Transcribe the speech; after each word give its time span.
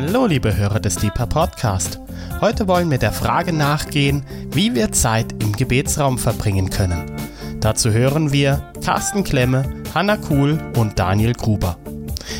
Hallo, 0.00 0.26
liebe 0.26 0.56
Hörer 0.56 0.78
des 0.78 0.94
Deeper 0.94 1.26
Podcast. 1.26 1.98
Heute 2.40 2.68
wollen 2.68 2.88
wir 2.88 2.98
der 2.98 3.10
Frage 3.10 3.52
nachgehen, 3.52 4.24
wie 4.52 4.72
wir 4.76 4.92
Zeit 4.92 5.42
im 5.42 5.50
Gebetsraum 5.50 6.18
verbringen 6.18 6.70
können. 6.70 7.10
Dazu 7.58 7.90
hören 7.90 8.30
wir 8.30 8.62
Carsten 8.84 9.24
Klemme, 9.24 9.68
Hanna 9.96 10.16
Kuhl 10.16 10.56
und 10.76 11.00
Daniel 11.00 11.32
Gruber. 11.32 11.78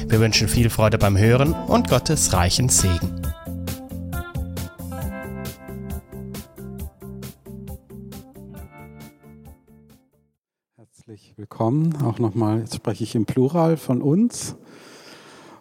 Wir 0.07 0.21
wünschen 0.21 0.47
viel 0.47 0.71
Freude 0.71 0.99
beim 0.99 1.19
Hören 1.19 1.53
und 1.53 1.89
Gottes 1.89 2.33
reichen 2.33 2.69
Segen. 2.69 3.23
Herzlich 10.77 11.35
willkommen. 11.35 12.05
Auch 12.05 12.21
nochmal, 12.21 12.61
jetzt 12.61 12.77
spreche 12.77 13.03
ich 13.03 13.17
im 13.17 13.27
Plural 13.27 13.77
von 13.77 14.01
uns. 14.01 14.55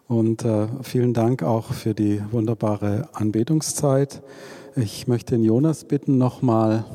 Und 0.07 0.45
äh, 0.45 0.67
vielen 0.83 1.13
Dank 1.13 1.43
auch 1.43 1.73
für 1.73 1.93
die 1.93 2.21
wunderbare 2.31 3.09
Anbetungszeit. 3.11 4.21
Ich 4.77 5.05
möchte 5.05 5.35
den 5.35 5.43
Jonas 5.43 5.83
bitten, 5.83 6.17
nochmal, 6.17 6.85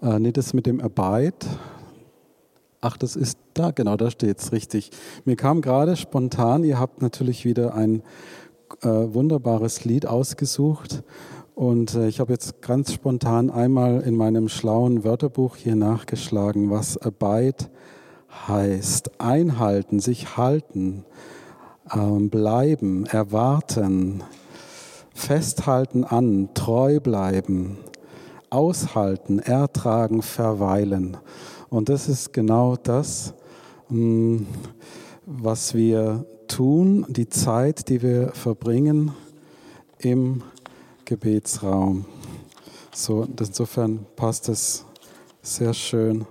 äh, 0.00 0.18
nicht 0.18 0.38
das 0.38 0.54
mit 0.54 0.64
dem 0.64 0.80
Abide. 0.80 1.34
Ach, 2.80 2.96
das 2.96 3.16
ist 3.16 3.38
da, 3.52 3.70
genau, 3.70 3.98
da 3.98 4.10
steht 4.10 4.38
es, 4.38 4.52
richtig. 4.52 4.92
Mir 5.26 5.36
kam 5.36 5.60
gerade 5.60 5.94
spontan, 5.96 6.64
ihr 6.64 6.80
habt 6.80 7.02
natürlich 7.02 7.44
wieder 7.44 7.74
ein 7.74 8.02
äh, 8.80 8.88
wunderbares 8.88 9.84
Lied 9.84 10.06
ausgesucht. 10.06 11.02
Und 11.54 11.96
äh, 11.96 12.08
ich 12.08 12.18
habe 12.18 12.32
jetzt 12.32 12.62
ganz 12.62 12.94
spontan 12.94 13.50
einmal 13.50 14.00
in 14.00 14.16
meinem 14.16 14.48
schlauen 14.48 15.04
Wörterbuch 15.04 15.56
hier 15.56 15.76
nachgeschlagen, 15.76 16.70
was 16.70 16.96
Abide 16.96 17.66
heißt. 18.48 19.20
Einhalten, 19.20 20.00
sich 20.00 20.38
halten 20.38 21.04
bleiben, 22.30 23.06
erwarten, 23.06 24.22
festhalten 25.14 26.04
an, 26.04 26.50
treu 26.54 27.00
bleiben, 27.00 27.78
aushalten, 28.50 29.38
ertragen, 29.38 30.22
verweilen. 30.22 31.16
Und 31.68 31.88
das 31.88 32.08
ist 32.08 32.32
genau 32.32 32.76
das, 32.76 33.34
hm, 33.88 34.46
was 35.26 35.74
wir 35.74 36.24
tun, 36.46 37.04
die 37.08 37.28
Zeit, 37.28 37.88
die 37.88 38.00
wir 38.02 38.32
verbringen 38.32 39.12
im 39.98 40.42
Gebetsraum. 41.04 42.06
So, 42.94 43.26
insofern 43.38 44.06
passt 44.16 44.48
es 44.48 44.84
sehr 45.42 45.74
schön 45.74 46.26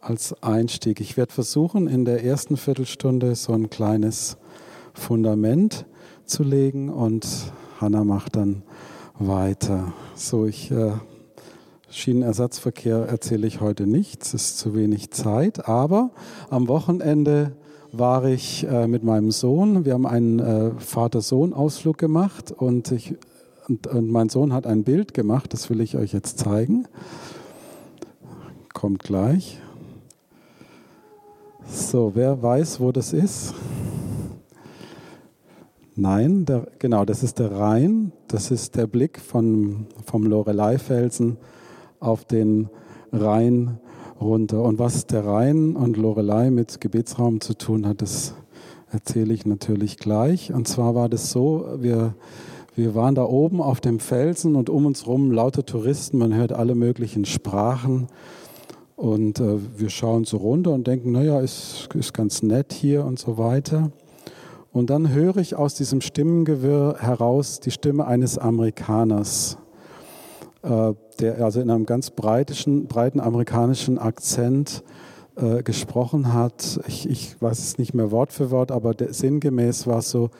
als 0.00 0.34
Einstieg. 0.42 1.00
Ich 1.00 1.16
werde 1.16 1.32
versuchen, 1.32 1.88
in 1.88 2.04
der 2.04 2.24
ersten 2.24 2.56
Viertelstunde 2.56 3.34
so 3.34 3.52
ein 3.52 3.70
kleines 3.70 4.36
Fundament 4.94 5.84
zu 6.24 6.42
legen 6.42 6.88
und 6.88 7.26
Hanna 7.80 8.04
macht 8.04 8.36
dann 8.36 8.62
weiter. 9.18 9.92
So, 10.14 10.46
ich 10.46 10.70
äh, 10.70 10.92
Schienenersatzverkehr 11.90 13.06
erzähle 13.08 13.46
ich 13.46 13.60
heute 13.60 13.86
nicht, 13.86 14.22
es 14.22 14.34
ist 14.34 14.58
zu 14.58 14.74
wenig 14.74 15.10
Zeit, 15.10 15.68
aber 15.68 16.10
am 16.50 16.66
Wochenende 16.66 17.52
war 17.92 18.24
ich 18.24 18.66
äh, 18.66 18.88
mit 18.88 19.04
meinem 19.04 19.30
Sohn. 19.30 19.84
Wir 19.84 19.94
haben 19.94 20.06
einen 20.06 20.40
äh, 20.40 20.70
Vater-Sohn-Ausflug 20.78 21.96
gemacht 21.96 22.50
und, 22.50 22.90
ich, 22.90 23.14
und, 23.68 23.86
und 23.86 24.10
mein 24.10 24.28
Sohn 24.28 24.52
hat 24.52 24.66
ein 24.66 24.82
Bild 24.82 25.14
gemacht, 25.14 25.52
das 25.52 25.70
will 25.70 25.80
ich 25.80 25.96
euch 25.96 26.12
jetzt 26.12 26.40
zeigen. 26.40 26.88
Kommt 28.72 29.04
gleich. 29.04 29.60
So, 31.68 32.12
wer 32.14 32.42
weiß, 32.42 32.80
wo 32.80 32.90
das 32.90 33.12
ist? 33.12 33.54
Nein, 35.96 36.44
der, 36.44 36.66
genau, 36.80 37.04
das 37.04 37.22
ist 37.22 37.38
der 37.38 37.52
Rhein. 37.52 38.10
Das 38.26 38.50
ist 38.50 38.74
der 38.74 38.88
Blick 38.88 39.20
von, 39.20 39.86
vom 40.04 40.24
Lorelei-Felsen 40.26 41.36
auf 42.00 42.24
den 42.24 42.68
Rhein 43.12 43.78
runter. 44.20 44.62
Und 44.62 44.80
was 44.80 45.06
der 45.06 45.24
Rhein 45.24 45.76
und 45.76 45.96
Lorelei 45.96 46.50
mit 46.50 46.80
Gebetsraum 46.80 47.40
zu 47.40 47.54
tun 47.54 47.86
hat, 47.86 48.02
das 48.02 48.34
erzähle 48.90 49.34
ich 49.34 49.46
natürlich 49.46 49.96
gleich. 49.96 50.52
Und 50.52 50.66
zwar 50.66 50.96
war 50.96 51.08
das 51.08 51.30
so, 51.30 51.68
wir, 51.78 52.14
wir 52.74 52.96
waren 52.96 53.14
da 53.14 53.24
oben 53.24 53.62
auf 53.62 53.80
dem 53.80 54.00
Felsen 54.00 54.56
und 54.56 54.70
um 54.70 54.86
uns 54.86 55.06
herum 55.06 55.30
lauter 55.30 55.64
Touristen, 55.64 56.18
man 56.18 56.34
hört 56.34 56.52
alle 56.52 56.74
möglichen 56.74 57.24
Sprachen. 57.24 58.08
Und 58.96 59.38
äh, 59.38 59.58
wir 59.76 59.90
schauen 59.90 60.24
so 60.24 60.38
runter 60.38 60.72
und 60.72 60.88
denken, 60.88 61.12
naja, 61.12 61.40
ist, 61.40 61.88
ist 61.94 62.14
ganz 62.14 62.42
nett 62.42 62.72
hier 62.72 63.04
und 63.04 63.20
so 63.20 63.38
weiter. 63.38 63.92
Und 64.74 64.90
dann 64.90 65.10
höre 65.10 65.36
ich 65.36 65.54
aus 65.54 65.76
diesem 65.76 66.00
Stimmengewirr 66.00 66.96
heraus 66.98 67.60
die 67.60 67.70
Stimme 67.70 68.08
eines 68.08 68.38
Amerikaners, 68.38 69.56
äh, 70.62 70.94
der 71.20 71.44
also 71.44 71.60
in 71.60 71.70
einem 71.70 71.86
ganz 71.86 72.10
breitischen, 72.10 72.88
breiten 72.88 73.20
amerikanischen 73.20 73.98
Akzent 73.98 74.82
äh, 75.36 75.62
gesprochen 75.62 76.32
hat. 76.32 76.80
Ich, 76.88 77.08
ich, 77.08 77.40
weiß 77.40 77.60
es 77.60 77.78
nicht 77.78 77.94
mehr 77.94 78.10
Wort 78.10 78.32
für 78.32 78.50
Wort, 78.50 78.72
aber 78.72 78.94
der, 78.94 79.14
sinngemäß 79.14 79.86
war 79.86 79.98
es 79.98 80.10
so, 80.10 80.30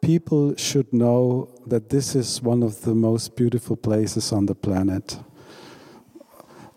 People 0.00 0.56
should 0.56 0.90
know 0.90 1.48
that 1.68 1.88
this 1.88 2.14
is 2.14 2.40
one 2.44 2.64
of 2.64 2.76
the 2.84 2.94
most 2.94 3.34
beautiful 3.34 3.76
places 3.76 4.32
on 4.32 4.46
the 4.46 4.54
planet. 4.54 5.20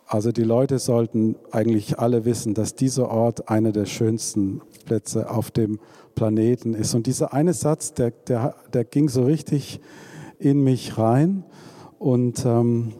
Also 0.07 0.31
die 0.31 0.43
Leute 0.43 0.79
sollten 0.79 1.35
eigentlich 1.51 1.99
alle 1.99 2.25
wissen, 2.25 2.55
dass 2.55 2.73
dieser 2.73 3.09
Ort 3.11 3.49
einer 3.49 3.71
der 3.71 3.85
schönsten 3.85 4.61
Plätze 4.85 5.29
auf 5.29 5.51
dem 5.51 5.79
Planeten 6.15 6.73
ist. 6.73 6.95
Und 6.95 7.07
dieser 7.07 7.33
eine 7.33 7.53
Satz, 7.53 7.93
der, 7.93 8.11
der, 8.11 8.55
der 8.73 8.85
ging 8.85 9.09
so 9.09 9.23
richtig 9.23 9.79
in 10.39 10.63
mich 10.63 10.97
rein. 10.97 11.43
Und, 11.99 12.45
ähm, 12.45 12.93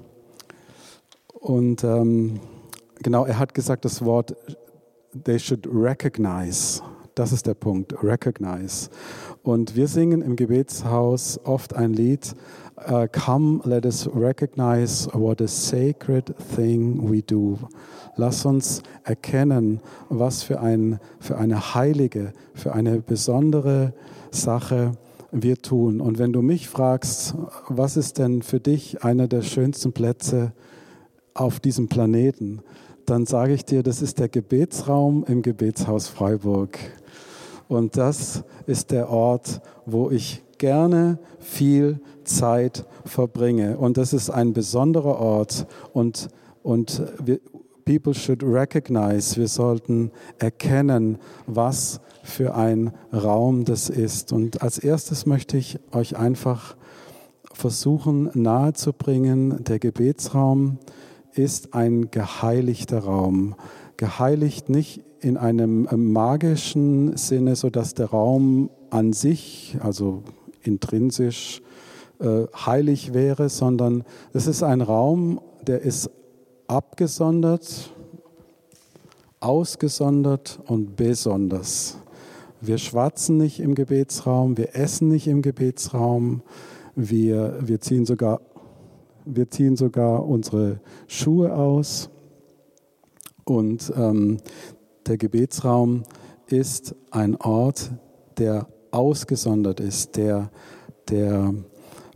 und 1.33 1.83
ähm, 1.83 2.39
genau, 3.01 3.25
er 3.25 3.39
hat 3.39 3.53
gesagt 3.53 3.85
das 3.85 4.03
Wort, 4.03 4.35
they 5.23 5.39
should 5.39 5.67
recognize. 5.67 6.81
Das 7.15 7.31
ist 7.31 7.47
der 7.47 7.53
Punkt, 7.53 8.03
recognize. 8.03 8.89
Und 9.41 9.77
wir 9.77 9.87
singen 9.87 10.21
im 10.21 10.35
Gebetshaus 10.35 11.39
oft 11.45 11.73
ein 11.73 11.93
Lied, 11.93 12.35
uh, 12.89 13.07
Come, 13.09 13.61
let 13.63 13.85
us 13.85 14.09
recognize 14.13 15.09
what 15.13 15.41
a 15.41 15.47
sacred 15.47 16.33
thing 16.55 17.09
we 17.09 17.21
do. 17.21 17.57
Lass 18.17 18.45
uns 18.45 18.83
erkennen, 19.05 19.79
was 20.09 20.43
für, 20.43 20.59
ein, 20.59 20.99
für 21.21 21.37
eine 21.37 21.73
heilige, 21.73 22.33
für 22.53 22.73
eine 22.73 22.99
besondere 23.01 23.93
Sache 24.31 24.91
wir 25.31 25.61
tun. 25.61 26.01
Und 26.01 26.19
wenn 26.19 26.33
du 26.33 26.41
mich 26.41 26.67
fragst, 26.67 27.35
was 27.69 27.95
ist 27.95 28.17
denn 28.17 28.41
für 28.41 28.59
dich 28.59 29.05
einer 29.05 29.29
der 29.29 29.41
schönsten 29.41 29.93
Plätze 29.93 30.51
auf 31.33 31.61
diesem 31.61 31.87
Planeten, 31.87 32.61
dann 33.05 33.25
sage 33.25 33.53
ich 33.53 33.63
dir, 33.63 33.83
das 33.83 34.01
ist 34.01 34.19
der 34.19 34.29
Gebetsraum 34.29 35.23
im 35.27 35.41
Gebetshaus 35.41 36.09
Freiburg. 36.09 36.77
Und 37.67 37.97
das 37.97 38.43
ist 38.67 38.91
der 38.91 39.09
Ort, 39.09 39.61
wo 39.85 40.09
ich 40.11 40.43
gerne 40.57 41.19
viel 41.39 41.99
Zeit 42.23 42.85
verbringe. 43.05 43.77
Und 43.77 43.97
das 43.97 44.13
ist 44.13 44.29
ein 44.29 44.53
besonderer 44.53 45.19
Ort. 45.19 45.67
Und, 45.93 46.29
und 46.63 47.01
wir, 47.23 47.39
people 47.85 48.13
should 48.13 48.43
recognize, 48.43 49.37
wir 49.37 49.47
sollten 49.47 50.11
erkennen, 50.39 51.19
was 51.45 52.01
für 52.23 52.55
ein 52.55 52.91
Raum 53.13 53.65
das 53.65 53.89
ist. 53.89 54.33
Und 54.33 54.61
als 54.61 54.79
erstes 54.79 55.25
möchte 55.25 55.57
ich 55.57 55.79
euch 55.91 56.17
einfach 56.17 56.75
versuchen 57.53 58.29
nahezubringen, 58.33 59.63
der 59.63 59.79
Gebetsraum 59.79 60.79
ist 61.33 61.73
ein 61.73 62.09
geheiligter 62.11 62.99
Raum. 62.99 63.55
Geheiligt 63.97 64.69
nicht 64.69 65.01
in 65.25 65.37
einem 65.37 65.87
magischen 66.13 67.17
Sinne, 67.17 67.55
sodass 67.55 67.95
der 67.95 68.11
Raum 68.11 68.69
an 68.91 69.11
sich, 69.11 69.75
also 69.79 70.21
intrinsisch, 70.61 71.63
äh, 72.19 72.45
heilig 72.55 73.15
wäre, 73.15 73.49
sondern 73.49 74.03
es 74.33 74.45
ist 74.45 74.61
ein 74.61 74.81
Raum, 74.81 75.41
der 75.65 75.81
ist 75.81 76.11
abgesondert, 76.67 77.91
ausgesondert 79.39 80.59
und 80.67 80.95
besonders. 80.95 81.97
Wir 82.61 82.77
schwatzen 82.77 83.37
nicht 83.37 83.59
im 83.59 83.73
Gebetsraum, 83.73 84.57
wir 84.57 84.75
essen 84.75 85.07
nicht 85.07 85.27
im 85.27 85.41
Gebetsraum, 85.41 86.43
wir, 86.95 87.57
wir, 87.61 87.81
ziehen, 87.81 88.05
sogar, 88.05 88.41
wir 89.25 89.49
ziehen 89.49 89.75
sogar 89.75 90.23
unsere 90.27 90.81
Schuhe 91.07 91.55
aus. 91.55 92.11
Und 93.47 93.93
ähm, 93.95 94.37
der 95.07 95.17
Gebetsraum 95.17 96.03
ist 96.47 96.95
ein 97.11 97.35
Ort, 97.35 97.91
der 98.37 98.67
ausgesondert 98.91 99.79
ist, 99.79 100.17
der, 100.17 100.49
der 101.09 101.53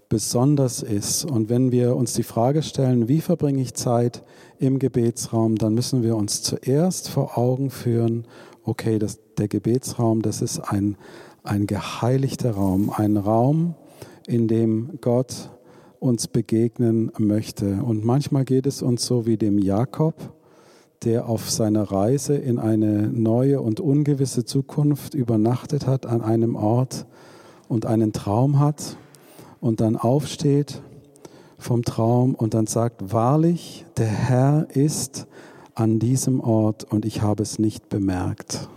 besonders 0.07 0.81
ist. 0.81 1.23
Und 1.25 1.49
wenn 1.49 1.71
wir 1.71 1.95
uns 1.95 2.13
die 2.13 2.23
Frage 2.23 2.63
stellen, 2.63 3.07
wie 3.07 3.21
verbringe 3.21 3.61
ich 3.61 3.75
Zeit 3.75 4.23
im 4.57 4.79
Gebetsraum, 4.79 5.55
dann 5.55 5.73
müssen 5.73 6.03
wir 6.03 6.15
uns 6.15 6.41
zuerst 6.41 7.09
vor 7.09 7.37
Augen 7.37 7.69
führen, 7.69 8.25
okay, 8.63 8.97
das, 8.99 9.19
der 9.37 9.47
Gebetsraum, 9.47 10.21
das 10.21 10.41
ist 10.41 10.59
ein, 10.59 10.97
ein 11.43 11.67
geheiligter 11.67 12.51
Raum, 12.51 12.89
ein 12.89 13.17
Raum, 13.17 13.75
in 14.27 14.47
dem 14.47 14.99
Gott 15.01 15.51
uns 15.99 16.27
begegnen 16.27 17.11
möchte. 17.17 17.83
Und 17.83 18.03
manchmal 18.03 18.45
geht 18.45 18.65
es 18.65 18.81
uns 18.81 19.05
so 19.05 19.25
wie 19.25 19.37
dem 19.37 19.57
Jakob, 19.59 20.15
der 21.03 21.29
auf 21.29 21.49
seiner 21.49 21.83
Reise 21.83 22.35
in 22.35 22.59
eine 22.59 23.07
neue 23.07 23.61
und 23.61 23.79
ungewisse 23.79 24.43
Zukunft 24.43 25.13
übernachtet 25.13 25.87
hat 25.87 26.05
an 26.05 26.21
einem 26.21 26.55
Ort 26.55 27.05
und 27.67 27.85
einen 27.85 28.11
Traum 28.11 28.59
hat 28.59 28.97
und 29.61 29.79
dann 29.81 29.95
aufsteht 29.95 30.81
vom 31.57 31.83
Traum 31.83 32.35
und 32.35 32.53
dann 32.53 32.67
sagt, 32.67 33.13
wahrlich, 33.13 33.85
der 33.97 34.07
Herr 34.07 34.67
ist 34.73 35.27
an 35.75 35.99
diesem 35.99 36.41
Ort 36.41 36.83
und 36.85 37.05
ich 37.05 37.21
habe 37.21 37.43
es 37.43 37.59
nicht 37.59 37.89
bemerkt. 37.89 38.69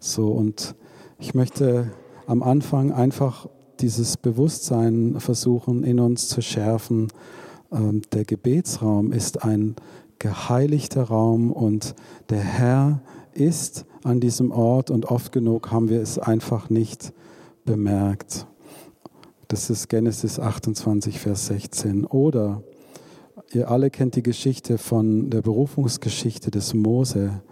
So, 0.00 0.28
und 0.28 0.74
ich 1.18 1.34
möchte 1.34 1.90
am 2.26 2.42
Anfang 2.42 2.92
einfach 2.92 3.48
dieses 3.80 4.16
Bewusstsein 4.16 5.16
versuchen 5.18 5.84
in 5.84 6.00
uns 6.00 6.28
zu 6.28 6.42
schärfen. 6.42 7.08
Ähm, 7.72 8.02
der 8.12 8.24
Gebetsraum 8.24 9.12
ist 9.12 9.44
ein 9.44 9.76
geheiligter 10.18 11.04
Raum 11.04 11.52
und 11.52 11.94
der 12.30 12.40
Herr 12.40 13.00
ist 13.32 13.86
an 14.02 14.20
diesem 14.20 14.50
Ort 14.50 14.90
und 14.90 15.06
oft 15.06 15.32
genug 15.32 15.70
haben 15.70 15.88
wir 15.88 16.00
es 16.00 16.18
einfach 16.18 16.70
nicht 16.70 17.12
bemerkt. 17.64 18.46
Das 19.48 19.70
ist 19.70 19.88
Genesis 19.88 20.38
28, 20.38 21.20
Vers 21.20 21.46
16. 21.46 22.04
Oder 22.04 22.62
ihr 23.52 23.70
alle 23.70 23.90
kennt 23.90 24.16
die 24.16 24.22
Geschichte 24.22 24.76
von 24.76 25.30
der 25.30 25.40
Berufungsgeschichte 25.40 26.50
des 26.50 26.74
Mose, 26.74 27.42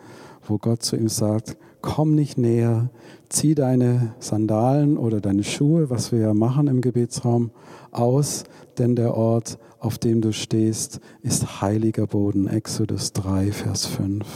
wo 0.47 0.59
Gott 0.59 0.83
zu 0.83 0.97
ihm 0.97 1.09
sagt, 1.09 1.57
komm 1.81 2.15
nicht 2.15 2.37
näher, 2.37 2.91
zieh 3.29 3.55
deine 3.55 4.15
Sandalen 4.19 4.99
oder 4.99 5.21
deine 5.21 5.45
Schuhe, 5.45 5.89
was 5.89 6.13
wir 6.13 6.19
ja 6.19 6.35
machen 6.35 6.67
im 6.67 6.81
Gebetsraum, 6.81 7.51
aus, 7.93 8.45
denn 8.79 8.97
der 8.97 9.15
Ort, 9.15 9.59
auf 9.87 9.99
dem 9.99 10.21
du 10.21 10.33
stehst, 10.33 11.01
ist 11.23 11.63
heiliger 11.63 12.09
Boden. 12.09 12.49
Exodus 12.49 13.13
3, 13.13 13.53
Vers 13.53 13.87
5. 13.87 14.27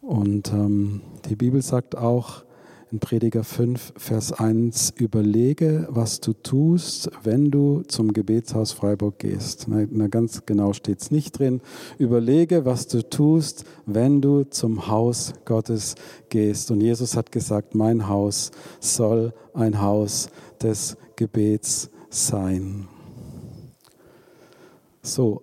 Und 0.00 0.52
ähm, 0.52 1.00
die 1.28 1.34
Bibel 1.34 1.60
sagt 1.60 1.98
auch, 1.98 2.44
in 2.92 3.00
Prediger 3.00 3.42
5, 3.42 3.94
Vers 3.96 4.32
1, 4.32 4.90
überlege, 4.96 5.88
was 5.90 6.20
du 6.20 6.34
tust, 6.34 7.10
wenn 7.24 7.50
du 7.50 7.82
zum 7.88 8.12
Gebetshaus 8.12 8.70
Freiburg 8.70 9.18
gehst. 9.18 9.66
Na, 9.66 9.86
na 9.90 10.06
ganz 10.06 10.46
genau 10.46 10.72
steht 10.72 11.00
es 11.00 11.10
nicht 11.10 11.38
drin. 11.38 11.60
Überlege, 11.98 12.64
was 12.64 12.86
du 12.86 13.02
tust, 13.02 13.64
wenn 13.86 14.20
du 14.20 14.44
zum 14.44 14.86
Haus 14.86 15.32
Gottes 15.46 15.96
gehst. 16.28 16.70
Und 16.70 16.80
Jesus 16.80 17.16
hat 17.16 17.32
gesagt, 17.32 17.74
mein 17.74 18.08
Haus 18.08 18.52
soll 18.78 19.32
ein 19.52 19.80
Haus 19.80 20.28
des 20.62 20.96
Gebets 21.16 21.90
sein. 22.08 22.86
So, 25.04 25.42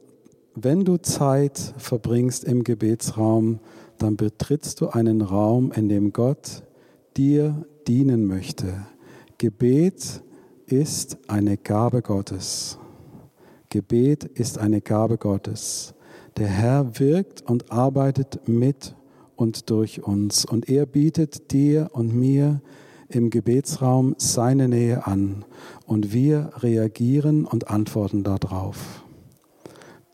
wenn 0.56 0.86
du 0.86 0.96
Zeit 0.98 1.74
verbringst 1.78 2.46
im 2.46 2.64
Gebetsraum, 2.64 3.60
dann 3.98 4.16
betrittst 4.16 4.80
du 4.80 4.88
einen 4.88 5.22
Raum, 5.22 5.74
in 5.74 5.90
dem 5.90 6.14
Gott 6.14 6.64
dir 7.18 7.66
dienen 7.86 8.26
möchte. 8.26 8.86
Gebet 9.38 10.24
ist 10.66 11.18
eine 11.28 11.58
Gabe 11.58 12.02
Gottes. 12.02 12.80
Gebet 13.68 14.24
ist 14.24 14.58
eine 14.58 14.80
Gabe 14.80 15.18
Gottes. 15.18 15.94
Der 16.38 16.48
Herr 16.48 16.98
wirkt 16.98 17.42
und 17.42 17.70
arbeitet 17.70 18.48
mit 18.48 18.96
und 19.36 19.70
durch 19.70 20.02
uns. 20.02 20.46
Und 20.46 20.70
er 20.70 20.86
bietet 20.86 21.52
dir 21.52 21.90
und 21.92 22.16
mir 22.16 22.62
im 23.10 23.30
Gebetsraum 23.30 24.16
seine 24.18 24.70
Nähe 24.70 25.06
an. 25.06 25.44
Und 25.86 26.14
wir 26.14 26.52
reagieren 26.60 27.44
und 27.44 27.70
antworten 27.70 28.24
darauf. 28.24 28.99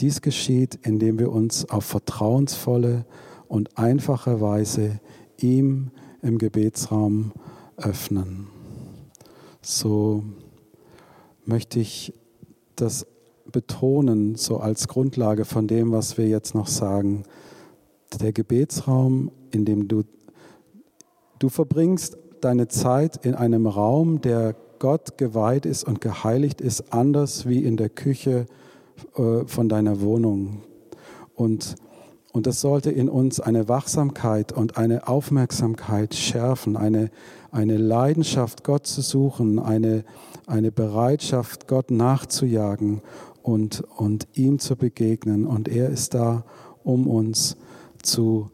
Dies 0.01 0.21
geschieht, 0.21 0.79
indem 0.81 1.19
wir 1.19 1.31
uns 1.31 1.69
auf 1.69 1.85
vertrauensvolle 1.85 3.05
und 3.47 3.77
einfache 3.77 4.41
Weise 4.41 4.99
ihm 5.37 5.91
im 6.21 6.37
Gebetsraum 6.37 7.31
öffnen. 7.77 8.47
So 9.61 10.23
möchte 11.45 11.79
ich 11.79 12.13
das 12.75 13.07
betonen, 13.51 14.35
so 14.35 14.57
als 14.57 14.87
Grundlage 14.87 15.45
von 15.45 15.67
dem, 15.67 15.91
was 15.91 16.17
wir 16.17 16.27
jetzt 16.27 16.55
noch 16.55 16.67
sagen. 16.67 17.23
Der 18.19 18.33
Gebetsraum, 18.33 19.31
in 19.51 19.65
dem 19.65 19.87
du, 19.87 20.03
du 21.39 21.49
verbringst 21.49 22.17
deine 22.41 22.67
Zeit 22.67 23.25
in 23.25 23.33
einem 23.33 23.65
Raum, 23.67 24.21
der 24.21 24.55
Gott 24.79 25.17
geweiht 25.17 25.65
ist 25.65 25.85
und 25.85 26.01
geheiligt 26.01 26.59
ist, 26.59 26.93
anders 26.93 27.47
wie 27.47 27.63
in 27.63 27.77
der 27.77 27.89
Küche 27.89 28.45
äh, 29.17 29.45
von 29.45 29.69
deiner 29.69 30.01
Wohnung. 30.01 30.61
Und 31.35 31.75
und 32.35 32.47
das 32.47 32.59
sollte 32.59 32.91
in 32.91 33.07
uns 33.07 33.39
eine 33.39 33.69
Wachsamkeit 33.69 34.51
und 34.51 34.75
eine 34.75 35.07
Aufmerksamkeit 35.07 36.13
schärfen, 36.13 36.75
eine, 36.75 37.09
eine 37.49 37.77
Leidenschaft, 37.77 38.65
Gott 38.65 38.85
zu 38.85 38.99
suchen, 38.99 39.57
eine, 39.57 40.03
eine 40.45 40.69
Bereitschaft, 40.69 41.69
Gott 41.69 41.91
nachzujagen 41.91 42.99
und, 43.41 43.85
und 43.95 44.27
ihm 44.33 44.59
zu 44.59 44.75
begegnen. 44.75 45.47
Und 45.47 45.69
er 45.69 45.89
ist 45.89 46.13
da, 46.13 46.43
um 46.83 47.07
uns 47.07 47.55
zu 48.03 48.51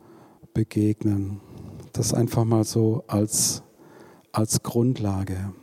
begegnen. 0.53 1.41
Das 1.91 2.13
einfach 2.13 2.45
mal 2.45 2.65
so 2.65 3.03
als, 3.07 3.63
als 4.31 4.61
Grundlage. 4.61 5.53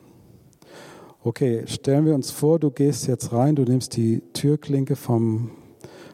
Okay, 1.29 1.65
stellen 1.67 2.07
wir 2.07 2.15
uns 2.15 2.31
vor, 2.31 2.59
du 2.59 2.71
gehst 2.71 3.07
jetzt 3.07 3.35
rein, 3.35 3.55
du 3.55 3.63
nimmst 3.65 3.95
die 3.99 4.23
Türklinke 4.33 4.97
vom, 4.97 5.51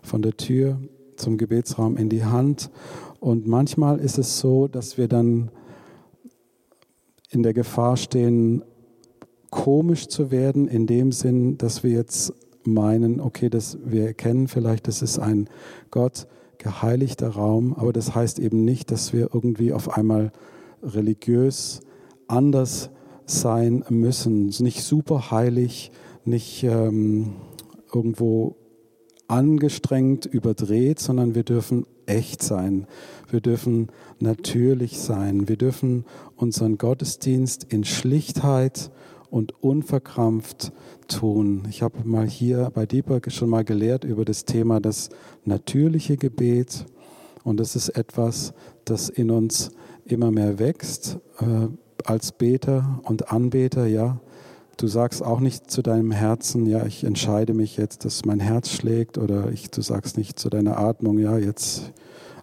von 0.02 0.22
der 0.22 0.37
Tür 0.37 0.81
zum 1.14 1.38
Gebetsraum 1.38 1.96
in 1.96 2.08
die 2.08 2.25
Hand. 2.25 2.69
Und 3.20 3.46
manchmal 3.46 4.00
ist 4.00 4.19
es 4.19 4.40
so, 4.40 4.66
dass 4.66 4.99
wir 4.99 5.06
dann 5.06 5.52
in 7.31 7.44
der 7.44 7.55
Gefahr 7.55 7.96
stehen, 7.96 8.64
komisch 9.50 10.08
zu 10.08 10.32
werden, 10.32 10.66
in 10.66 10.88
dem 10.88 11.12
Sinn, 11.12 11.58
dass 11.58 11.84
wir 11.84 11.93
jetzt 11.93 12.32
meinen, 12.64 13.20
okay, 13.20 13.49
das, 13.49 13.78
wir 13.84 14.06
erkennen 14.06 14.49
vielleicht, 14.49 14.88
das 14.88 15.00
ist 15.00 15.20
ein 15.20 15.49
Gott 15.93 16.26
geheiligter 16.58 17.28
Raum, 17.28 17.72
aber 17.75 17.93
das 17.93 18.17
heißt 18.17 18.40
eben 18.40 18.64
nicht, 18.64 18.90
dass 18.90 19.12
wir 19.12 19.31
irgendwie 19.32 19.72
auf 19.72 19.96
einmal 19.96 20.32
religiös 20.82 21.82
anders 22.26 22.90
sein 23.26 23.84
müssen, 23.88 24.46
nicht 24.58 24.82
super 24.82 25.31
heilig, 25.31 25.90
nicht 26.24 26.64
ähm, 26.64 27.34
irgendwo 27.93 28.56
angestrengt, 29.28 30.26
überdreht, 30.26 30.98
sondern 30.98 31.34
wir 31.34 31.44
dürfen 31.44 31.86
echt 32.06 32.43
sein. 32.43 32.86
Wir 33.31 33.40
dürfen 33.40 33.88
natürlich 34.20 35.00
sein. 35.00 35.48
Wir 35.48 35.56
dürfen 35.56 36.04
unseren 36.36 36.78
Gottesdienst 36.78 37.64
in 37.64 37.84
Schlichtheit 37.84 38.90
und 39.31 39.52
unverkrampft 39.62 40.72
tun. 41.08 41.62
Ich 41.69 41.82
habe 41.82 42.06
mal 42.06 42.28
hier 42.28 42.70
bei 42.72 42.86
Deepak 42.86 43.32
schon 43.32 43.50
mal 43.50 43.64
gelehrt 43.64 44.04
über 44.04 44.24
das 44.24 44.44
Thema 44.44 44.81
das 44.81 45.08
natürliche 45.44 46.16
Gebet. 46.16 46.86
Und 47.43 47.58
das 47.58 47.76
ist 47.76 47.90
etwas, 47.90 48.54
das 48.84 49.08
in 49.08 49.31
uns 49.31 49.70
immer 50.04 50.31
mehr 50.31 50.58
wächst 50.58 51.19
äh, 51.40 51.69
als 52.05 52.32
Beter 52.32 53.01
und 53.05 53.32
Anbeter, 53.32 53.87
ja. 53.87 54.20
Du 54.77 54.89
sagst 54.89 55.23
auch 55.23 55.41
nicht 55.41 55.70
zu 55.70 55.82
deinem 55.82 56.11
Herzen, 56.11 56.67
ja, 56.67 56.84
ich 56.84 57.05
entscheide 57.05 57.55
mich 57.55 57.77
jetzt, 57.77 58.05
dass 58.05 58.25
mein 58.25 58.41
Herz 58.41 58.70
schlägt, 58.70 59.19
oder 59.19 59.51
ich, 59.53 59.70
du 59.70 59.82
sagst 59.82 60.17
nicht 60.17 60.39
zu 60.39 60.51
deiner 60.51 60.79
Atmung, 60.79 61.19
ja, 61.19 61.39
jetzt 61.39 61.93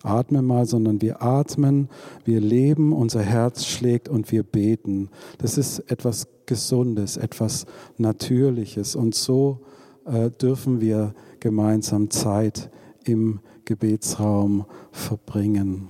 atme 0.03 0.41
mal, 0.41 0.65
sondern 0.65 1.01
wir 1.01 1.21
atmen, 1.21 1.89
wir 2.23 2.39
leben, 2.39 2.93
unser 2.93 3.21
Herz 3.21 3.65
schlägt 3.65 4.09
und 4.09 4.31
wir 4.31 4.43
beten. 4.43 5.09
Das 5.37 5.57
ist 5.57 5.79
etwas 5.91 6.27
Gesundes, 6.45 7.17
etwas 7.17 7.65
Natürliches. 7.97 8.95
Und 8.95 9.15
so 9.15 9.59
äh, 10.05 10.29
dürfen 10.31 10.81
wir 10.81 11.13
gemeinsam 11.39 12.09
Zeit 12.09 12.69
im 13.03 13.39
Gebetsraum 13.65 14.65
verbringen. 14.91 15.89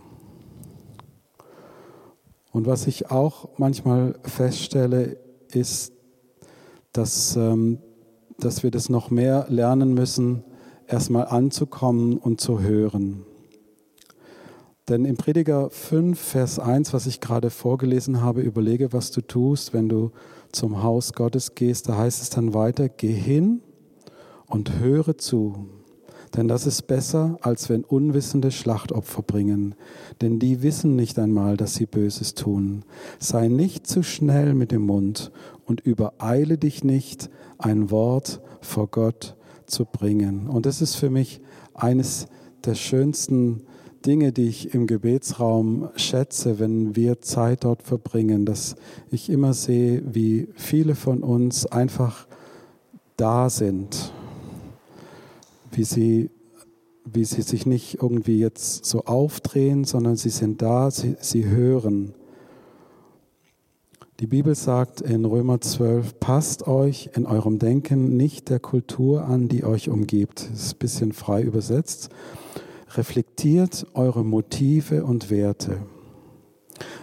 Und 2.52 2.66
was 2.68 2.88
ich 2.88 3.12
auch 3.12 3.50
manchmal 3.58 4.20
feststelle, 4.24 5.18
ist, 5.52 5.94
dass, 6.92 7.36
ähm, 7.36 7.80
dass 8.38 8.64
wir 8.64 8.72
das 8.72 8.90
noch 8.90 9.10
mehr 9.10 9.46
lernen 9.50 9.94
müssen, 9.94 10.44
erstmal 10.88 11.28
anzukommen 11.28 12.18
und 12.18 12.42
zu 12.42 12.60
hören. 12.60 13.26
Denn 14.90 15.06
im 15.06 15.16
Prediger 15.16 15.70
5, 15.70 16.20
Vers 16.20 16.60
1, 16.60 16.92
was 16.92 17.06
ich 17.06 17.22
gerade 17.22 17.50
vorgelesen 17.50 18.22
habe, 18.22 18.42
überlege, 18.42 18.92
was 18.92 19.12
du 19.12 19.22
tust, 19.22 19.74
wenn 19.74 19.88
du 19.88 20.12
zum 20.52 20.84
Haus 20.84 21.14
Gottes 21.14 21.56
gehst, 21.56 21.88
da 21.88 21.98
heißt 21.98 22.22
es 22.22 22.30
dann 22.30 22.54
weiter, 22.54 22.90
geh 22.90 23.14
hin 23.14 23.62
und 24.48 24.80
höre 24.80 25.18
zu. 25.18 25.70
Denn 26.36 26.48
das 26.48 26.66
ist 26.66 26.88
besser, 26.88 27.38
als 27.42 27.70
wenn 27.70 27.84
Unwissende 27.84 28.52
Schlachtopfer 28.52 29.22
bringen. 29.22 29.76
Denn 30.22 30.40
die 30.40 30.62
wissen 30.62 30.96
nicht 30.96 31.20
einmal, 31.20 31.58
dass 31.58 31.76
sie 31.76 31.86
Böses 31.86 32.36
tun. 32.36 32.84
Sei 33.20 33.48
nicht 33.48 33.86
zu 33.86 34.02
schnell 34.02 34.54
mit 34.54 34.72
dem 34.72 34.84
Mund 34.84 35.32
und 35.66 35.82
übereile 35.82 36.58
dich 36.58 36.84
nicht, 36.84 37.30
ein 37.58 37.92
Wort 37.92 38.42
vor 38.62 38.88
Gott 38.88 39.36
zu 39.66 39.86
bringen. 39.86 40.48
Und 40.48 40.66
das 40.66 40.82
ist 40.82 40.96
für 40.96 41.10
mich 41.10 41.42
eines 41.74 42.28
der 42.66 42.76
schönsten 42.76 43.64
Dinge, 44.06 44.32
die 44.32 44.48
ich 44.48 44.74
im 44.74 44.88
Gebetsraum 44.88 45.90
schätze, 45.96 46.60
wenn 46.60 46.96
wir 46.96 47.22
Zeit 47.22 47.64
dort 47.64 47.84
verbringen, 47.84 48.46
dass 48.46 48.76
ich 49.12 49.30
immer 49.30 49.54
sehe, 49.54 50.02
wie 50.06 50.48
viele 50.56 50.96
von 50.96 51.24
uns 51.24 51.66
einfach 51.66 52.28
da 53.18 53.50
sind, 53.50 54.12
wie 55.72 55.84
sie, 55.84 56.30
wie 57.06 57.26
sie 57.26 57.42
sich 57.42 57.66
nicht 57.66 58.02
irgendwie 58.02 58.40
jetzt 58.40 58.86
so 58.86 59.06
aufdrehen, 59.06 59.84
sondern 59.84 60.16
sie 60.16 60.30
sind 60.30 60.62
da, 60.62 60.92
sie, 60.92 61.16
sie 61.20 61.46
hören. 61.46 62.14
Die 64.22 64.28
Bibel 64.28 64.54
sagt 64.54 65.02
in 65.02 65.26
Römer 65.26 65.62
12, 65.62 66.20
passt 66.20 66.68
euch 66.68 67.10
in 67.16 67.26
eurem 67.26 67.58
Denken 67.58 68.18
nicht 68.18 68.50
der 68.50 68.60
Kultur 68.60 69.26
an, 69.26 69.48
die 69.48 69.64
euch 69.64 69.90
umgibt. 69.90 70.48
Das 70.52 70.66
ist 70.66 70.76
ein 70.76 70.78
bisschen 70.78 71.12
frei 71.12 71.42
übersetzt. 71.42 72.10
Reflektiert 72.96 73.88
eure 73.96 74.24
Motive 74.24 75.06
und 75.06 75.32
Werte. 75.32 75.80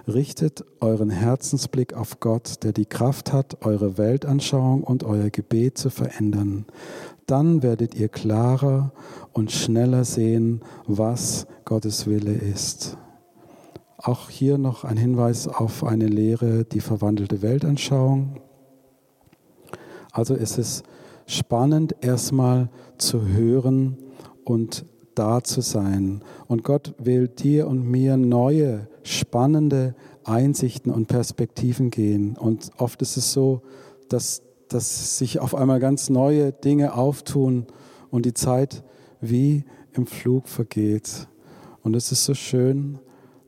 Richtet 0.06 0.64
euren 0.80 1.10
Herzensblick 1.10 1.92
auf 1.92 2.20
Gott, 2.20 2.62
der 2.62 2.72
die 2.72 2.86
Kraft 2.86 3.32
hat, 3.32 3.66
eure 3.66 3.98
Weltanschauung 3.98 4.84
und 4.84 5.02
euer 5.02 5.30
Gebet 5.30 5.76
zu 5.76 5.90
verändern. 5.90 6.66
Dann 7.28 7.62
werdet 7.62 7.94
ihr 7.94 8.08
klarer 8.08 8.90
und 9.34 9.52
schneller 9.52 10.04
sehen, 10.04 10.62
was 10.86 11.46
Gottes 11.66 12.06
Wille 12.06 12.32
ist. 12.32 12.96
Auch 13.98 14.30
hier 14.30 14.56
noch 14.56 14.84
ein 14.84 14.96
Hinweis 14.96 15.46
auf 15.46 15.84
eine 15.84 16.06
Lehre, 16.06 16.64
die 16.64 16.80
verwandelte 16.80 17.42
Weltanschauung. 17.42 18.40
Also 20.10 20.34
es 20.34 20.56
ist 20.56 20.84
spannend, 21.26 21.96
erstmal 22.00 22.70
zu 22.96 23.26
hören 23.26 23.98
und 24.44 24.86
da 25.14 25.44
zu 25.44 25.60
sein. 25.60 26.22
Und 26.46 26.64
Gott 26.64 26.94
will 26.96 27.28
dir 27.28 27.66
und 27.66 27.82
mir 27.82 28.16
neue, 28.16 28.88
spannende 29.02 29.94
Einsichten 30.24 30.90
und 30.90 31.08
Perspektiven 31.08 31.90
gehen. 31.90 32.38
Und 32.38 32.70
oft 32.78 33.02
ist 33.02 33.18
es 33.18 33.32
so, 33.34 33.60
dass, 34.08 34.42
dass 34.68 35.18
sich 35.18 35.40
auf 35.40 35.54
einmal 35.54 35.80
ganz 35.80 36.10
neue 36.10 36.52
Dinge 36.52 36.94
auftun 36.94 37.66
und 38.10 38.26
die 38.26 38.34
Zeit 38.34 38.84
wie 39.20 39.64
im 39.92 40.06
Flug 40.06 40.48
vergeht. 40.48 41.28
Und 41.82 41.96
es 41.96 42.12
ist 42.12 42.24
so 42.24 42.34
schön, 42.34 42.98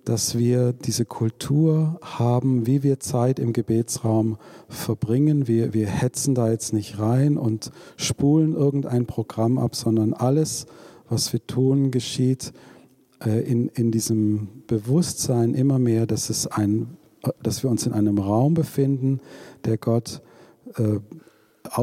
dass 0.05 0.37
wir 0.37 0.73
diese 0.73 1.05
Kultur 1.05 1.99
haben, 2.03 2.67
wie 2.67 2.83
wir 2.83 3.01
Zeit 3.01 3.39
im 3.39 3.53
Gebetsraum 3.53 4.39
verbringen. 4.69 5.47
Wir, 5.47 5.75
wir 5.75 5.87
hetzen 5.87 6.35
da 6.35 6.51
jetzt 6.51 6.73
nicht 6.73 6.99
rein 6.99 7.37
und 7.37 7.71
spulen 7.97 8.55
irgendein 8.55 9.07
Programm 9.07 9.59
ab, 9.59 9.77
sondern 9.77 10.15
alles, 10.15 10.67
was 11.09 11.33
wir 11.33 11.47
tun, 11.47 11.91
geschieht 11.91 12.53
äh, 13.25 13.41
in, 13.41 13.69
in 13.69 13.91
diesem 13.91 14.49
Bewusstsein 14.67 15.55
immer 15.55 15.79
mehr, 15.79 16.07
dass, 16.07 16.31
es 16.31 16.47
ein, 16.47 16.97
dass 17.43 17.63
wir 17.63 17.71
uns 17.71 17.87
in 17.87 17.93
einem 17.93 18.19
Raum 18.19 18.55
befinden, 18.55 19.21
der 19.65 19.77
Gott, 19.77 20.23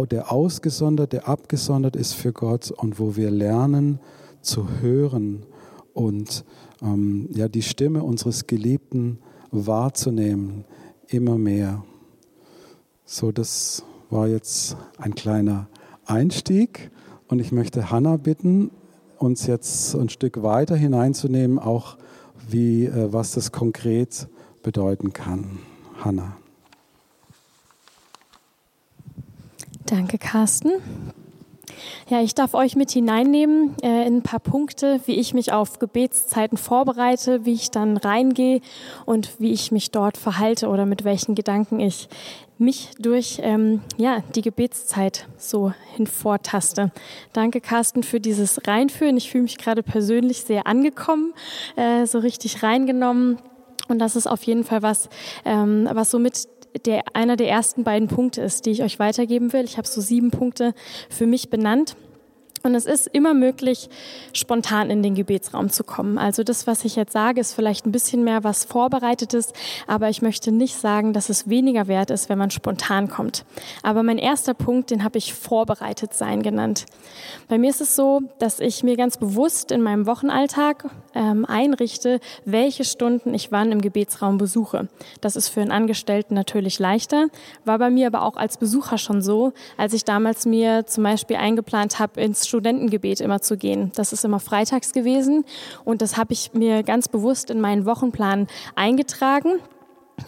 der 0.10 0.32
ausgesondert, 0.32 1.14
der 1.14 1.28
abgesondert 1.28 1.96
ist 1.96 2.14
für 2.14 2.34
Gott 2.34 2.72
und 2.72 3.00
wo 3.00 3.16
wir 3.16 3.32
lernen 3.32 4.00
zu 4.42 4.68
hören 4.82 5.46
und 5.94 6.46
ähm, 6.82 7.30
ja, 7.34 7.48
die 7.48 7.62
Stimme 7.62 8.04
unseres 8.04 8.48
Geliebten 8.48 9.20
wahrzunehmen, 9.52 10.66
immer 11.08 11.38
mehr. 11.38 11.84
So, 13.06 13.32
das 13.32 13.84
war 14.10 14.28
jetzt 14.28 14.78
ein 14.98 15.16
kleiner 15.16 15.68
Einstieg 16.06 16.92
und 17.28 17.40
ich 17.40 17.52
möchte 17.52 17.92
Hannah 17.92 18.18
bitten, 18.18 18.72
uns 19.18 19.48
jetzt 19.48 19.96
ein 19.96 20.10
Stück 20.10 20.44
weiter 20.44 20.76
hineinzunehmen, 20.76 21.60
auch 21.60 21.98
wie, 22.50 22.86
äh, 22.86 23.12
was 23.12 23.32
das 23.32 23.52
konkret 23.52 24.28
bedeuten 24.62 25.14
kann. 25.14 25.60
Hanna. 26.04 26.38
Danke, 29.88 30.18
Carsten. 30.18 30.72
Ja, 32.10 32.22
ich 32.22 32.36
darf 32.36 32.54
euch 32.54 32.76
mit 32.76 32.92
hineinnehmen 32.92 33.74
äh, 33.82 34.06
in 34.06 34.18
ein 34.18 34.22
paar 34.22 34.42
Punkte, 34.42 35.00
wie 35.06 35.16
ich 35.16 35.34
mich 35.34 35.54
auf 35.54 35.80
Gebetszeiten 35.80 36.58
vorbereite, 36.58 37.46
wie 37.46 37.54
ich 37.54 37.72
dann 37.72 37.96
reingehe 37.96 38.60
und 39.06 39.40
wie 39.40 39.54
ich 39.54 39.72
mich 39.72 39.92
dort 39.92 40.18
verhalte 40.18 40.68
oder 40.68 40.86
mit 40.86 41.06
welchen 41.06 41.36
Gedanken 41.36 41.80
ich 41.80 42.10
mich 42.58 42.90
durch 43.00 43.40
ähm, 43.44 43.82
ja, 43.96 44.24
die 44.36 44.42
Gebetszeit 44.42 45.26
so 45.38 45.72
hinvortaste. 45.96 46.92
Danke, 47.32 47.62
Carsten, 47.62 48.04
für 48.04 48.20
dieses 48.20 48.68
Reinführen. 48.68 49.16
Ich 49.16 49.32
fühle 49.32 49.44
mich 49.44 49.58
gerade 49.58 49.84
persönlich 49.84 50.42
sehr 50.42 50.68
angekommen, 50.68 51.34
äh, 51.78 52.06
so 52.06 52.20
richtig 52.20 52.62
reingenommen. 52.62 53.38
Und 53.88 54.00
das 54.00 54.18
ist 54.18 54.28
auf 54.28 54.44
jeden 54.44 54.66
Fall 54.66 54.82
was, 54.82 55.08
ähm, 55.46 55.88
was 55.94 56.12
somit 56.12 56.57
der, 56.86 57.04
einer 57.16 57.36
der 57.36 57.50
ersten 57.50 57.84
beiden 57.84 58.08
Punkte 58.08 58.42
ist, 58.42 58.66
die 58.66 58.72
ich 58.72 58.84
euch 58.84 59.00
weitergeben 59.00 59.54
will. 59.54 59.64
Ich 59.64 59.78
habe 59.78 59.88
so 59.88 60.02
sieben 60.02 60.32
Punkte 60.32 60.74
für 61.10 61.26
mich 61.26 61.50
benannt. 61.50 61.96
Und 62.68 62.76
es 62.76 62.86
ist 62.86 63.08
immer 63.08 63.34
möglich, 63.34 63.90
spontan 64.34 64.90
in 64.90 65.02
den 65.02 65.16
Gebetsraum 65.16 65.70
zu 65.70 65.86
kommen. 65.86 66.18
Also 66.18 66.44
das, 66.44 66.68
was 66.68 66.84
ich 66.84 66.98
jetzt 66.98 67.14
sage, 67.14 67.40
ist 67.40 67.54
vielleicht 67.54 67.86
ein 67.86 67.94
bisschen 67.94 68.26
mehr 68.26 68.44
was 68.44 68.66
Vorbereitetes, 68.66 69.54
aber 69.88 70.10
ich 70.10 70.22
möchte 70.22 70.52
nicht 70.52 70.76
sagen, 70.76 71.14
dass 71.14 71.30
es 71.30 71.50
weniger 71.50 71.88
wert 71.88 72.12
ist, 72.12 72.28
wenn 72.28 72.38
man 72.38 72.52
spontan 72.52 73.08
kommt. 73.08 73.46
Aber 73.84 74.04
mein 74.04 74.18
erster 74.18 74.54
Punkt, 74.54 74.92
den 74.92 75.06
habe 75.06 75.18
ich 75.18 75.34
vorbereitet 75.34 76.14
sein 76.14 76.44
genannt. 76.44 76.86
Bei 77.48 77.58
mir 77.58 77.70
ist 77.70 77.80
es 77.80 77.96
so, 77.96 78.22
dass 78.38 78.60
ich 78.60 78.84
mir 78.84 78.98
ganz 78.98 79.16
bewusst 79.16 79.72
in 79.72 79.82
meinem 79.82 80.06
Wochenalltag 80.06 80.90
ähm, 81.16 81.46
einrichte, 81.46 82.20
welche 82.44 82.84
Stunden 82.84 83.34
ich 83.34 83.50
wann 83.50 83.72
im 83.72 83.80
Gebetsraum 83.80 84.38
besuche. 84.38 84.90
Das 85.22 85.38
ist 85.38 85.48
für 85.48 85.62
einen 85.62 85.72
Angestellten 85.72 86.34
natürlich 86.34 86.80
leichter, 86.80 87.28
war 87.64 87.80
bei 87.80 87.90
mir 87.90 88.08
aber 88.08 88.24
auch 88.24 88.36
als 88.36 88.58
Besucher 88.58 88.98
schon 88.98 89.22
so, 89.22 89.54
als 89.78 89.94
ich 89.94 90.04
damals 90.04 90.46
mir 90.46 90.86
zum 90.86 91.06
Beispiel 91.06 91.38
eingeplant 91.38 92.00
habe, 92.00 92.20
ins 92.20 92.46
Studentengebet 92.58 93.22
immer 93.22 93.40
zu 93.40 93.56
gehen. 93.56 93.92
Das 93.96 94.14
ist 94.14 94.26
immer 94.26 94.40
freitags 94.40 94.92
gewesen 94.92 95.46
und 95.86 96.02
das 96.02 96.18
habe 96.18 96.34
ich 96.34 96.54
mir 96.54 96.82
ganz 96.82 97.08
bewusst 97.08 97.52
in 97.52 97.62
meinen 97.62 97.86
Wochenplan 97.86 98.48
eingetragen. 98.74 99.60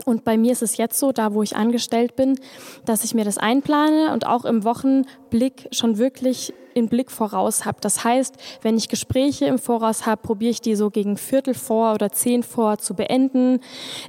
Und 0.06 0.24
bei 0.24 0.38
mir 0.38 0.52
ist 0.52 0.62
es 0.62 0.78
jetzt 0.78 1.00
so, 1.00 1.12
da 1.12 1.34
wo 1.34 1.42
ich 1.42 1.56
angestellt 1.56 2.16
bin, 2.16 2.40
dass 2.86 3.04
ich 3.04 3.16
mir 3.16 3.26
das 3.26 3.40
einplane 3.40 4.14
und 4.14 4.28
auch 4.28 4.46
im 4.46 4.64
Wochenblick 4.64 5.68
schon 5.72 5.98
wirklich 5.98 6.54
den 6.76 6.88
Blick 6.90 7.12
voraus 7.12 7.66
habe. 7.66 7.78
Das 7.82 8.04
heißt, 8.04 8.36
wenn 8.62 8.78
ich 8.78 8.90
Gespräche 8.90 9.46
im 9.46 9.60
Voraus 9.60 10.06
habe, 10.06 10.22
probiere 10.22 10.52
ich 10.52 10.62
die 10.62 10.76
so 10.76 10.90
gegen 10.90 11.18
Viertel 11.18 11.54
vor 11.54 11.94
oder 11.94 12.12
zehn 12.12 12.44
vor 12.44 12.78
zu 12.78 12.94
beenden. 12.94 13.60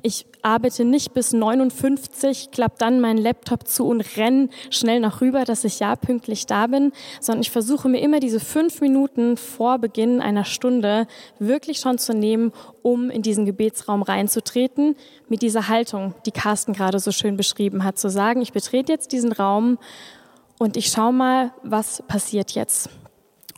Ich 0.02 0.26
arbeite 0.42 0.84
nicht 0.84 1.12
bis 1.12 1.32
59, 1.32 2.50
klappe 2.50 2.76
dann 2.78 3.00
meinen 3.00 3.18
Laptop 3.18 3.66
zu 3.66 3.86
und 3.86 4.16
renne 4.16 4.48
schnell 4.70 5.00
nach 5.00 5.20
rüber, 5.20 5.44
dass 5.44 5.64
ich 5.64 5.80
ja 5.80 5.96
pünktlich 5.96 6.46
da 6.46 6.66
bin, 6.66 6.92
sondern 7.20 7.42
ich 7.42 7.50
versuche 7.50 7.88
mir 7.88 8.00
immer 8.00 8.20
diese 8.20 8.40
fünf 8.40 8.80
Minuten 8.80 9.36
vor 9.36 9.78
Beginn 9.78 10.20
einer 10.20 10.44
Stunde 10.44 11.06
wirklich 11.38 11.78
schon 11.78 11.98
zu 11.98 12.14
nehmen, 12.14 12.52
um 12.82 13.10
in 13.10 13.22
diesen 13.22 13.44
Gebetsraum 13.44 14.02
reinzutreten, 14.02 14.96
mit 15.28 15.42
dieser 15.42 15.68
Haltung, 15.68 16.14
die 16.26 16.32
Carsten 16.32 16.72
gerade 16.72 16.98
so 16.98 17.12
schön 17.12 17.36
beschrieben 17.36 17.84
hat, 17.84 17.98
zu 17.98 18.08
sagen, 18.08 18.40
ich 18.40 18.52
betrete 18.52 18.92
jetzt 18.92 19.12
diesen 19.12 19.32
Raum 19.32 19.78
und 20.60 20.76
ich 20.76 20.88
schaue 20.88 21.14
mal, 21.14 21.52
was 21.62 22.02
passiert 22.06 22.50
jetzt. 22.50 22.90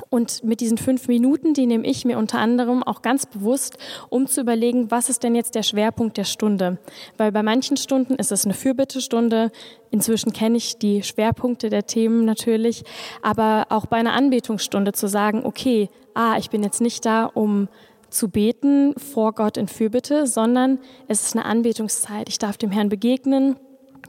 Und 0.09 0.45
mit 0.45 0.61
diesen 0.61 0.79
fünf 0.79 1.09
Minuten, 1.09 1.53
die 1.53 1.67
nehme 1.67 1.85
ich 1.85 2.05
mir 2.05 2.17
unter 2.17 2.39
anderem 2.39 2.85
auch 2.85 3.03
ganz 3.03 3.27
bewusst, 3.27 3.77
um 4.09 4.29
zu 4.29 4.41
überlegen, 4.41 4.93
was 4.93 5.09
ist 5.09 5.25
denn 5.25 5.35
jetzt 5.35 5.57
der 5.57 5.65
Schwerpunkt 5.65 6.17
der 6.17 6.25
Stunde? 6.25 6.79
Weil 7.19 7.33
bei 7.33 7.43
manchen 7.43 7.77
Stunden 7.77 8.15
ist 8.15 8.31
es 8.31 8.45
eine 8.45 8.55
Fürbittestunde. 8.55 9.51
Inzwischen 9.91 10.33
kenne 10.33 10.59
ich 10.59 10.79
die 10.79 11.03
Schwerpunkte 11.03 11.71
der 11.71 11.87
Themen 11.87 12.25
natürlich. 12.25 12.85
Aber 13.21 13.67
auch 13.71 13.87
bei 13.87 13.97
einer 13.97 14.13
Anbetungsstunde 14.13 14.93
zu 14.93 15.09
sagen, 15.09 15.45
okay, 15.45 15.89
ah, 16.15 16.37
ich 16.39 16.51
bin 16.51 16.63
jetzt 16.63 16.81
nicht 16.81 17.05
da, 17.05 17.25
um 17.25 17.69
zu 18.11 18.29
beten 18.29 18.95
vor 18.97 19.33
Gott 19.33 19.57
in 19.57 19.67
Fürbitte, 19.67 20.29
sondern 20.29 20.79
es 21.09 21.27
ist 21.27 21.35
eine 21.35 21.47
Anbetungszeit. 21.47 22.29
Ich 22.29 22.39
darf 22.39 22.59
dem 22.59 22.71
Herrn 22.71 22.91
begegnen, 22.91 23.57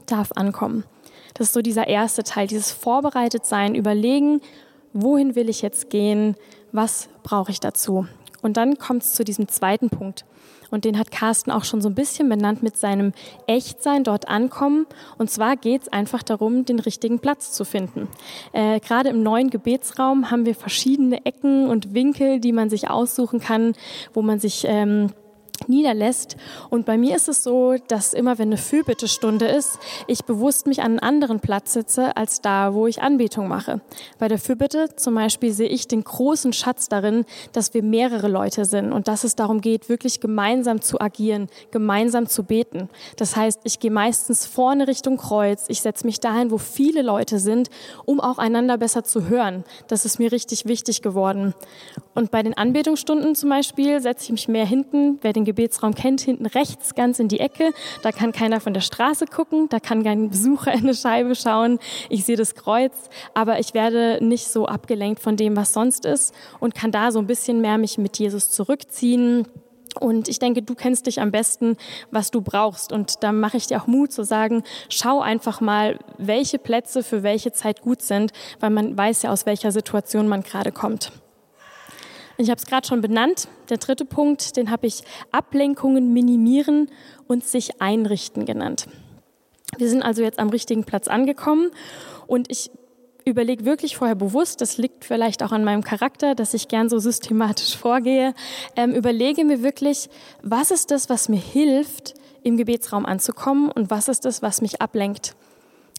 darf 0.06 0.30
ankommen. 0.36 0.84
Das 1.34 1.48
ist 1.48 1.52
so 1.52 1.62
dieser 1.62 1.88
erste 1.88 2.22
Teil, 2.22 2.46
dieses 2.46 2.70
Vorbereitetsein, 2.70 3.74
überlegen, 3.74 4.40
wohin 4.92 5.34
will 5.34 5.48
ich 5.48 5.62
jetzt 5.62 5.90
gehen, 5.90 6.36
was 6.72 7.08
brauche 7.22 7.50
ich 7.50 7.60
dazu. 7.60 8.06
Und 8.40 8.56
dann 8.56 8.78
kommt 8.78 9.02
es 9.02 9.14
zu 9.14 9.24
diesem 9.24 9.48
zweiten 9.48 9.90
Punkt. 9.90 10.24
Und 10.70 10.84
den 10.84 10.98
hat 10.98 11.10
Carsten 11.10 11.50
auch 11.50 11.64
schon 11.64 11.80
so 11.80 11.88
ein 11.88 11.94
bisschen 11.94 12.28
benannt 12.28 12.62
mit 12.62 12.76
seinem 12.76 13.12
Echtsein 13.46 14.02
dort 14.02 14.28
ankommen. 14.28 14.86
Und 15.18 15.30
zwar 15.30 15.56
geht 15.56 15.82
es 15.82 15.88
einfach 15.88 16.22
darum, 16.22 16.64
den 16.64 16.80
richtigen 16.80 17.20
Platz 17.20 17.52
zu 17.52 17.64
finden. 17.64 18.08
Äh, 18.52 18.80
Gerade 18.80 19.10
im 19.10 19.22
neuen 19.22 19.50
Gebetsraum 19.50 20.30
haben 20.30 20.46
wir 20.46 20.54
verschiedene 20.54 21.24
Ecken 21.24 21.68
und 21.68 21.94
Winkel, 21.94 22.40
die 22.40 22.52
man 22.52 22.70
sich 22.70 22.90
aussuchen 22.90 23.40
kann, 23.40 23.74
wo 24.14 24.22
man 24.22 24.40
sich 24.40 24.64
ähm, 24.66 25.12
niederlässt. 25.68 26.36
Und 26.70 26.86
bei 26.86 26.98
mir 26.98 27.16
ist 27.16 27.28
es 27.28 27.42
so, 27.42 27.74
dass 27.88 28.12
immer 28.12 28.38
wenn 28.38 28.48
eine 28.48 28.56
Fürbittestunde 28.56 29.46
ist, 29.46 29.78
ich 30.06 30.24
bewusst 30.24 30.66
mich 30.66 30.80
an 30.80 30.92
einen 30.92 30.98
anderen 30.98 31.40
Platz 31.40 31.72
sitze 31.72 32.16
als 32.16 32.40
da, 32.40 32.74
wo 32.74 32.86
ich 32.86 33.02
Anbetung 33.02 33.48
mache. 33.48 33.80
Bei 34.18 34.28
der 34.28 34.38
Fürbitte 34.38 34.88
zum 34.96 35.14
Beispiel 35.14 35.52
sehe 35.52 35.68
ich 35.68 35.88
den 35.88 36.04
großen 36.04 36.52
Schatz 36.52 36.88
darin, 36.88 37.24
dass 37.52 37.74
wir 37.74 37.82
mehrere 37.82 38.28
Leute 38.28 38.64
sind 38.64 38.92
und 38.92 39.08
dass 39.08 39.24
es 39.24 39.36
darum 39.36 39.60
geht, 39.60 39.88
wirklich 39.88 40.20
gemeinsam 40.20 40.80
zu 40.80 41.00
agieren, 41.00 41.48
gemeinsam 41.70 42.26
zu 42.26 42.44
beten. 42.44 42.88
Das 43.16 43.36
heißt, 43.36 43.60
ich 43.64 43.80
gehe 43.80 43.90
meistens 43.90 44.46
vorne 44.46 44.88
Richtung 44.88 45.16
Kreuz, 45.16 45.64
ich 45.68 45.80
setze 45.80 46.06
mich 46.06 46.20
dahin, 46.20 46.50
wo 46.50 46.58
viele 46.58 47.02
Leute 47.02 47.38
sind, 47.38 47.70
um 48.04 48.20
auch 48.20 48.38
einander 48.38 48.78
besser 48.78 49.04
zu 49.04 49.28
hören. 49.28 49.64
Das 49.88 50.04
ist 50.04 50.18
mir 50.18 50.32
richtig 50.32 50.66
wichtig 50.66 51.02
geworden. 51.02 51.54
Und 52.14 52.30
bei 52.30 52.42
den 52.42 52.54
Anbetungsstunden 52.56 53.34
zum 53.34 53.50
Beispiel 53.50 54.00
setze 54.00 54.24
ich 54.24 54.32
mich 54.32 54.48
mehr 54.48 54.66
hinten, 54.66 55.18
wer 55.22 55.32
den 55.32 55.43
Gebetsraum 55.44 55.94
kennt, 55.94 56.20
hinten 56.20 56.46
rechts 56.46 56.94
ganz 56.94 57.18
in 57.18 57.28
die 57.28 57.40
Ecke. 57.40 57.72
Da 58.02 58.12
kann 58.12 58.32
keiner 58.32 58.60
von 58.60 58.74
der 58.74 58.80
Straße 58.80 59.26
gucken, 59.26 59.68
da 59.68 59.80
kann 59.80 60.02
kein 60.02 60.30
Besucher 60.30 60.72
in 60.72 60.80
eine 60.80 60.94
Scheibe 60.94 61.34
schauen. 61.34 61.78
Ich 62.08 62.24
sehe 62.24 62.36
das 62.36 62.54
Kreuz, 62.54 62.94
aber 63.34 63.58
ich 63.58 63.74
werde 63.74 64.18
nicht 64.24 64.48
so 64.48 64.66
abgelenkt 64.66 65.20
von 65.20 65.36
dem, 65.36 65.56
was 65.56 65.72
sonst 65.72 66.04
ist 66.04 66.34
und 66.60 66.74
kann 66.74 66.90
da 66.90 67.12
so 67.12 67.18
ein 67.18 67.26
bisschen 67.26 67.60
mehr 67.60 67.78
mich 67.78 67.98
mit 67.98 68.18
Jesus 68.18 68.50
zurückziehen. 68.50 69.46
Und 70.00 70.28
ich 70.28 70.38
denke, 70.38 70.62
du 70.62 70.74
kennst 70.74 71.06
dich 71.06 71.20
am 71.20 71.30
besten, 71.30 71.76
was 72.10 72.30
du 72.30 72.40
brauchst. 72.40 72.92
Und 72.92 73.22
da 73.22 73.32
mache 73.32 73.56
ich 73.56 73.68
dir 73.68 73.80
auch 73.80 73.86
Mut 73.86 74.12
zu 74.12 74.24
sagen, 74.24 74.64
schau 74.88 75.20
einfach 75.20 75.60
mal, 75.60 75.98
welche 76.18 76.58
Plätze 76.58 77.02
für 77.02 77.22
welche 77.22 77.52
Zeit 77.52 77.80
gut 77.80 78.02
sind, 78.02 78.32
weil 78.60 78.70
man 78.70 78.96
weiß 78.96 79.22
ja, 79.22 79.32
aus 79.32 79.46
welcher 79.46 79.70
Situation 79.70 80.28
man 80.28 80.42
gerade 80.42 80.72
kommt. 80.72 81.12
Ich 82.36 82.50
habe 82.50 82.58
es 82.58 82.66
gerade 82.66 82.86
schon 82.86 83.00
benannt. 83.00 83.48
Der 83.68 83.76
dritte 83.76 84.04
Punkt, 84.04 84.56
den 84.56 84.70
habe 84.70 84.86
ich 84.86 85.04
Ablenkungen 85.30 86.12
minimieren 86.12 86.90
und 87.28 87.44
sich 87.44 87.80
einrichten 87.80 88.44
genannt. 88.44 88.86
Wir 89.78 89.88
sind 89.88 90.02
also 90.02 90.22
jetzt 90.22 90.38
am 90.38 90.50
richtigen 90.50 90.84
Platz 90.84 91.08
angekommen 91.08 91.70
und 92.26 92.50
ich 92.50 92.70
überlege 93.24 93.64
wirklich 93.64 93.96
vorher 93.96 94.14
bewusst, 94.14 94.60
das 94.60 94.76
liegt 94.76 95.04
vielleicht 95.04 95.42
auch 95.42 95.52
an 95.52 95.64
meinem 95.64 95.82
Charakter, 95.82 96.34
dass 96.34 96.54
ich 96.54 96.68
gern 96.68 96.88
so 96.88 96.98
systematisch 96.98 97.76
vorgehe, 97.78 98.34
ähm, 98.76 98.92
überlege 98.92 99.44
mir 99.44 99.62
wirklich, 99.62 100.08
was 100.42 100.70
ist 100.70 100.90
das, 100.90 101.08
was 101.08 101.28
mir 101.28 101.40
hilft, 101.40 102.14
im 102.42 102.56
Gebetsraum 102.56 103.06
anzukommen 103.06 103.70
und 103.70 103.90
was 103.90 104.08
ist 104.08 104.26
das, 104.26 104.42
was 104.42 104.60
mich 104.60 104.82
ablenkt. 104.82 105.34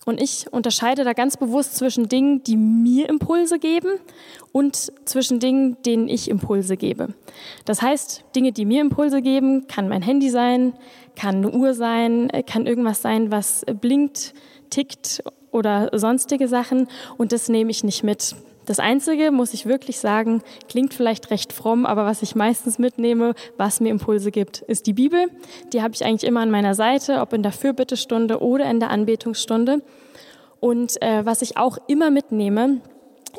Und 0.06 0.22
ich 0.22 0.46
unterscheide 0.54 1.04
da 1.04 1.14
ganz 1.14 1.36
bewusst 1.36 1.76
zwischen 1.76 2.08
Dingen, 2.08 2.44
die 2.44 2.58
mir 2.58 3.10
Impulse 3.10 3.58
geben 3.58 3.90
und 4.52 4.92
zwischen 5.06 5.40
Dingen, 5.40 5.78
denen 5.84 6.08
ich 6.08 6.30
Impulse 6.30 6.78
gebe. 6.78 7.10
Das 7.66 7.82
heißt, 7.82 8.24
Dinge, 8.36 8.52
die 8.52 8.66
mir 8.66 8.82
Impulse 8.82 9.24
geben, 9.24 9.68
kann 9.68 9.90
mein 9.90 10.04
Handy 10.04 10.30
sein, 10.30 10.74
kann 11.16 11.38
eine 11.38 11.52
Uhr 11.52 11.74
sein, 11.74 12.30
kann 12.46 12.68
irgendwas 12.68 13.02
sein, 13.02 13.32
was 13.32 13.66
blinkt, 13.82 14.36
tickt 14.70 15.24
oder 15.52 15.90
sonstige 15.98 16.48
Sachen 16.48 16.88
und 17.18 17.32
das 17.32 17.50
nehme 17.50 17.72
ich 17.72 17.84
nicht 17.84 18.04
mit. 18.04 18.36
Das 18.66 18.80
Einzige, 18.80 19.32
muss 19.32 19.54
ich 19.54 19.66
wirklich 19.66 20.00
sagen, 20.00 20.42
klingt 20.68 20.94
vielleicht 20.94 21.30
recht 21.30 21.54
fromm, 21.54 21.86
aber 21.86 22.06
was 22.06 22.22
ich 22.22 22.36
meistens 22.36 22.80
mitnehme, 22.80 23.36
was 23.58 23.80
mir 23.80 23.90
Impulse 23.90 24.32
gibt, 24.32 24.62
ist 24.62 24.88
die 24.88 24.94
Bibel. 24.94 25.28
Die 25.72 25.82
habe 25.82 25.94
ich 25.94 26.04
eigentlich 26.04 26.24
immer 26.24 26.42
an 26.42 26.50
meiner 26.50 26.74
Seite, 26.74 27.22
ob 27.22 27.34
in 27.34 27.44
der 27.44 27.52
Fürbittestunde 27.52 28.42
oder 28.42 28.70
in 28.70 28.80
der 28.80 28.90
Anbetungsstunde. 28.90 29.82
Und 30.60 31.02
äh, 31.02 31.26
was 31.26 31.42
ich 31.44 31.58
auch 31.58 31.78
immer 31.88 32.10
mitnehme, 32.10 32.82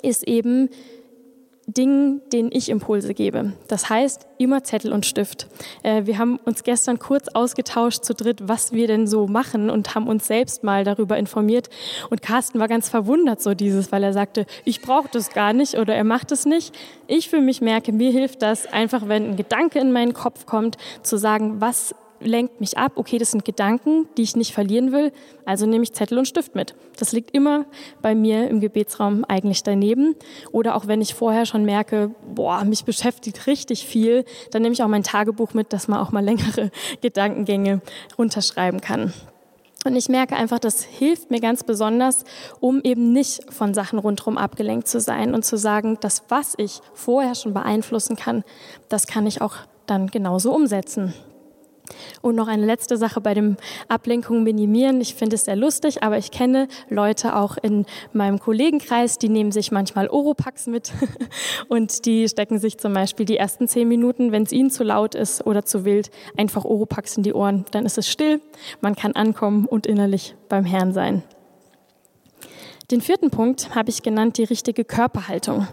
ist 0.03 0.27
eben 0.29 0.71
Dingen, 1.67 2.23
denen 2.33 2.51
ich 2.53 2.69
Impulse 2.69 3.13
gebe. 3.13 3.53
Das 3.67 3.91
heißt, 3.91 4.27
immer 4.39 4.63
Zettel 4.63 4.93
und 4.93 5.05
Stift. 5.05 5.49
Äh, 5.83 6.07
wir 6.07 6.19
haben 6.19 6.39
uns 6.45 6.63
gestern 6.63 7.01
kurz 7.01 7.27
ausgetauscht 7.29 8.05
zu 8.05 8.15
dritt, 8.15 8.49
was 8.49 8.73
wir 8.73 8.87
denn 8.87 9.09
so 9.09 9.27
machen 9.27 9.69
und 9.69 9.95
haben 9.97 10.07
uns 10.07 10.29
selbst 10.29 10.63
mal 10.63 10.85
darüber 10.85 11.17
informiert. 11.19 11.69
Und 12.09 12.23
Carsten 12.23 12.61
war 12.61 12.69
ganz 12.69 12.89
verwundert 12.89 13.43
so 13.43 13.55
dieses, 13.55 13.91
weil 13.91 14.05
er 14.05 14.13
sagte, 14.13 14.47
ich 14.65 14.81
brauche 14.81 15.09
das 15.11 15.31
gar 15.31 15.53
nicht 15.53 15.77
oder 15.77 15.95
er 15.95 16.05
macht 16.05 16.31
es 16.31 16.47
nicht. 16.47 16.73
Ich 17.09 17.29
für 17.29 17.41
mich 17.41 17.61
merke, 17.61 17.93
mir 17.93 18.13
hilft 18.13 18.43
das 18.43 18.73
einfach, 18.73 19.09
wenn 19.09 19.31
ein 19.31 19.37
Gedanke 19.37 19.81
in 19.81 19.91
meinen 19.91 20.15
Kopf 20.15 20.47
kommt, 20.47 20.77
zu 21.03 21.17
sagen, 21.17 21.61
was 21.61 21.95
lenkt 22.21 22.61
mich 22.61 22.79
ab, 22.79 22.93
okay, 22.97 23.19
das 23.19 23.31
sind 23.31 23.45
Gedanken, 23.45 24.09
die 24.17 24.23
ich 24.23 24.37
nicht 24.37 24.53
verlieren 24.53 24.93
will, 24.93 25.13
also 25.45 25.67
nehme 25.67 25.85
ich 25.85 25.93
Zettel 25.93 26.19
und 26.19 26.27
Stift 26.27 26.55
mit. 26.55 26.75
Das 26.99 27.13
liegt 27.13 27.31
immer 27.33 27.67
bei 28.03 28.15
mir 28.15 28.49
im 28.49 28.61
Gebetsraum 28.61 29.25
eigentlich 29.25 29.63
daneben. 29.63 30.15
Oder 30.53 30.77
auch 30.77 30.87
wenn 30.87 31.01
ich 31.01 31.15
vorher 31.15 31.47
schon 31.47 31.65
merke, 31.65 32.15
boah, 32.35 32.65
mich 32.65 32.85
beschäftigt 32.85 33.47
richtig 33.47 33.87
viel, 33.87 34.25
dann 34.51 34.63
nehme 34.63 34.73
ich 34.73 34.83
auch 34.83 34.89
mein 34.89 35.03
Tagebuch 35.03 35.55
mit, 35.55 35.73
dass 35.73 35.89
man 35.89 36.01
auch 36.01 36.13
mal 36.13 36.25
längere 36.25 36.71
Gedankengänge 37.01 37.81
runterschreiben 38.19 38.81
kann. 38.81 39.13
Und 39.87 39.95
ich 39.95 40.09
merke 40.09 40.35
einfach, 40.35 40.59
das 40.59 40.83
hilft 40.83 41.31
mir 41.31 41.41
ganz 41.41 41.63
besonders, 41.63 42.25
um 42.59 42.81
eben 42.83 43.13
nicht 43.13 43.53
von 43.53 43.73
Sachen 43.73 44.01
rundherum 44.01 44.37
abgelenkt 44.37 44.89
zu 44.89 44.99
sein 44.99 45.33
und 45.33 45.45
zu 45.45 45.57
sagen, 45.57 45.99
das, 46.01 46.25
was 46.29 46.55
ich 46.57 46.81
vorher 46.93 47.37
schon 47.37 47.55
beeinflussen 47.55 48.17
kann, 48.17 48.43
das 48.89 49.07
kann 49.07 49.29
ich 49.29 49.43
auch 49.43 49.55
dann 49.87 50.09
genauso 50.09 50.53
umsetzen. 50.53 51.15
Und 52.23 52.37
noch 52.37 52.49
eine 52.49 52.67
letzte 52.67 52.97
Sache 52.97 53.21
bei 53.21 53.35
dem 53.35 53.57
Ablenkung 53.89 54.43
minimieren. 54.43 55.01
Ich 55.01 55.15
finde 55.15 55.37
es 55.37 55.45
sehr 55.45 55.57
lustig, 55.57 56.03
aber 56.03 56.19
ich 56.19 56.31
kenne 56.31 56.69
Leute 56.89 57.37
auch 57.37 57.57
in 57.57 57.87
meinem 58.13 58.39
Kollegenkreis, 58.39 59.19
die 59.19 59.29
nehmen 59.29 59.53
sich 59.53 59.73
manchmal 59.73 60.09
Oropax 60.09 60.67
mit 60.67 60.93
und 61.69 62.07
die 62.07 62.29
stecken 62.29 62.59
sich 62.59 62.79
zum 62.79 62.93
Beispiel 62.93 63.27
die 63.27 63.37
ersten 63.37 63.69
zehn 63.69 63.89
Minuten, 63.89 64.33
wenn 64.33 64.45
es 64.45 64.53
ihnen 64.53 64.71
zu 64.71 64.85
laut 64.85 65.15
ist 65.15 65.47
oder 65.47 65.65
zu 65.65 65.85
wild, 65.85 66.11
einfach 66.37 66.65
Oropax 66.65 67.17
in 67.17 67.23
die 67.23 67.35
Ohren. 67.35 67.65
Dann 67.71 67.87
ist 67.87 67.99
es 67.99 68.09
still, 68.09 68.41
man 68.81 68.95
kann 68.95 69.13
ankommen 69.13 69.67
und 69.67 69.87
innerlich 69.87 70.35
beim 70.49 70.65
Herrn 70.65 70.93
sein. 70.93 71.23
Den 72.93 73.01
vierten 73.01 73.31
Punkt 73.31 73.75
habe 73.75 73.91
ich 73.91 74.05
genannt, 74.05 74.39
die 74.39 74.45
richtige 74.45 74.85
Körperhaltung. 74.85 75.67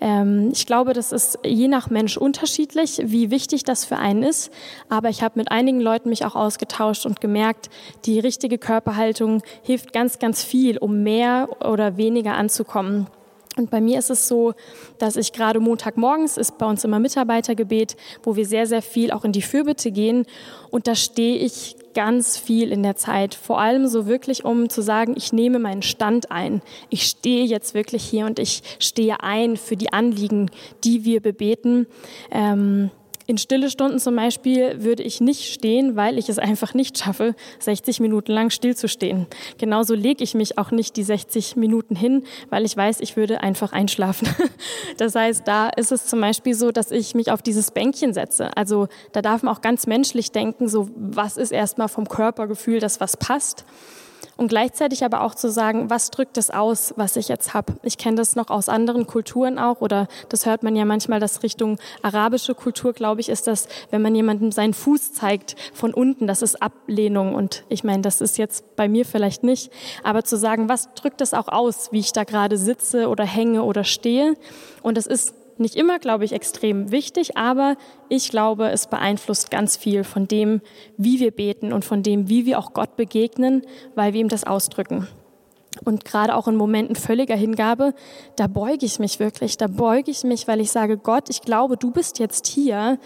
Ähm, 0.00 0.48
ich 0.54 0.64
glaube, 0.64 0.94
das 0.94 1.12
ist 1.12 1.38
je 1.44 1.68
nach 1.68 1.90
Mensch 1.90 2.16
unterschiedlich, 2.16 2.98
wie 3.04 3.30
wichtig 3.30 3.64
das 3.64 3.84
für 3.84 3.98
einen 3.98 4.22
ist. 4.22 4.50
Aber 4.88 5.10
ich 5.10 5.22
habe 5.22 5.38
mit 5.38 5.50
einigen 5.50 5.80
Leuten 5.80 6.08
mich 6.08 6.24
auch 6.24 6.34
ausgetauscht 6.34 7.04
und 7.04 7.20
gemerkt, 7.20 7.68
die 8.06 8.20
richtige 8.20 8.56
Körperhaltung 8.56 9.42
hilft 9.64 9.92
ganz, 9.92 10.18
ganz 10.18 10.42
viel, 10.42 10.78
um 10.78 11.02
mehr 11.02 11.50
oder 11.62 11.98
weniger 11.98 12.34
anzukommen. 12.36 13.06
Und 13.58 13.70
bei 13.70 13.82
mir 13.82 13.98
ist 13.98 14.10
es 14.10 14.26
so, 14.26 14.54
dass 14.98 15.16
ich 15.16 15.32
gerade 15.34 15.60
Montagmorgens 15.60 16.38
ist 16.38 16.56
bei 16.56 16.66
uns 16.66 16.84
immer 16.84 16.98
Mitarbeitergebet, 16.98 17.96
wo 18.22 18.36
wir 18.36 18.46
sehr, 18.46 18.66
sehr 18.66 18.82
viel 18.82 19.10
auch 19.10 19.24
in 19.24 19.32
die 19.32 19.42
Fürbitte 19.42 19.90
gehen. 19.90 20.24
Und 20.70 20.86
da 20.86 20.94
stehe 20.94 21.36
ich 21.36 21.75
ganz 21.96 22.36
viel 22.36 22.72
in 22.72 22.82
der 22.82 22.94
Zeit. 22.94 23.34
Vor 23.34 23.58
allem 23.58 23.86
so 23.88 24.06
wirklich, 24.06 24.44
um 24.44 24.68
zu 24.68 24.82
sagen, 24.82 25.14
ich 25.16 25.32
nehme 25.32 25.58
meinen 25.58 25.80
Stand 25.80 26.30
ein. 26.30 26.60
Ich 26.90 27.04
stehe 27.04 27.46
jetzt 27.46 27.72
wirklich 27.72 28.04
hier 28.04 28.26
und 28.26 28.38
ich 28.38 28.62
stehe 28.78 29.22
ein 29.22 29.56
für 29.56 29.76
die 29.76 29.94
Anliegen, 29.94 30.50
die 30.84 31.06
wir 31.06 31.22
bebeten. 31.22 31.86
Ähm, 32.30 32.90
in 33.26 33.38
stille 33.38 33.70
Stunden 33.70 33.98
zum 33.98 34.16
Beispiel 34.16 34.82
würde 34.84 35.02
ich 35.02 35.20
nicht 35.20 35.52
stehen, 35.52 35.96
weil 35.96 36.18
ich 36.18 36.28
es 36.28 36.38
einfach 36.38 36.74
nicht 36.74 36.98
schaffe, 36.98 37.34
60 37.58 38.00
Minuten 38.00 38.32
lang 38.32 38.50
stillzustehen. 38.50 39.26
Genauso 39.58 39.94
lege 39.94 40.22
ich 40.22 40.34
mich 40.34 40.58
auch 40.58 40.70
nicht 40.70 40.96
die 40.96 41.02
60 41.02 41.56
Minuten 41.56 41.96
hin, 41.96 42.24
weil 42.50 42.64
ich 42.64 42.76
weiß, 42.76 43.00
ich 43.00 43.16
würde 43.16 43.40
einfach 43.42 43.72
einschlafen. 43.72 44.28
Das 44.98 45.14
heißt, 45.14 45.46
da 45.46 45.68
ist 45.68 45.92
es 45.92 46.06
zum 46.06 46.20
Beispiel 46.20 46.54
so, 46.54 46.70
dass 46.70 46.90
ich 46.90 47.14
mich 47.14 47.30
auf 47.30 47.42
dieses 47.42 47.70
Bänkchen 47.70 48.14
setze. 48.14 48.56
Also 48.56 48.88
da 49.12 49.20
darf 49.20 49.42
man 49.42 49.54
auch 49.54 49.60
ganz 49.60 49.86
menschlich 49.86 50.32
denken, 50.32 50.68
so 50.68 50.88
was 50.96 51.36
ist 51.36 51.52
erstmal 51.52 51.88
vom 51.88 52.08
Körpergefühl, 52.08 52.80
das 52.80 53.00
was 53.00 53.16
passt 53.16 53.64
und 54.36 54.48
gleichzeitig 54.48 55.04
aber 55.04 55.22
auch 55.22 55.34
zu 55.34 55.50
sagen, 55.50 55.90
was 55.90 56.10
drückt 56.10 56.36
es 56.36 56.50
aus, 56.50 56.94
was 56.96 57.16
ich 57.16 57.28
jetzt 57.28 57.54
habe. 57.54 57.74
Ich 57.82 57.98
kenne 57.98 58.16
das 58.16 58.36
noch 58.36 58.50
aus 58.50 58.68
anderen 58.68 59.06
Kulturen 59.06 59.58
auch 59.58 59.80
oder 59.80 60.08
das 60.28 60.46
hört 60.46 60.62
man 60.62 60.76
ja 60.76 60.84
manchmal, 60.84 61.20
dass 61.20 61.42
Richtung 61.42 61.78
arabische 62.02 62.54
Kultur, 62.54 62.92
glaube 62.92 63.20
ich, 63.20 63.28
ist 63.28 63.46
das, 63.46 63.68
wenn 63.90 64.02
man 64.02 64.14
jemandem 64.14 64.52
seinen 64.52 64.74
Fuß 64.74 65.14
zeigt 65.14 65.56
von 65.72 65.94
unten, 65.94 66.26
das 66.26 66.42
ist 66.42 66.62
Ablehnung. 66.62 67.34
Und 67.34 67.64
ich 67.68 67.84
meine, 67.84 68.02
das 68.02 68.20
ist 68.20 68.38
jetzt 68.38 68.76
bei 68.76 68.88
mir 68.88 69.06
vielleicht 69.06 69.42
nicht, 69.42 69.72
aber 70.02 70.24
zu 70.24 70.36
sagen, 70.36 70.68
was 70.68 70.92
drückt 70.94 71.20
es 71.20 71.34
auch 71.34 71.48
aus, 71.48 71.92
wie 71.92 72.00
ich 72.00 72.12
da 72.12 72.24
gerade 72.24 72.58
sitze 72.58 73.08
oder 73.08 73.24
hänge 73.24 73.62
oder 73.62 73.84
stehe? 73.84 74.36
Und 74.82 74.96
das 74.96 75.06
ist 75.06 75.34
nicht 75.58 75.76
immer, 75.76 75.98
glaube 75.98 76.24
ich, 76.24 76.32
extrem 76.32 76.90
wichtig, 76.90 77.36
aber 77.36 77.76
ich 78.08 78.30
glaube, 78.30 78.70
es 78.70 78.86
beeinflusst 78.86 79.50
ganz 79.50 79.76
viel 79.76 80.04
von 80.04 80.28
dem, 80.28 80.60
wie 80.96 81.20
wir 81.20 81.30
beten 81.30 81.72
und 81.72 81.84
von 81.84 82.02
dem, 82.02 82.28
wie 82.28 82.46
wir 82.46 82.58
auch 82.58 82.72
Gott 82.72 82.96
begegnen, 82.96 83.62
weil 83.94 84.12
wir 84.12 84.20
ihm 84.20 84.28
das 84.28 84.44
ausdrücken. 84.44 85.08
und 85.84 86.04
gerade 86.04 86.34
auch 86.34 86.48
in 86.48 86.56
Momenten 86.56 86.96
völliger 86.96 87.36
Hingabe, 87.36 87.94
da 88.36 88.46
beuge 88.46 88.86
ich 88.86 88.98
mich 88.98 89.18
wirklich, 89.18 89.56
da 89.58 89.66
beuge 89.66 90.10
ich 90.10 90.24
mich, 90.24 90.48
weil 90.48 90.60
ich 90.60 90.70
sage, 90.70 90.96
Gott, 90.96 91.28
ich 91.28 91.42
glaube, 91.42 91.76
du 91.76 91.90
bist 91.90 92.18
jetzt 92.18 92.46
hier 92.46 92.98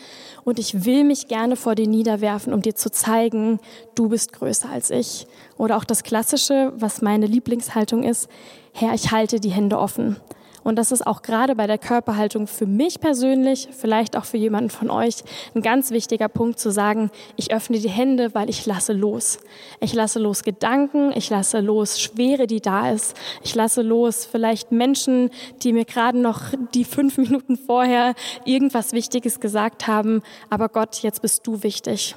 und 0.44 0.58
ich 0.58 0.84
will 0.84 1.04
mich 1.04 1.26
gerne 1.26 1.56
vor 1.56 1.74
dir 1.74 1.88
niederwerfen, 1.88 2.52
um 2.52 2.62
dir 2.62 2.76
zu 2.76 2.90
zeigen, 2.90 3.58
du 3.94 4.08
bist 4.08 4.32
größer 4.32 4.70
als 4.70 4.90
ich. 4.90 5.26
Oder 5.56 5.76
auch 5.76 5.84
das 5.84 6.04
Klassische, 6.04 6.72
was 6.76 7.02
meine 7.02 7.26
Lieblingshaltung 7.26 8.04
ist, 8.04 8.28
Herr, 8.72 8.94
ich 8.94 9.10
halte 9.10 9.40
die 9.40 9.50
Hände 9.50 9.78
offen. 9.78 10.16
Und 10.62 10.76
das 10.76 10.92
ist 10.92 11.06
auch 11.06 11.22
gerade 11.22 11.54
bei 11.54 11.66
der 11.66 11.78
Körperhaltung 11.78 12.46
für 12.46 12.66
mich 12.66 13.00
persönlich, 13.00 13.68
vielleicht 13.72 14.16
auch 14.16 14.24
für 14.24 14.36
jemanden 14.36 14.70
von 14.70 14.90
euch, 14.90 15.16
ein 15.54 15.62
ganz 15.62 15.90
wichtiger 15.90 16.28
Punkt 16.28 16.58
zu 16.58 16.70
sagen, 16.70 17.10
ich 17.36 17.52
öffne 17.52 17.78
die 17.78 17.88
Hände, 17.88 18.34
weil 18.34 18.50
ich 18.50 18.66
lasse 18.66 18.92
los. 18.92 19.38
Ich 19.80 19.94
lasse 19.94 20.18
los 20.18 20.42
Gedanken, 20.42 21.12
ich 21.14 21.30
lasse 21.30 21.60
los 21.60 22.00
Schwere, 22.00 22.46
die 22.46 22.60
da 22.60 22.90
ist. 22.90 23.16
Ich 23.42 23.54
lasse 23.54 23.82
los 23.82 24.24
vielleicht 24.24 24.72
Menschen, 24.72 25.30
die 25.62 25.72
mir 25.72 25.84
gerade 25.84 26.18
noch 26.18 26.42
die 26.74 26.84
fünf 26.84 27.18
Minuten 27.18 27.56
vorher 27.56 28.14
irgendwas 28.44 28.92
Wichtiges 28.92 29.40
gesagt 29.40 29.86
haben. 29.86 30.22
Aber 30.50 30.68
Gott, 30.68 31.02
jetzt 31.02 31.22
bist 31.22 31.46
du 31.46 31.62
wichtig. 31.62 32.16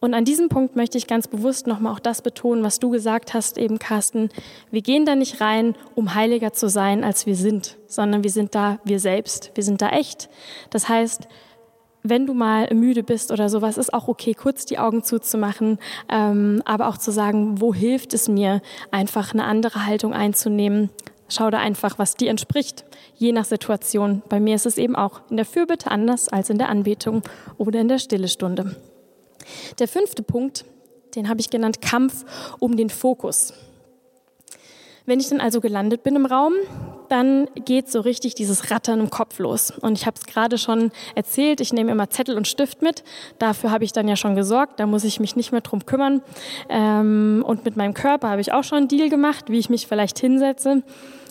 Und 0.00 0.14
an 0.14 0.24
diesem 0.24 0.48
Punkt 0.48 0.76
möchte 0.76 0.96
ich 0.96 1.08
ganz 1.08 1.26
bewusst 1.26 1.66
nochmal 1.66 1.92
auch 1.92 1.98
das 1.98 2.22
betonen, 2.22 2.62
was 2.62 2.78
du 2.78 2.90
gesagt 2.90 3.34
hast, 3.34 3.58
eben 3.58 3.78
Carsten. 3.78 4.28
Wir 4.70 4.82
gehen 4.82 5.04
da 5.04 5.16
nicht 5.16 5.40
rein, 5.40 5.74
um 5.96 6.14
heiliger 6.14 6.52
zu 6.52 6.68
sein, 6.68 7.02
als 7.02 7.26
wir 7.26 7.34
sind, 7.34 7.76
sondern 7.86 8.22
wir 8.22 8.30
sind 8.30 8.54
da 8.54 8.78
wir 8.84 9.00
selbst. 9.00 9.50
Wir 9.54 9.64
sind 9.64 9.82
da 9.82 9.90
echt. 9.90 10.28
Das 10.70 10.88
heißt, 10.88 11.26
wenn 12.04 12.26
du 12.26 12.34
mal 12.34 12.72
müde 12.72 13.02
bist 13.02 13.32
oder 13.32 13.48
sowas, 13.48 13.76
ist 13.76 13.92
auch 13.92 14.06
okay, 14.06 14.34
kurz 14.34 14.64
die 14.64 14.78
Augen 14.78 15.02
zuzumachen, 15.02 15.78
ähm, 16.08 16.62
aber 16.64 16.88
auch 16.88 16.98
zu 16.98 17.10
sagen, 17.10 17.60
wo 17.60 17.74
hilft 17.74 18.14
es 18.14 18.28
mir, 18.28 18.62
einfach 18.92 19.32
eine 19.32 19.44
andere 19.44 19.84
Haltung 19.84 20.12
einzunehmen. 20.12 20.90
Schau 21.28 21.50
da 21.50 21.58
einfach, 21.58 21.98
was 21.98 22.14
dir 22.14 22.30
entspricht, 22.30 22.84
je 23.16 23.32
nach 23.32 23.44
Situation. 23.44 24.22
Bei 24.28 24.38
mir 24.38 24.54
ist 24.54 24.64
es 24.64 24.78
eben 24.78 24.94
auch 24.94 25.20
in 25.28 25.36
der 25.36 25.44
Fürbitte 25.44 25.90
anders 25.90 26.28
als 26.28 26.50
in 26.50 26.56
der 26.56 26.68
Anbetung 26.68 27.22
oder 27.58 27.80
in 27.80 27.88
der 27.88 27.98
Stille 27.98 28.28
Stunde. 28.28 28.76
Der 29.78 29.88
fünfte 29.88 30.22
Punkt, 30.22 30.64
den 31.14 31.28
habe 31.28 31.40
ich 31.40 31.50
genannt 31.50 31.80
Kampf 31.80 32.24
um 32.58 32.76
den 32.76 32.90
Fokus. 32.90 33.52
Wenn 35.08 35.20
ich 35.20 35.28
dann 35.30 35.40
also 35.40 35.62
gelandet 35.62 36.02
bin 36.02 36.16
im 36.16 36.26
Raum, 36.26 36.52
dann 37.08 37.48
geht 37.64 37.90
so 37.90 38.00
richtig 38.00 38.34
dieses 38.34 38.70
Rattern 38.70 39.00
im 39.00 39.08
Kopf 39.08 39.38
los. 39.38 39.70
Und 39.70 39.96
ich 39.96 40.04
habe 40.04 40.18
es 40.18 40.26
gerade 40.26 40.58
schon 40.58 40.92
erzählt, 41.14 41.62
ich 41.62 41.72
nehme 41.72 41.90
immer 41.90 42.10
Zettel 42.10 42.36
und 42.36 42.46
Stift 42.46 42.82
mit. 42.82 43.04
Dafür 43.38 43.70
habe 43.70 43.84
ich 43.84 43.92
dann 43.92 44.06
ja 44.06 44.16
schon 44.16 44.34
gesorgt, 44.34 44.78
da 44.78 44.84
muss 44.84 45.04
ich 45.04 45.18
mich 45.18 45.34
nicht 45.34 45.50
mehr 45.50 45.62
drum 45.62 45.86
kümmern. 45.86 46.20
Ähm, 46.68 47.42
und 47.46 47.64
mit 47.64 47.74
meinem 47.74 47.94
Körper 47.94 48.28
habe 48.28 48.42
ich 48.42 48.52
auch 48.52 48.64
schon 48.64 48.78
einen 48.78 48.88
Deal 48.88 49.08
gemacht, 49.08 49.46
wie 49.48 49.58
ich 49.58 49.70
mich 49.70 49.86
vielleicht 49.86 50.18
hinsetze. 50.18 50.82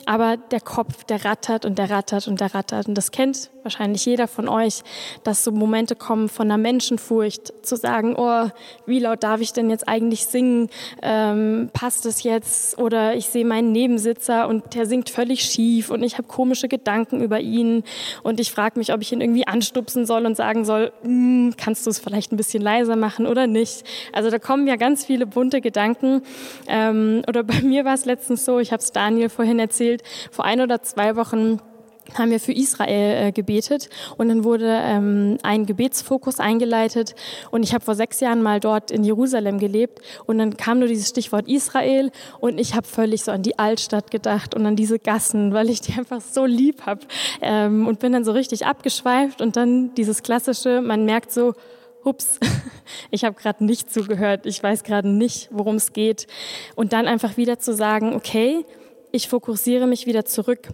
Aber 0.08 0.38
der 0.38 0.62
Kopf, 0.62 1.04
der 1.04 1.24
rattert 1.24 1.64
und 1.64 1.78
der 1.78 1.92
rattert 1.92 2.28
und 2.28 2.40
der 2.40 2.56
rattert. 2.56 2.88
Und 2.88 2.96
das 2.96 3.12
kennt 3.12 3.52
wahrscheinlich 3.68 4.06
jeder 4.06 4.30
von 4.30 4.48
euch, 4.48 4.82
dass 5.24 5.44
so 5.44 5.52
Momente 5.52 5.98
kommen 5.98 6.30
von 6.30 6.48
einer 6.48 6.58
Menschenfurcht, 6.58 7.54
zu 7.66 7.76
sagen, 7.76 8.16
oh, 8.18 8.48
wie 8.86 9.00
laut 9.00 9.24
darf 9.24 9.42
ich 9.42 9.52
denn 9.52 9.70
jetzt 9.70 9.90
eigentlich 9.90 10.26
singen? 10.26 10.70
Ähm, 11.02 11.70
passt 11.74 12.06
es 12.06 12.24
jetzt? 12.24 12.80
Oder 12.80 13.16
ich 13.16 13.26
sehe 13.26 13.46
meinen 13.46 13.74
Nebensitzer 13.74 14.48
und 14.48 14.74
der 14.74 14.86
singt 14.86 15.10
völlig 15.10 15.42
schief 15.42 15.92
und 15.92 16.02
ich 16.02 16.18
habe 16.18 16.30
komische 16.30 16.70
Gedanken 16.70 17.22
über 17.22 17.42
ihn 17.42 17.84
und 18.24 18.40
ich 18.40 18.52
frage 18.52 18.80
mich, 18.80 18.94
ob 18.94 19.02
ich 19.02 19.12
ihn 19.12 19.20
irgendwie 19.20 19.46
anstupsen 19.46 20.06
soll 20.06 20.26
und 20.26 20.38
sagen 20.38 20.64
soll, 20.64 20.94
hm, 21.02 21.56
kannst 21.58 21.86
du 21.86 21.90
es 21.90 22.00
vielleicht 22.00 22.32
ein 22.32 22.38
bisschen 22.38 22.64
leiser 22.64 22.96
machen 22.96 23.28
oder 23.28 23.48
nicht? 23.48 23.84
Also 24.14 24.30
da 24.30 24.40
kommen 24.40 24.66
ja 24.66 24.78
ganz 24.78 25.04
viele 25.04 25.26
bunte 25.26 25.60
Gedanken. 25.60 26.22
Ähm, 26.70 27.22
oder 27.28 27.44
bei 27.44 27.62
mir 27.64 27.84
war 27.84 27.96
es 27.96 28.06
letztens 28.06 28.46
so, 28.46 28.60
ich 28.60 28.72
habe 28.72 28.82
es 28.82 28.94
Daniel 28.94 29.28
vorhin 29.28 29.60
erzählt, 29.60 30.04
vor 30.32 30.46
ein 30.46 30.62
oder 30.62 30.82
zwei 30.84 31.18
Wochen 31.18 31.60
haben 32.16 32.32
wir 32.32 32.40
für 32.40 32.54
Israel 32.54 33.28
äh, 33.28 33.32
gebetet. 33.32 33.90
Und 34.18 34.30
dann 34.30 34.44
wurde 34.44 34.80
ähm, 34.84 35.38
ein 35.44 35.66
Gebetsfokus 35.66 36.40
eingeleitet. 36.40 37.16
Und 37.52 37.64
ich 37.64 37.74
habe 37.74 37.84
vor 37.84 37.96
sechs 37.96 38.20
Jahren 38.20 38.42
mal 38.42 38.60
dort 38.60 38.92
in 38.92 39.04
Jerusalem 39.04 39.60
gelebt. 39.60 40.00
Und 40.26 40.38
dann 40.38 40.58
kam 40.58 40.80
nur 40.80 40.88
dieses 40.88 41.10
Stichwort 41.10 41.48
Israel. 41.48 42.12
Und 42.40 42.60
ich 42.60 42.76
habe 42.76 42.88
völlig 42.88 43.24
so 43.24 43.32
an 43.32 43.44
die 43.44 43.60
Altstadt 43.60 44.12
gedacht 44.12 44.56
und 44.56 44.66
an 44.66 44.76
diese 44.76 45.00
Gassen, 45.00 45.54
weil 45.54 45.70
ich 45.70 45.82
die 45.82 45.94
einfach 45.98 46.22
so 46.22 46.46
lieb 46.46 46.86
habe 46.86 47.02
ähm, 47.42 47.88
und 47.88 48.00
bin 48.00 48.14
dann 48.14 48.24
so 48.24 48.32
richtig 48.32 48.66
abgeschweift. 48.66 49.42
Und 49.42 49.56
dann 49.56 49.94
dieses 49.96 50.24
klassische, 50.24 50.82
man 50.82 51.06
merkt 51.06 51.32
so, 51.32 51.54
ups, 52.04 52.40
ich 53.12 53.24
habe 53.24 53.36
gerade 53.36 53.64
nicht 53.64 53.92
zugehört, 53.92 54.46
ich 54.46 54.62
weiß 54.62 54.84
gerade 54.84 55.10
nicht, 55.10 55.50
worum 55.52 55.76
es 55.76 55.94
geht. 55.94 56.28
Und 56.76 56.94
dann 56.94 57.08
einfach 57.08 57.38
wieder 57.38 57.60
zu 57.60 57.74
sagen, 57.74 58.16
okay, 58.16 58.66
ich 59.12 59.28
fokussiere 59.28 59.88
mich 59.88 60.06
wieder 60.06 60.26
zurück. 60.26 60.70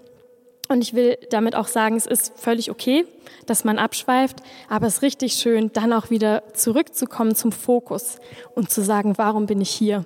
Und 0.69 0.82
ich 0.82 0.93
will 0.93 1.17
damit 1.30 1.56
auch 1.56 1.67
sagen, 1.67 1.95
es 1.97 2.06
ist 2.06 2.34
völlig 2.38 2.71
okay, 2.71 3.06
dass 3.45 3.63
man 3.63 3.78
abschweift, 3.78 4.38
aber 4.69 4.88
es 4.88 4.95
ist 4.95 5.02
richtig 5.02 5.34
schön, 5.34 5.71
dann 5.73 5.91
auch 5.91 6.10
wieder 6.10 6.43
zurückzukommen 6.54 7.36
zum 7.36 7.52
Fokus 7.52 8.17
und 8.56 8.71
zu 8.71 8.82
sagen, 8.82 9.17
warum 9.17 9.45
bin 9.45 9.60
ich 9.60 9.69
hier? 9.69 10.06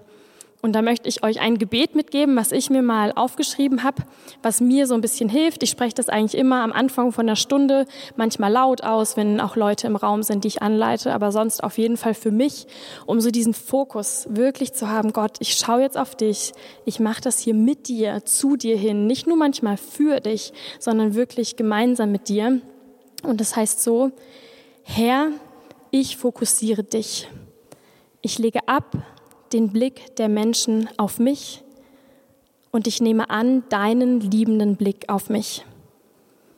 Und 0.68 0.74
da 0.74 0.82
möchte 0.82 1.08
ich 1.08 1.24
euch 1.24 1.40
ein 1.40 1.60
Gebet 1.60 1.96
mitgeben, 1.96 2.36
was 2.36 2.52
ich 2.52 2.70
mir 2.70 2.82
mal 2.82 3.14
aufgeschrieben 3.16 3.84
habe, 3.84 4.04
was 4.44 4.60
mir 4.60 4.86
so 4.86 4.96
ein 4.96 5.00
bisschen 5.00 5.30
hilft. 5.30 5.64
Ich 5.64 5.70
spreche 5.70 5.96
das 5.96 6.10
eigentlich 6.10 6.38
immer 6.38 6.62
am 6.62 6.74
Anfang 6.74 7.14
von 7.14 7.26
der 7.26 7.38
Stunde, 7.38 7.86
manchmal 8.18 8.52
laut 8.52 8.84
aus, 8.84 9.16
wenn 9.16 9.40
auch 9.40 9.56
Leute 9.56 9.88
im 9.88 9.96
Raum 9.96 10.24
sind, 10.24 10.44
die 10.44 10.50
ich 10.50 10.62
anleite, 10.62 11.14
aber 11.14 11.32
sonst 11.32 11.64
auf 11.64 11.78
jeden 11.78 11.96
Fall 11.96 12.14
für 12.14 12.32
mich, 12.32 12.68
um 13.06 13.22
so 13.22 13.32
diesen 13.32 13.54
Fokus 13.54 14.28
wirklich 14.30 14.74
zu 14.74 14.90
haben, 14.90 15.14
Gott, 15.14 15.38
ich 15.40 15.54
schaue 15.54 15.84
jetzt 15.84 15.98
auf 15.98 16.16
dich, 16.16 16.52
ich 16.84 17.00
mache 17.00 17.22
das 17.22 17.40
hier 17.40 17.54
mit 17.54 17.88
dir, 17.88 18.26
zu 18.26 18.58
dir 18.58 18.76
hin, 18.76 19.08
nicht 19.08 19.26
nur 19.26 19.38
manchmal 19.38 19.78
für 19.78 20.20
dich, 20.20 20.52
sondern 20.80 21.16
wirklich 21.16 21.56
gemeinsam 21.56 22.12
mit 22.12 22.28
dir. 22.28 22.60
Und 23.24 23.40
das 23.40 23.56
heißt 23.56 23.82
so, 23.82 24.12
Herr, 24.84 25.30
ich 25.92 26.18
fokussiere 26.18 26.84
dich. 26.84 27.30
Ich 28.22 28.38
lege 28.38 28.68
ab, 28.68 28.98
den 29.54 29.70
Blick 29.70 30.16
der 30.18 30.30
Menschen 30.30 30.90
auf 30.98 31.20
mich 31.20 31.64
und 32.72 32.88
ich 32.88 33.02
nehme 33.02 33.30
an 33.30 33.64
deinen 33.70 34.20
liebenden 34.20 34.76
Blick 34.76 35.10
auf 35.10 35.30
mich. 35.30 35.66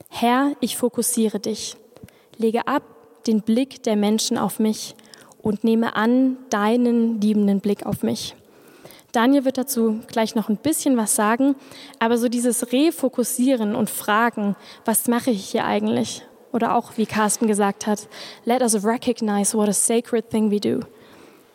Herr, 0.10 0.54
ich 0.60 0.76
fokussiere 0.76 1.40
dich, 1.40 1.78
lege 2.38 2.68
ab 2.68 2.84
den 3.28 3.42
Blick 3.42 3.84
der 3.84 3.96
Menschen 3.96 4.38
auf 4.38 4.60
mich 4.60 4.96
und 5.42 5.64
nehme 5.64 5.96
an 5.96 6.38
deinen 6.50 7.22
liebenden 7.22 7.60
Blick 7.60 7.86
auf 7.86 8.04
mich. 8.04 8.36
Daniel 9.12 9.46
wird 9.46 9.58
dazu 9.58 10.00
gleich 10.08 10.36
noch 10.36 10.50
ein 10.50 10.58
bisschen 10.58 10.98
was 10.98 11.16
sagen, 11.16 11.56
aber 12.00 12.18
so 12.18 12.28
dieses 12.28 12.72
Refokussieren 12.72 13.76
und 13.76 13.90
Fragen, 13.90 14.56
was 14.86 15.08
mache 15.08 15.32
ich 15.32 15.50
hier 15.50 15.66
eigentlich? 15.66 16.24
Oder 16.52 16.76
auch, 16.76 16.98
wie 16.98 17.06
Carsten 17.06 17.48
gesagt 17.48 17.88
hat, 17.88 18.08
let 18.46 18.62
us 18.62 18.84
recognize 18.84 19.56
what 19.58 19.70
a 19.70 19.74
sacred 19.74 20.30
thing 20.30 20.52
we 20.52 20.60
do 20.60 20.82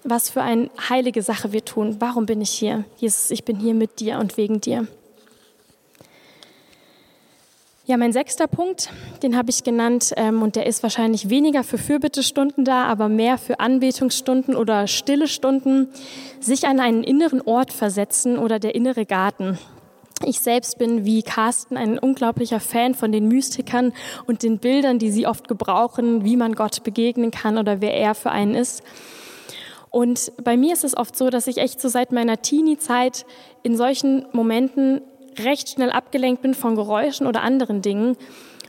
was 0.05 0.31
für 0.31 0.43
eine 0.43 0.71
heilige 0.89 1.23
Sache 1.23 1.53
wir 1.53 1.65
tun. 1.65 1.97
Warum 1.99 2.27
bin 2.27 2.41
ich 2.41 2.51
hier? 2.51 2.85
Jesus, 2.99 3.31
ich 3.31 3.45
bin 3.45 3.59
hier 3.59 3.75
mit 3.75 4.01
dir 4.01 4.19
und 4.19 4.37
wegen 4.37 4.61
dir. 4.61 4.87
Ja, 7.87 7.99
mein 7.99 8.15
sechster 8.15 8.47
Punkt, 8.47 8.89
den 9.23 9.37
habe 9.37 9.51
ich 9.51 9.63
genannt 9.63 10.15
ähm, 10.17 10.41
und 10.43 10.57
der 10.57 10.65
ist 10.65 10.83
wahrscheinlich 10.83 11.29
weniger 11.29 11.63
für 11.63 11.77
Fürbittestunden 11.77 12.65
da, 12.65 12.85
aber 12.85 13.11
mehr 13.11 13.37
für 13.37 13.61
Anbetungsstunden 13.61 14.57
oder 14.57 14.87
stille 14.87 15.29
Stunden, 15.29 15.89
sich 16.41 16.67
an 16.67 16.81
einen 16.81 17.05
inneren 17.05 17.43
Ort 17.43 17.75
versetzen 17.75 18.39
oder 18.39 18.59
der 18.59 18.75
innere 18.75 19.05
Garten. 19.05 19.59
Ich 20.25 20.41
selbst 20.41 20.79
bin 20.79 21.05
wie 21.05 21.23
Carsten 21.23 21.77
ein 21.77 21.99
unglaublicher 21.99 22.61
Fan 22.61 22.95
von 22.95 23.13
den 23.13 23.29
Mystikern 23.29 23.93
und 24.27 24.43
den 24.43 24.59
Bildern, 24.59 24.99
die 24.99 25.11
sie 25.11 25.27
oft 25.27 25.47
gebrauchen, 25.47 26.25
wie 26.25 26.39
man 26.39 26.55
Gott 26.55 26.85
begegnen 26.85 27.31
kann 27.31 27.59
oder 27.59 27.83
wer 27.83 27.93
er 27.93 28.15
für 28.15 28.31
einen 28.31 28.55
ist. 28.55 28.83
Und 29.95 30.33
bei 30.43 30.57
mir 30.57 30.73
ist 30.73 30.83
es 30.83 30.97
oft 30.97 31.15
so, 31.15 31.31
dass 31.31 31.47
ich 31.47 31.59
echt 31.59 31.81
so 31.81 31.89
seit 31.89 32.11
meiner 32.11 32.43
Teenie-Zeit 32.43 33.25
in 33.63 33.77
solchen 33.77 34.27
Momenten 34.33 35.03
recht 35.39 35.69
schnell 35.69 35.93
abgelenkt 35.93 36.43
bin 36.43 36.55
von 36.55 36.75
Geräuschen 36.75 37.29
oder 37.29 37.43
anderen 37.43 37.81
Dingen 37.81 38.17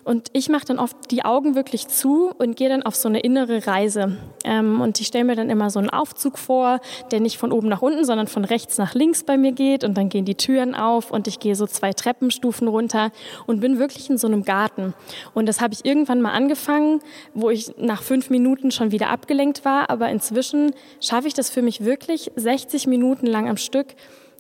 und 0.06 0.30
ich 0.34 0.50
mache 0.50 0.66
dann 0.66 0.78
oft 0.78 0.96
die 1.10 1.26
Augen 1.26 1.56
wirklich 1.56 1.88
zu 1.88 2.32
und 2.38 2.56
gehe 2.56 2.70
dann 2.70 2.84
auf 2.84 2.96
so 2.96 3.10
eine 3.10 3.22
innere 3.22 3.66
Reise. 3.66 4.16
Ähm, 4.44 4.80
und 4.80 5.02
ich 5.02 5.08
stelle 5.08 5.26
mir 5.26 5.36
dann 5.36 5.50
immer 5.50 5.72
so 5.72 5.80
einen 5.80 5.90
Aufzug 5.90 6.38
vor, 6.38 6.80
der 7.10 7.20
nicht 7.20 7.40
von 7.40 7.52
oben 7.52 7.68
nach 7.68 7.82
unten, 7.82 8.06
sondern 8.06 8.28
von 8.28 8.46
rechts 8.46 8.78
nach 8.78 8.94
links 8.94 9.24
bei 9.24 9.36
mir 9.36 9.52
geht. 9.52 9.84
Und 9.84 9.98
dann 9.98 10.10
gehen 10.10 10.24
die 10.24 10.36
Türen 10.36 10.76
auf 10.76 11.10
und 11.10 11.28
ich 11.28 11.40
gehe 11.40 11.56
so 11.56 11.66
zwei 11.66 11.92
Treppenstufen 11.92 12.68
runter 12.68 13.12
und 13.48 13.62
bin 13.62 13.80
wirklich 13.80 14.08
in 14.08 14.20
so 14.20 14.28
einem 14.28 14.44
Garten. 14.44 14.94
Und 15.34 15.48
das 15.48 15.60
habe 15.60 15.74
ich 15.74 15.84
irgendwann 15.86 16.22
mal 16.22 16.34
angefangen, 16.34 17.00
wo 17.34 17.50
ich 17.50 17.76
nach 17.78 18.04
fünf 18.04 18.30
Minuten 18.30 18.70
schon 18.70 18.92
wieder 18.92 19.10
abgelenkt 19.10 19.66
war. 19.66 19.90
Aber 19.90 20.10
inzwischen 20.10 20.74
schaffe 21.02 21.28
ich 21.28 21.34
das 21.34 21.50
für 21.50 21.64
mich 21.64 21.84
wirklich 21.84 22.32
60 22.36 22.86
Minuten 22.86 23.26
lang 23.26 23.50
am 23.50 23.58
Stück 23.58 23.96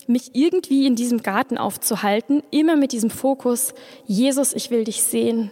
mich 0.08 0.32
irgendwie 0.34 0.86
in 0.86 0.96
diesem 0.96 1.24
Garten 1.24 1.58
aufzuhalten, 1.58 2.44
immer 2.52 2.76
mit 2.76 2.91
diesem 2.91 3.10
Fokus, 3.10 3.74
Jesus, 4.06 4.54
ich 4.54 4.72
will 4.72 4.84
dich 4.84 5.02
sehen. 5.04 5.52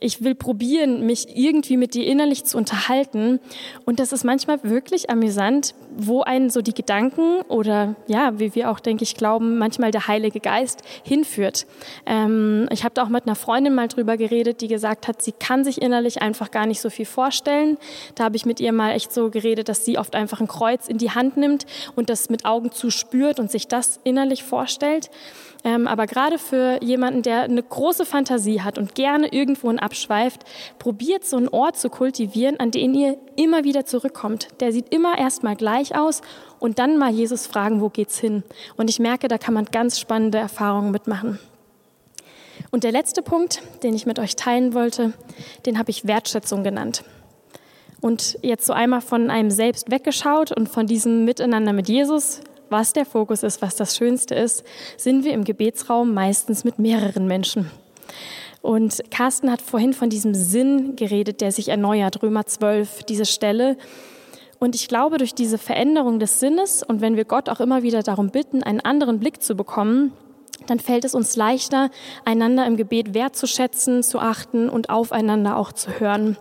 Ich 0.00 0.22
will 0.22 0.34
probieren, 0.34 1.06
mich 1.06 1.36
irgendwie 1.36 1.76
mit 1.76 1.94
dir 1.94 2.06
innerlich 2.06 2.44
zu 2.44 2.56
unterhalten. 2.56 3.40
Und 3.84 3.98
das 4.00 4.12
ist 4.12 4.24
manchmal 4.24 4.62
wirklich 4.62 5.10
amüsant, 5.10 5.74
wo 5.96 6.22
einen 6.22 6.50
so 6.50 6.62
die 6.62 6.74
Gedanken 6.74 7.40
oder 7.48 7.96
ja, 8.06 8.38
wie 8.38 8.54
wir 8.54 8.70
auch, 8.70 8.80
denke 8.80 9.02
ich, 9.02 9.16
glauben, 9.16 9.58
manchmal 9.58 9.90
der 9.90 10.06
Heilige 10.06 10.40
Geist 10.40 10.82
hinführt. 11.02 11.66
Ähm, 12.06 12.68
ich 12.70 12.84
habe 12.84 12.94
da 12.94 13.02
auch 13.02 13.08
mit 13.08 13.26
einer 13.26 13.34
Freundin 13.34 13.74
mal 13.74 13.88
drüber 13.88 14.16
geredet, 14.16 14.60
die 14.60 14.68
gesagt 14.68 15.08
hat, 15.08 15.22
sie 15.22 15.32
kann 15.32 15.64
sich 15.64 15.82
innerlich 15.82 16.22
einfach 16.22 16.50
gar 16.50 16.66
nicht 16.66 16.80
so 16.80 16.90
viel 16.90 17.06
vorstellen. 17.06 17.78
Da 18.14 18.24
habe 18.24 18.36
ich 18.36 18.46
mit 18.46 18.60
ihr 18.60 18.72
mal 18.72 18.92
echt 18.92 19.12
so 19.12 19.30
geredet, 19.30 19.68
dass 19.68 19.84
sie 19.84 19.98
oft 19.98 20.14
einfach 20.14 20.40
ein 20.40 20.48
Kreuz 20.48 20.88
in 20.88 20.98
die 20.98 21.10
Hand 21.10 21.36
nimmt 21.36 21.66
und 21.96 22.10
das 22.10 22.30
mit 22.30 22.44
Augen 22.44 22.70
zu 22.70 22.90
spürt 22.90 23.40
und 23.40 23.50
sich 23.50 23.66
das 23.66 23.98
innerlich 24.04 24.44
vorstellt. 24.44 25.10
Ähm, 25.64 25.86
aber 25.86 26.06
gerade 26.06 26.38
für 26.38 26.82
jemanden, 26.82 27.22
der 27.22 27.42
eine 27.42 27.62
große 27.62 28.06
Fantasie 28.06 28.60
hat 28.60 28.78
und 28.78 28.94
gerne 28.94 29.32
irgendwo 29.32 29.70
abschweift, 29.70 30.44
probiert 30.78 31.24
so 31.24 31.36
einen 31.36 31.48
Ort 31.48 31.76
zu 31.76 31.90
kultivieren, 31.90 32.60
an 32.60 32.70
den 32.70 32.94
ihr 32.94 33.16
immer 33.36 33.64
wieder 33.64 33.84
zurückkommt. 33.84 34.48
Der 34.60 34.72
sieht 34.72 34.92
immer 34.94 35.18
erstmal 35.18 35.56
gleich 35.56 35.96
aus 35.96 36.22
und 36.58 36.78
dann 36.78 36.96
mal 36.96 37.10
Jesus 37.10 37.46
fragen, 37.46 37.80
wo 37.80 37.88
geht's 37.88 38.18
hin? 38.18 38.44
Und 38.76 38.88
ich 38.88 38.98
merke, 38.98 39.28
da 39.28 39.38
kann 39.38 39.54
man 39.54 39.64
ganz 39.66 39.98
spannende 39.98 40.38
Erfahrungen 40.38 40.90
mitmachen. 40.90 41.38
Und 42.70 42.84
der 42.84 42.92
letzte 42.92 43.22
Punkt, 43.22 43.62
den 43.82 43.94
ich 43.94 44.06
mit 44.06 44.18
euch 44.18 44.36
teilen 44.36 44.74
wollte, 44.74 45.12
den 45.66 45.78
habe 45.78 45.90
ich 45.90 46.06
Wertschätzung 46.06 46.64
genannt. 46.64 47.04
Und 48.00 48.38
jetzt 48.42 48.66
so 48.66 48.72
einmal 48.72 49.00
von 49.00 49.30
einem 49.30 49.50
selbst 49.50 49.90
weggeschaut 49.90 50.52
und 50.52 50.68
von 50.68 50.86
diesem 50.86 51.24
Miteinander 51.24 51.72
mit 51.72 51.88
Jesus, 51.88 52.40
was 52.70 52.92
der 52.92 53.04
Fokus 53.04 53.42
ist, 53.42 53.62
was 53.62 53.76
das 53.76 53.96
Schönste 53.96 54.34
ist, 54.34 54.64
sind 54.96 55.24
wir 55.24 55.32
im 55.32 55.44
Gebetsraum 55.44 56.14
meistens 56.14 56.64
mit 56.64 56.78
mehreren 56.78 57.26
Menschen. 57.26 57.70
Und 58.60 59.02
Carsten 59.10 59.50
hat 59.50 59.62
vorhin 59.62 59.92
von 59.92 60.10
diesem 60.10 60.34
Sinn 60.34 60.96
geredet, 60.96 61.40
der 61.40 61.52
sich 61.52 61.68
erneuert, 61.68 62.22
Römer 62.22 62.46
12, 62.46 63.04
diese 63.04 63.26
Stelle. 63.26 63.76
Und 64.58 64.74
ich 64.74 64.88
glaube, 64.88 65.18
durch 65.18 65.34
diese 65.34 65.58
Veränderung 65.58 66.18
des 66.18 66.40
Sinnes 66.40 66.82
und 66.82 67.00
wenn 67.00 67.16
wir 67.16 67.24
Gott 67.24 67.48
auch 67.48 67.60
immer 67.60 67.82
wieder 67.82 68.02
darum 68.02 68.30
bitten, 68.30 68.62
einen 68.62 68.80
anderen 68.80 69.20
Blick 69.20 69.42
zu 69.42 69.54
bekommen, 69.54 70.12
dann 70.66 70.80
fällt 70.80 71.04
es 71.04 71.14
uns 71.14 71.36
leichter, 71.36 71.90
einander 72.24 72.66
im 72.66 72.76
Gebet 72.76 73.14
wertzuschätzen, 73.14 74.02
zu 74.02 74.18
achten 74.18 74.68
und 74.68 74.90
aufeinander 74.90 75.56
auch 75.56 75.72
zu 75.72 76.00
hören. 76.00 76.36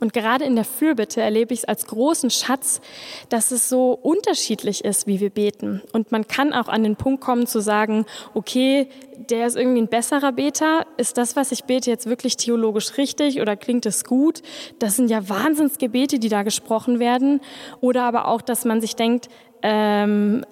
Und 0.00 0.12
gerade 0.12 0.44
in 0.44 0.54
der 0.54 0.64
Fürbitte 0.64 1.20
erlebe 1.20 1.52
ich 1.52 1.60
es 1.60 1.64
als 1.64 1.86
großen 1.86 2.30
Schatz, 2.30 2.80
dass 3.28 3.50
es 3.50 3.68
so 3.68 3.92
unterschiedlich 3.92 4.84
ist, 4.84 5.06
wie 5.06 5.20
wir 5.20 5.30
beten. 5.30 5.82
Und 5.92 6.12
man 6.12 6.26
kann 6.28 6.52
auch 6.52 6.68
an 6.68 6.82
den 6.82 6.96
Punkt 6.96 7.22
kommen 7.22 7.46
zu 7.46 7.60
sagen, 7.60 8.06
okay, 8.34 8.88
der 9.30 9.46
ist 9.46 9.56
irgendwie 9.56 9.82
ein 9.82 9.88
besserer 9.88 10.32
Beter. 10.32 10.86
Ist 10.96 11.18
das, 11.18 11.36
was 11.36 11.52
ich 11.52 11.64
bete, 11.64 11.90
jetzt 11.90 12.06
wirklich 12.06 12.36
theologisch 12.36 12.96
richtig 12.96 13.40
oder 13.40 13.56
klingt 13.56 13.86
es 13.86 14.04
gut? 14.04 14.42
Das 14.78 14.96
sind 14.96 15.10
ja 15.10 15.28
Wahnsinnsgebete, 15.28 16.18
die 16.18 16.28
da 16.28 16.42
gesprochen 16.42 17.00
werden. 17.00 17.40
Oder 17.80 18.04
aber 18.04 18.28
auch, 18.28 18.42
dass 18.42 18.64
man 18.64 18.80
sich 18.80 18.94
denkt, 18.94 19.28
ähm, 19.62 20.44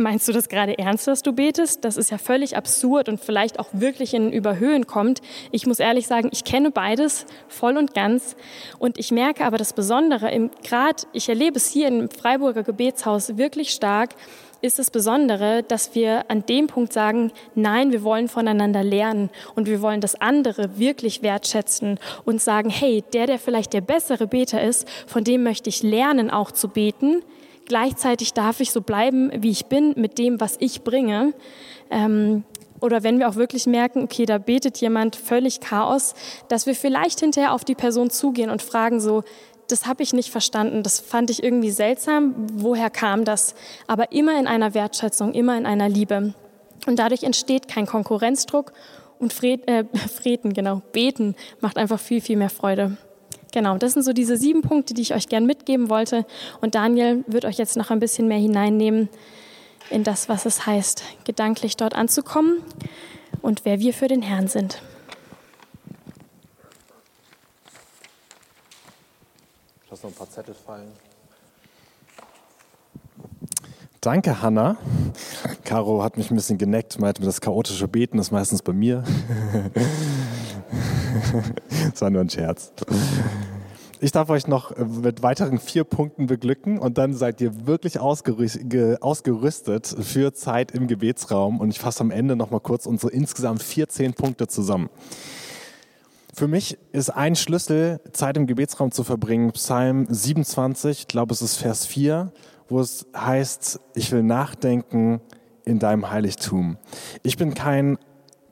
meinst 0.00 0.26
du 0.28 0.32
das 0.32 0.48
gerade 0.48 0.78
ernst, 0.78 1.06
dass 1.06 1.22
du 1.22 1.32
betest? 1.32 1.84
Das 1.84 1.96
ist 1.96 2.10
ja 2.10 2.18
völlig 2.18 2.56
absurd 2.56 3.08
und 3.08 3.20
vielleicht 3.20 3.58
auch 3.58 3.68
wirklich 3.72 4.14
in 4.14 4.32
Überhöhen 4.32 4.86
kommt. 4.86 5.20
Ich 5.52 5.66
muss 5.66 5.78
ehrlich 5.78 6.06
sagen, 6.06 6.28
ich 6.32 6.44
kenne 6.44 6.70
beides 6.70 7.26
voll 7.48 7.76
und 7.76 7.94
ganz. 7.94 8.36
Und 8.78 8.98
ich 8.98 9.10
merke 9.10 9.44
aber 9.44 9.58
das 9.58 9.72
Besondere, 9.72 10.50
gerade 10.62 11.02
ich 11.12 11.28
erlebe 11.28 11.56
es 11.56 11.68
hier 11.70 11.88
im 11.88 12.10
Freiburger 12.10 12.62
Gebetshaus 12.62 13.36
wirklich 13.36 13.70
stark, 13.70 14.14
ist 14.62 14.78
das 14.78 14.90
Besondere, 14.90 15.62
dass 15.62 15.94
wir 15.94 16.30
an 16.30 16.44
dem 16.44 16.66
Punkt 16.66 16.92
sagen, 16.92 17.32
nein, 17.54 17.92
wir 17.92 18.02
wollen 18.02 18.28
voneinander 18.28 18.84
lernen 18.84 19.30
und 19.54 19.66
wir 19.66 19.80
wollen 19.80 20.00
das 20.00 20.20
andere 20.20 20.78
wirklich 20.78 21.22
wertschätzen 21.22 21.98
und 22.24 22.42
sagen, 22.42 22.68
hey, 22.68 23.02
der, 23.12 23.26
der 23.26 23.38
vielleicht 23.38 23.72
der 23.72 23.80
bessere 23.80 24.26
Beter 24.26 24.62
ist, 24.62 24.88
von 25.06 25.24
dem 25.24 25.42
möchte 25.42 25.70
ich 25.70 25.82
lernen, 25.82 26.30
auch 26.30 26.50
zu 26.50 26.68
beten 26.68 27.22
Gleichzeitig 27.70 28.32
darf 28.32 28.58
ich 28.58 28.72
so 28.72 28.80
bleiben, 28.80 29.30
wie 29.32 29.50
ich 29.52 29.66
bin, 29.66 29.94
mit 29.96 30.18
dem, 30.18 30.40
was 30.40 30.56
ich 30.58 30.82
bringe. 30.82 31.34
Ähm, 31.88 32.42
oder 32.80 33.04
wenn 33.04 33.20
wir 33.20 33.28
auch 33.28 33.36
wirklich 33.36 33.68
merken, 33.68 34.02
okay, 34.02 34.26
da 34.26 34.38
betet 34.38 34.78
jemand 34.78 35.14
völlig 35.14 35.60
Chaos, 35.60 36.14
dass 36.48 36.66
wir 36.66 36.74
vielleicht 36.74 37.20
hinterher 37.20 37.52
auf 37.52 37.64
die 37.64 37.76
Person 37.76 38.10
zugehen 38.10 38.50
und 38.50 38.60
fragen 38.60 38.98
so, 38.98 39.22
das 39.68 39.86
habe 39.86 40.02
ich 40.02 40.12
nicht 40.12 40.30
verstanden, 40.30 40.82
das 40.82 40.98
fand 40.98 41.30
ich 41.30 41.44
irgendwie 41.44 41.70
seltsam, 41.70 42.34
woher 42.54 42.90
kam 42.90 43.24
das? 43.24 43.54
Aber 43.86 44.10
immer 44.10 44.36
in 44.40 44.48
einer 44.48 44.74
Wertschätzung, 44.74 45.32
immer 45.32 45.56
in 45.56 45.64
einer 45.64 45.88
Liebe. 45.88 46.34
Und 46.88 46.98
dadurch 46.98 47.22
entsteht 47.22 47.68
kein 47.68 47.86
Konkurrenzdruck 47.86 48.72
und 49.20 49.32
Fred, 49.32 49.68
äh, 49.68 49.84
Freten, 50.12 50.54
genau, 50.54 50.82
beten 50.90 51.36
macht 51.60 51.78
einfach 51.78 52.00
viel, 52.00 52.20
viel 52.20 52.36
mehr 52.36 52.50
Freude. 52.50 52.96
Genau, 53.52 53.76
das 53.78 53.94
sind 53.94 54.02
so 54.02 54.12
diese 54.12 54.36
sieben 54.36 54.62
Punkte, 54.62 54.94
die 54.94 55.02
ich 55.02 55.14
euch 55.14 55.28
gern 55.28 55.46
mitgeben 55.46 55.88
wollte. 55.88 56.26
Und 56.60 56.74
Daniel 56.74 57.24
wird 57.26 57.44
euch 57.44 57.58
jetzt 57.58 57.76
noch 57.76 57.90
ein 57.90 58.00
bisschen 58.00 58.28
mehr 58.28 58.38
hineinnehmen 58.38 59.08
in 59.90 60.04
das, 60.04 60.28
was 60.28 60.46
es 60.46 60.66
heißt, 60.66 61.02
gedanklich 61.24 61.76
dort 61.76 61.94
anzukommen 61.94 62.62
und 63.42 63.64
wer 63.64 63.80
wir 63.80 63.92
für 63.92 64.08
den 64.08 64.22
Herrn 64.22 64.48
sind. 64.48 64.80
Ich 69.84 69.90
lasse 69.90 70.06
noch 70.06 70.12
ein 70.12 70.16
paar 70.16 70.30
Zettel 70.30 70.54
fallen. 70.54 70.92
Danke, 74.00 74.40
Hanna. 74.40 74.78
Caro 75.64 76.02
hat 76.02 76.16
mich 76.16 76.30
ein 76.30 76.36
bisschen 76.36 76.56
geneckt, 76.56 76.98
meinte, 76.98 77.22
das 77.22 77.40
chaotische 77.40 77.86
Beten 77.86 78.18
ist 78.18 78.30
meistens 78.30 78.62
bei 78.62 78.72
mir. 78.72 79.04
das 81.90 82.00
war 82.00 82.10
nur 82.10 82.20
ein 82.22 82.30
Scherz. 82.30 82.72
Ich 84.00 84.12
darf 84.12 84.30
euch 84.30 84.46
noch 84.46 84.72
äh, 84.72 84.84
mit 84.84 85.22
weiteren 85.22 85.58
vier 85.58 85.84
Punkten 85.84 86.26
beglücken 86.26 86.78
und 86.78 86.98
dann 86.98 87.14
seid 87.14 87.40
ihr 87.40 87.66
wirklich 87.66 88.00
ausgerüstet 88.00 89.86
für 90.00 90.32
Zeit 90.32 90.72
im 90.72 90.86
Gebetsraum. 90.86 91.60
Und 91.60 91.70
ich 91.70 91.78
fasse 91.78 92.00
am 92.00 92.10
Ende 92.10 92.36
noch 92.36 92.50
mal 92.50 92.60
kurz 92.60 92.86
unsere 92.86 93.12
insgesamt 93.12 93.62
14 93.62 94.14
Punkte 94.14 94.46
zusammen. 94.48 94.88
Für 96.32 96.48
mich 96.48 96.78
ist 96.92 97.10
ein 97.10 97.36
Schlüssel, 97.36 98.00
Zeit 98.12 98.36
im 98.36 98.46
Gebetsraum 98.46 98.92
zu 98.92 99.04
verbringen, 99.04 99.52
Psalm 99.52 100.06
27, 100.08 101.00
ich 101.00 101.08
glaube 101.08 101.34
es 101.34 101.42
ist 101.42 101.56
Vers 101.56 101.86
4 101.86 102.32
wo 102.70 102.80
es 102.80 103.06
heißt, 103.14 103.80
ich 103.94 104.12
will 104.12 104.22
nachdenken 104.22 105.20
in 105.64 105.78
deinem 105.78 106.10
Heiligtum. 106.10 106.78
Ich 107.22 107.36
bin 107.36 107.52
kein 107.52 107.98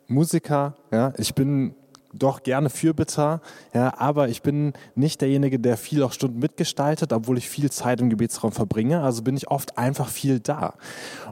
Musiker, 0.08 0.76
ja, 0.90 1.12
ich 1.16 1.34
bin 1.34 1.74
doch 2.12 2.42
gerne 2.42 2.70
Fürbitter, 2.70 3.40
ja, 3.74 3.92
aber 3.98 4.28
ich 4.28 4.42
bin 4.42 4.72
nicht 4.94 5.20
derjenige, 5.20 5.58
der 5.58 5.76
viel 5.76 6.02
auch 6.02 6.12
Stunden 6.12 6.38
mitgestaltet, 6.38 7.12
obwohl 7.12 7.38
ich 7.38 7.48
viel 7.48 7.70
Zeit 7.70 8.00
im 8.00 8.10
Gebetsraum 8.10 8.52
verbringe. 8.52 9.02
Also 9.02 9.22
bin 9.22 9.36
ich 9.36 9.48
oft 9.48 9.76
einfach 9.78 10.08
viel 10.08 10.40
da. 10.40 10.74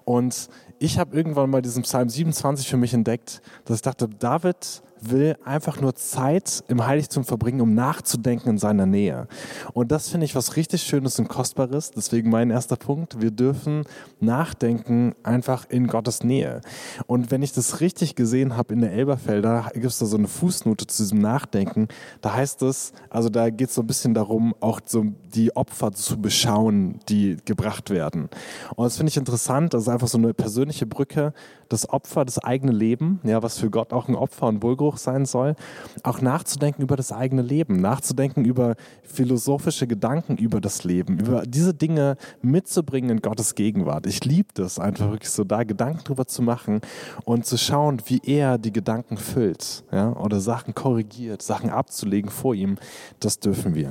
Und 0.05 0.49
ich 0.79 0.99
habe 0.99 1.17
irgendwann 1.17 1.51
mal 1.51 1.63
diesen 1.63 1.83
Psalm 1.83 2.09
27 2.09 2.69
für 2.69 2.77
mich 2.77 2.93
entdeckt, 2.93 3.41
dass 3.65 3.77
ich 3.77 3.83
dachte, 3.83 4.09
David 4.09 4.83
will 5.11 5.37
einfach 5.45 5.81
nur 5.81 5.95
Zeit 5.95 6.65
im 6.69 6.87
Heiligtum 6.87 7.25
verbringen, 7.25 7.61
um 7.61 7.75
nachzudenken 7.75 8.51
in 8.51 8.59
seiner 8.59 8.87
Nähe. 8.87 9.29
Und 9.73 9.93
das 9.93 10.09
finde 10.09 10.25
ich 10.25 10.35
was 10.35 10.57
richtig 10.57 10.83
Schönes 10.83 11.19
und 11.19 11.29
Kostbares. 11.29 11.91
Deswegen 11.91 12.31
mein 12.31 12.51
erster 12.51 12.77
Punkt. 12.77 13.21
Wir 13.21 13.31
dürfen 13.31 13.85
nachdenken 14.21 15.15
einfach 15.23 15.67
in 15.69 15.87
Gottes 15.87 16.25
Nähe. 16.25 16.61
Und 17.07 17.31
wenn 17.31 17.43
ich 17.43 17.53
das 17.53 17.81
richtig 17.81 18.15
gesehen 18.15 18.57
habe 18.57 18.75
in 18.75 18.81
der 18.81 18.93
Elberfelder, 18.93 19.71
gibt 19.75 19.87
es 19.87 19.99
da 19.99 20.07
so 20.07 20.17
eine 20.17 20.29
Fußnote 20.29 20.87
zu 20.87 21.03
diesem 21.03 21.21
Nachdenken. 21.21 21.89
Da 22.21 22.35
heißt 22.35 22.63
es, 22.63 22.93
also 23.11 23.29
da 23.29 23.51
geht 23.51 23.69
es 23.69 23.75
so 23.75 23.83
ein 23.83 23.87
bisschen 23.87 24.15
darum, 24.15 24.55
auch 24.61 24.81
so 24.85 25.05
die 25.35 25.55
Opfer 25.57 25.93
zu 25.93 26.21
beschauen, 26.21 27.01
die 27.09 27.37
gebracht 27.45 27.91
werden. 27.91 28.29
Und 28.75 28.85
das 28.85 28.97
finde 28.97 29.11
ich 29.11 29.17
interessant. 29.17 29.75
Das 29.75 29.83
ist 29.83 29.89
einfach 29.89 30.09
so 30.09 30.19
eine 30.19 30.35
persönliche 30.35 30.87
Brücke. 30.87 31.33
Das 31.69 31.89
Opfer, 31.89 32.25
das 32.25 32.39
eigene 32.39 32.73
Leben, 32.73 33.21
ja, 33.25 33.43
was 33.43 33.59
für 33.59 33.71
Gott 33.71 33.93
auch 33.93 34.09
ein 34.09 34.15
Opfer 34.15 34.47
und 34.47 34.63
Wohlgeruch 34.63 34.96
Anspruch 34.97 34.99
sein 34.99 35.27
soll, 35.27 35.55
auch 36.03 36.21
nachzudenken 36.21 36.83
über 36.83 36.97
das 36.97 37.13
eigene 37.13 37.43
Leben, 37.43 37.81
nachzudenken 37.81 38.45
über 38.45 38.75
philosophische 39.03 39.87
Gedanken 39.87 40.37
über 40.37 40.61
das 40.61 40.85
Leben, 40.85 41.19
über 41.19 41.43
diese 41.47 41.75
Dinge 41.75 42.17
mitzubringen 42.43 43.11
in 43.11 43.21
Gottes 43.21 43.55
Gegenwart. 43.55 44.07
Ich 44.07 44.25
liebe 44.25 44.49
das 44.55 44.79
einfach 44.79 45.11
wirklich 45.11 45.31
so 45.31 45.45
da 45.45 45.65
Gedanken 45.65 46.05
drüber 46.05 46.27
zu 46.27 46.43
machen 46.43 46.81
und 47.25 47.47
zu 47.47 47.57
schauen, 47.59 48.01
wie 48.07 48.21
er 48.25 48.59
die 48.59 48.73
Gedanken 48.73 49.17
füllt, 49.17 49.85
ja, 49.93 50.13
oder 50.17 50.41
Sachen 50.41 50.75
korrigiert, 50.75 51.43
Sachen 51.43 51.71
abzulegen 51.71 52.31
vor 52.31 52.55
ihm. 52.55 52.77
Das 53.21 53.39
dürfen 53.39 53.75
wir. 53.75 53.91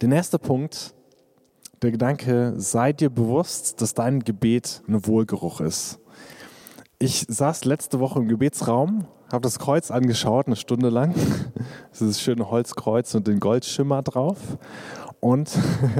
Der 0.00 0.08
nächste 0.08 0.38
Punkt, 0.38 0.94
der 1.82 1.90
Gedanke, 1.90 2.54
sei 2.56 2.92
dir 2.92 3.10
bewusst, 3.10 3.80
dass 3.80 3.94
dein 3.94 4.20
Gebet 4.20 4.82
ein 4.88 5.06
Wohlgeruch 5.06 5.60
ist. 5.60 5.98
Ich 6.98 7.26
saß 7.28 7.66
letzte 7.66 8.00
Woche 8.00 8.20
im 8.20 8.28
Gebetsraum 8.28 9.06
habe 9.30 9.42
das 9.42 9.58
Kreuz 9.58 9.90
angeschaut, 9.90 10.46
eine 10.46 10.56
Stunde 10.56 10.88
lang. 10.88 11.14
Das 11.90 12.02
ist 12.02 12.10
das 12.10 12.20
schöne 12.20 12.50
Holzkreuz 12.50 13.14
und 13.14 13.26
den 13.26 13.40
Goldschimmer 13.40 14.02
drauf. 14.02 14.36
Und 15.20 15.50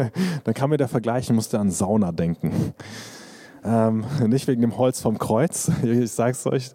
dann 0.44 0.52
kam 0.52 0.70
mir 0.70 0.76
der 0.76 0.88
Vergleich, 0.88 1.24
ich 1.24 1.32
musste 1.32 1.58
an 1.58 1.70
Sauna 1.70 2.12
denken. 2.12 2.74
Ähm, 3.64 4.04
nicht 4.26 4.46
wegen 4.46 4.60
dem 4.60 4.76
Holz 4.76 5.00
vom 5.00 5.18
Kreuz, 5.18 5.70
ich 5.82 6.12
sage 6.12 6.32
es 6.32 6.46
euch, 6.46 6.70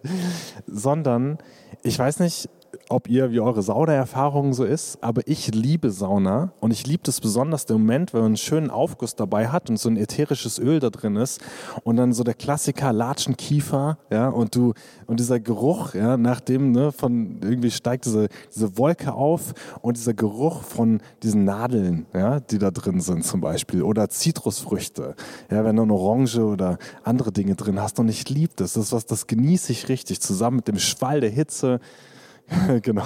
sondern 0.66 1.38
ich 1.82 1.98
weiß 1.98 2.18
nicht, 2.20 2.48
ob 2.92 3.08
ihr, 3.08 3.32
wie 3.32 3.40
eure 3.40 3.62
Saunaerfahrung 3.62 4.52
so 4.52 4.64
ist, 4.64 5.02
aber 5.02 5.22
ich 5.26 5.54
liebe 5.54 5.90
Sauna 5.90 6.52
und 6.60 6.72
ich 6.72 6.86
liebe 6.86 7.02
es 7.08 7.20
besonders 7.20 7.66
der 7.66 7.78
Moment, 7.78 8.12
wenn 8.12 8.20
man 8.20 8.26
einen 8.26 8.36
schönen 8.36 8.70
Aufguss 8.70 9.16
dabei 9.16 9.48
hat 9.48 9.70
und 9.70 9.78
so 9.78 9.88
ein 9.88 9.96
ätherisches 9.96 10.58
Öl 10.58 10.78
da 10.78 10.90
drin 10.90 11.16
ist 11.16 11.40
und 11.84 11.96
dann 11.96 12.12
so 12.12 12.22
der 12.22 12.34
Klassiker 12.34 12.92
Latschenkiefer, 12.92 13.98
ja, 14.10 14.28
und 14.28 14.54
du, 14.54 14.74
und 15.06 15.20
dieser 15.20 15.40
Geruch, 15.40 15.94
ja, 15.94 16.16
nachdem, 16.16 16.72
ne, 16.72 16.92
von 16.92 17.40
irgendwie 17.42 17.70
steigt 17.70 18.04
diese, 18.04 18.28
diese 18.54 18.76
Wolke 18.76 19.14
auf 19.14 19.54
und 19.80 19.96
dieser 19.96 20.14
Geruch 20.14 20.62
von 20.62 21.00
diesen 21.22 21.44
Nadeln, 21.44 22.06
ja, 22.14 22.40
die 22.40 22.58
da 22.58 22.70
drin 22.70 23.00
sind 23.00 23.24
zum 23.24 23.40
Beispiel 23.40 23.82
oder 23.82 24.10
Zitrusfrüchte, 24.10 25.14
ja, 25.50 25.64
wenn 25.64 25.76
du 25.76 25.82
eine 25.82 25.94
Orange 25.94 26.40
oder 26.40 26.78
andere 27.04 27.32
Dinge 27.32 27.54
drin 27.56 27.80
hast 27.80 27.98
und 27.98 28.08
ich 28.08 28.28
liebe 28.28 28.52
das, 28.56 28.74
das 28.74 28.92
was, 28.92 29.06
das 29.06 29.26
genieße 29.26 29.72
ich 29.72 29.88
richtig 29.88 30.20
zusammen 30.20 30.56
mit 30.56 30.68
dem 30.68 30.78
Schwall 30.78 31.20
der 31.20 31.30
Hitze, 31.30 31.80
genau. 32.82 33.04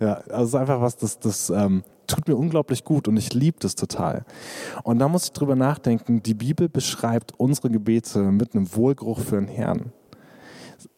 Ja, 0.00 0.14
also 0.30 0.44
ist 0.44 0.54
einfach 0.54 0.80
was, 0.80 0.96
das, 0.96 1.18
das 1.18 1.50
ähm, 1.50 1.82
tut 2.06 2.28
mir 2.28 2.36
unglaublich 2.36 2.84
gut 2.84 3.08
und 3.08 3.16
ich 3.16 3.34
liebe 3.34 3.58
das 3.60 3.74
total. 3.74 4.24
Und 4.82 4.98
da 4.98 5.08
muss 5.08 5.24
ich 5.24 5.32
drüber 5.32 5.56
nachdenken, 5.56 6.22
die 6.22 6.34
Bibel 6.34 6.68
beschreibt 6.68 7.32
unsere 7.38 7.70
Gebete 7.70 8.20
mit 8.20 8.54
einem 8.54 8.74
Wohlgeruch 8.74 9.20
für 9.20 9.36
den 9.36 9.48
Herrn. 9.48 9.92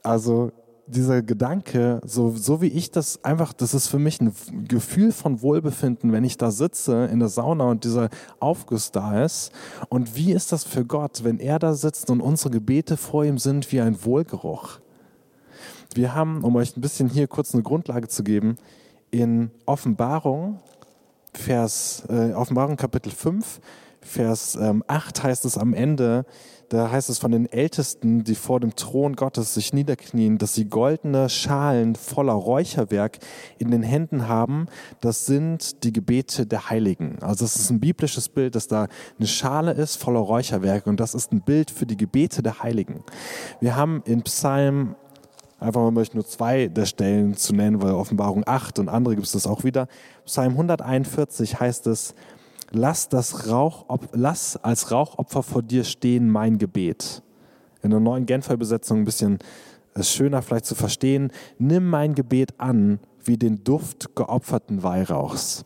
Also 0.03 0.53
dieser 0.87 1.23
Gedanke, 1.23 2.01
so, 2.05 2.31
so 2.31 2.63
wie 2.63 2.69
ich 2.69 2.91
das 2.91 3.23
einfach, 3.23 3.53
das 3.53 3.75
ist 3.75 3.89
für 3.89 3.99
mich 3.99 4.21
ein 4.21 4.33
Gefühl 4.67 5.13
von 5.13 5.43
Wohlbefinden, 5.43 6.13
wenn 6.13 6.25
ich 6.25 6.39
da 6.39 6.51
sitze 6.51 7.07
in 7.07 7.19
der 7.19 7.29
Sauna 7.29 7.65
und 7.65 7.85
dieser 7.85 8.09
Aufguss 8.41 8.91
da 8.91 9.23
ist. 9.23 9.53
Und 9.91 10.17
wie 10.17 10.33
ist 10.33 10.53
das 10.53 10.65
für 10.65 10.85
Gott, 10.85 11.25
wenn 11.25 11.39
er 11.39 11.59
da 11.59 11.75
sitzt 11.75 12.11
und 12.11 12.21
unsere 12.21 12.51
Gebete 12.51 12.97
vor 12.97 13.25
ihm 13.25 13.39
sind 13.39 13.71
wie 13.71 13.81
ein 13.81 14.03
Wohlgeruch? 14.05 14.81
Wir 15.95 16.15
haben, 16.15 16.45
um 16.45 16.57
euch 16.57 16.77
ein 16.77 16.81
bisschen 16.81 17.09
hier 17.09 17.29
kurz 17.29 17.55
eine 17.55 17.63
Grundlage 17.63 18.09
zu 18.09 18.23
geben, 18.23 18.57
in 19.11 19.51
Offenbarung, 19.67 20.61
Vers, 21.33 22.05
äh, 22.09 22.33
Offenbarung 22.33 22.77
Kapitel 22.77 23.11
5, 23.11 23.61
Vers 24.01 24.57
ähm, 24.61 24.85
8 24.87 25.23
heißt 25.23 25.45
es 25.45 25.59
am 25.59 25.75
Ende, 25.75 26.25
da 26.69 26.91
heißt 26.91 27.09
es 27.09 27.19
von 27.19 27.33
den 27.33 27.51
Ältesten, 27.51 28.25
die 28.25 28.35
vor 28.35 28.61
dem 28.61 28.77
Thron 28.77 29.17
Gottes 29.17 29.55
sich 29.55 29.73
niederknien, 29.73 30.37
dass 30.37 30.55
sie 30.55 30.67
goldene 30.67 31.31
Schalen 31.31 31.95
voller 31.95 32.35
Räucherwerk 32.35 33.19
in 33.59 33.71
den 33.71 33.83
Händen 33.83 34.29
haben. 34.29 34.67
Das 35.01 35.25
sind 35.25 35.83
die 35.85 35.93
Gebete 35.93 36.47
der 36.47 36.69
Heiligen. 36.69 37.19
Also 37.23 37.47
es 37.47 37.57
ist 37.57 37.71
ein 37.71 37.81
biblisches 37.81 38.29
Bild, 38.29 38.55
dass 38.55 38.69
da 38.69 38.89
eine 39.19 39.27
Schale 39.27 39.73
ist 39.73 39.97
voller 39.97 40.21
Räucherwerk 40.21 40.87
und 40.87 41.01
das 41.01 41.15
ist 41.15 41.33
ein 41.33 41.41
Bild 41.41 41.71
für 41.71 41.87
die 41.87 41.97
Gebete 41.97 42.43
der 42.43 42.63
Heiligen. 42.63 43.03
Wir 43.61 43.75
haben 43.75 44.03
in 44.05 44.23
Psalm 44.23 44.95
Einfach 45.59 45.81
mal 45.81 45.91
möchte 45.91 46.17
nur 46.17 46.27
zwei 46.27 46.69
der 46.69 46.87
Stellen 46.87 47.35
zu 47.35 47.53
nennen, 47.53 47.83
weil 47.83 47.93
Offenbarung 47.93 48.45
8 48.47 48.79
und 48.79 48.89
andere 48.89 49.17
gibt 49.17 49.27
es 49.27 49.33
das 49.33 49.47
auch 49.47 49.65
wieder. 49.65 49.89
Psalm 50.25 50.53
141 50.53 51.59
heißt 51.59 51.89
es, 51.89 52.15
lass, 52.71 53.09
das 53.09 53.49
Rauch, 53.49 53.87
lass 54.13 54.57
als 54.57 54.93
Rauchopfer 54.93 55.43
vor 55.43 55.63
dir 55.63 55.83
stehen 55.83 56.31
mein 56.31 56.59
Gebet. 56.59 57.23
In 57.83 57.91
der 57.91 58.01
neuen 58.01 58.27
Genfer 58.27 58.55
Übersetzung 58.55 59.01
ein 59.01 59.05
bisschen 59.05 59.39
äh, 59.95 60.03
schöner 60.05 60.43
vielleicht 60.43 60.67
zu 60.67 60.77
verstehen. 60.77 61.33
Nimm 61.59 61.89
mein 61.89 62.15
Gebet 62.15 62.55
an 62.59 63.01
wie 63.29 63.37
den 63.37 63.63
Duft 63.63 64.17
geopferten 64.17 64.83
Weihrauchs. 64.83 65.65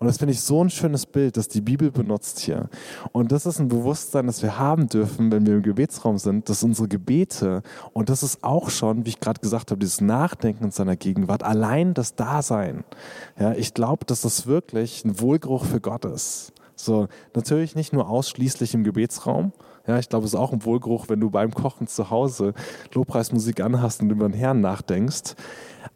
Und 0.00 0.06
das 0.06 0.18
finde 0.18 0.32
ich 0.32 0.40
so 0.40 0.64
ein 0.64 0.70
schönes 0.70 1.06
Bild, 1.06 1.36
das 1.36 1.46
die 1.46 1.60
Bibel 1.60 1.90
benutzt 1.90 2.40
hier. 2.40 2.68
Und 3.12 3.30
das 3.30 3.46
ist 3.46 3.60
ein 3.60 3.68
Bewusstsein, 3.68 4.26
das 4.26 4.42
wir 4.42 4.58
haben 4.58 4.88
dürfen, 4.88 5.30
wenn 5.30 5.46
wir 5.46 5.54
im 5.54 5.62
Gebetsraum 5.62 6.18
sind, 6.18 6.48
dass 6.48 6.62
unsere 6.62 6.88
Gebete, 6.88 7.62
und 7.92 8.08
das 8.08 8.22
ist 8.22 8.42
auch 8.42 8.70
schon, 8.70 9.04
wie 9.04 9.10
ich 9.10 9.20
gerade 9.20 9.40
gesagt 9.40 9.70
habe, 9.70 9.78
dieses 9.78 10.00
Nachdenken 10.00 10.64
in 10.64 10.70
seiner 10.72 10.96
Gegenwart, 10.96 11.42
allein 11.44 11.94
das 11.94 12.16
Dasein. 12.16 12.84
Ja, 13.38 13.52
ich 13.52 13.74
glaube, 13.74 14.04
dass 14.06 14.22
das 14.22 14.46
wirklich 14.46 15.04
ein 15.04 15.20
Wohlgeruch 15.20 15.66
für 15.66 15.80
Gott 15.80 16.04
ist. 16.04 16.52
So, 16.74 17.06
natürlich 17.34 17.76
nicht 17.76 17.92
nur 17.92 18.08
ausschließlich 18.08 18.74
im 18.74 18.82
Gebetsraum, 18.82 19.52
ja, 19.86 19.98
ich 19.98 20.08
glaube, 20.08 20.26
es 20.26 20.32
ist 20.32 20.38
auch 20.38 20.52
ein 20.52 20.64
Wohlgeruch, 20.64 21.08
wenn 21.08 21.18
du 21.18 21.30
beim 21.30 21.52
Kochen 21.52 21.88
zu 21.88 22.10
Hause 22.10 22.54
Lobpreismusik 22.94 23.60
anhast 23.60 24.00
und 24.00 24.10
über 24.10 24.28
den 24.28 24.34
Herrn 24.34 24.60
nachdenkst. 24.60 25.34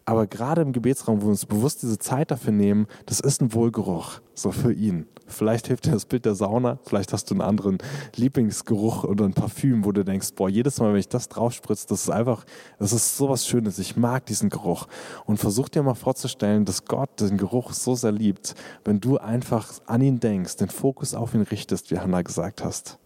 Aber 0.07 0.29
gerade 0.29 0.63
im 0.63 0.73
Gebetsraum, 0.73 1.21
wo 1.21 1.27
wir 1.27 1.31
uns 1.31 1.47
bewusst 1.47 1.83
diese 1.83 1.99
Zeit 1.99 2.31
dafür 2.31 2.53
nehmen, 2.53 2.87
das 3.07 3.19
ist 3.19 3.43
ein 3.43 3.53
Wohlgeruch, 3.53 4.21
so 4.35 4.53
für 4.53 4.73
ihn. 4.73 5.07
Vielleicht 5.27 5.67
hilft 5.67 5.87
dir 5.87 5.91
das 5.91 6.07
Bild 6.07 6.25
der 6.25 6.37
Sauna, 6.37 6.79
vielleicht 6.85 7.13
hast 7.13 7.29
du 7.29 7.35
einen 7.35 7.41
anderen 7.41 7.79
Lieblingsgeruch 8.15 9.03
oder 9.03 9.25
ein 9.25 9.35
Parfüm, 9.35 9.85
wo 9.85 9.91
du 9.91 10.05
denkst, 10.05 10.29
boah, 10.37 10.49
jedes 10.49 10.79
Mal, 10.79 10.93
wenn 10.93 11.01
ich 11.01 11.09
das 11.09 11.29
draufspritze, 11.29 11.89
das 11.89 12.03
ist 12.03 12.11
einfach, 12.11 12.45
das 12.79 12.93
ist 12.93 13.17
sowas 13.17 13.49
Schönes. 13.49 13.81
Ich 13.81 13.97
mag 13.97 14.25
diesen 14.27 14.49
Geruch. 14.49 14.87
Und 15.25 15.39
versuch 15.39 15.69
dir 15.69 15.83
mal 15.83 15.95
vorzustellen, 15.95 16.65
dass 16.65 16.85
Gott 16.85 17.21
den 17.21 17.37
Geruch 17.37 17.73
so 17.73 17.97
sehr 17.97 18.13
liebt, 18.13 18.55
wenn 18.85 19.01
du 19.01 19.19
einfach 19.19 19.73
an 19.87 20.03
ihn 20.03 20.21
denkst, 20.21 20.57
den 20.57 20.69
Fokus 20.69 21.15
auf 21.15 21.35
ihn 21.35 21.43
richtest, 21.43 21.91
wie 21.91 21.99
Hannah 21.99 22.23
gesagt 22.23 22.63
hast 22.65 22.99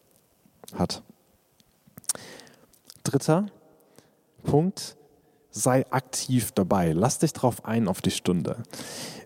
hat. 0.75 1.03
Dritter 3.05 3.47
Punkt, 4.45 4.97
sei 5.51 5.85
aktiv 5.91 6.53
dabei. 6.53 6.93
Lass 6.93 7.19
dich 7.19 7.33
drauf 7.33 7.65
ein 7.65 7.89
auf 7.89 8.01
die 8.01 8.11
Stunde. 8.11 8.57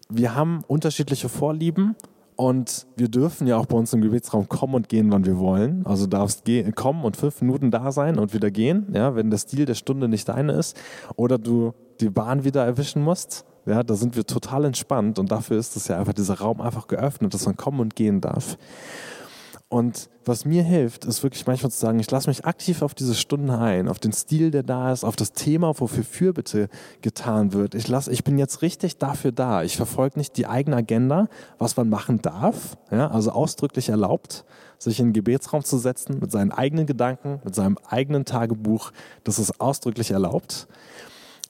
Wir 0.09 0.35
haben 0.35 0.63
unterschiedliche 0.67 1.29
Vorlieben 1.29 1.97
und 2.37 2.87
wir 2.97 3.09
dürfen 3.09 3.47
ja 3.47 3.57
auch 3.57 3.67
bei 3.67 3.77
uns 3.77 3.93
im 3.93 4.01
Gebetsraum 4.01 4.49
kommen 4.49 4.75
und 4.75 4.89
gehen, 4.89 5.11
wann 5.13 5.25
wir 5.25 5.39
wollen. 5.39 5.87
Also 5.87 6.07
darfst 6.07 6.45
kommen 6.75 7.05
und 7.05 7.17
fünf 7.17 7.41
Minuten 7.41 7.71
da 7.71 7.93
sein 7.93 8.19
und 8.19 8.35
wieder 8.35 8.51
gehen, 8.51 8.89
ja, 8.93 9.15
wenn 9.15 9.31
der 9.31 9.39
Stil 9.39 9.67
der 9.67 9.75
Stunde 9.75 10.09
nicht 10.09 10.29
deine 10.29 10.53
ist. 10.53 10.77
Oder 11.17 11.39
du 11.39 11.75
die 12.01 12.11
Bahn 12.11 12.45
wieder 12.45 12.65
erwischen 12.65 13.03
musst. 13.03 13.45
Ja, 13.67 13.83
da 13.83 13.95
sind 13.95 14.15
wir 14.15 14.27
total 14.27 14.67
entspannt 14.67 15.19
und 15.19 15.31
dafür 15.31 15.59
ist 15.59 15.75
es 15.77 15.89
ja 15.89 15.99
einfach 15.99 16.13
dieser 16.13 16.39
Raum 16.39 16.61
einfach 16.61 16.87
geöffnet, 16.87 17.33
dass 17.33 17.47
man 17.47 17.57
kommen 17.57 17.81
und 17.81 17.97
gehen 17.97 18.21
darf. 18.21 18.59
Und 19.75 20.09
was 20.25 20.45
mir 20.45 20.63
hilft, 20.63 21.05
ist 21.05 21.25
wirklich 21.25 21.49
manchmal 21.49 21.73
zu 21.73 21.81
sagen, 21.81 21.99
ich 21.99 22.09
lasse 22.09 22.29
mich 22.31 22.45
aktiv 22.45 22.81
auf 22.81 22.95
diese 22.95 23.17
Stunden 23.17 23.51
ein, 23.51 23.89
auf 23.89 23.99
den 23.99 24.13
Stil, 24.13 24.53
der 24.53 24.63
da 24.63 24.93
ist, 24.93 25.03
auf 25.03 25.17
das 25.17 25.33
Thema, 25.33 25.81
wofür 25.81 26.05
Fürbitte 26.05 26.69
getan 27.03 27.53
wird. 27.53 27.75
Ich, 27.75 27.89
lasse, 27.89 28.13
ich 28.13 28.23
bin 28.23 28.39
jetzt 28.39 28.63
richtig 28.63 28.99
dafür 28.99 29.33
da. 29.33 29.65
Ich 29.65 29.77
verfolge 29.77 30.17
nicht 30.17 30.37
die 30.37 30.47
eigene 30.47 30.77
Agenda, 30.77 31.27
was 31.59 31.77
man 31.77 31.89
machen 31.89 32.23
darf, 32.23 32.77
ja, 32.93 33.11
also 33.11 33.33
ausdrücklich 33.33 33.89
erlaubt, 33.89 34.45
sich 34.79 35.01
in 35.01 35.07
den 35.07 35.13
Gebetsraum 35.13 35.65
zu 35.65 35.77
setzen 35.79 36.21
mit 36.21 36.31
seinen 36.31 36.53
eigenen 36.53 36.87
Gedanken, 36.87 37.41
mit 37.43 37.57
seinem 37.57 37.77
eigenen 37.89 38.25
Tagebuch. 38.25 38.93
Das 39.25 39.41
ist 39.41 39.61
ausdrücklich 39.61 40.13
erlaubt. 40.13 40.69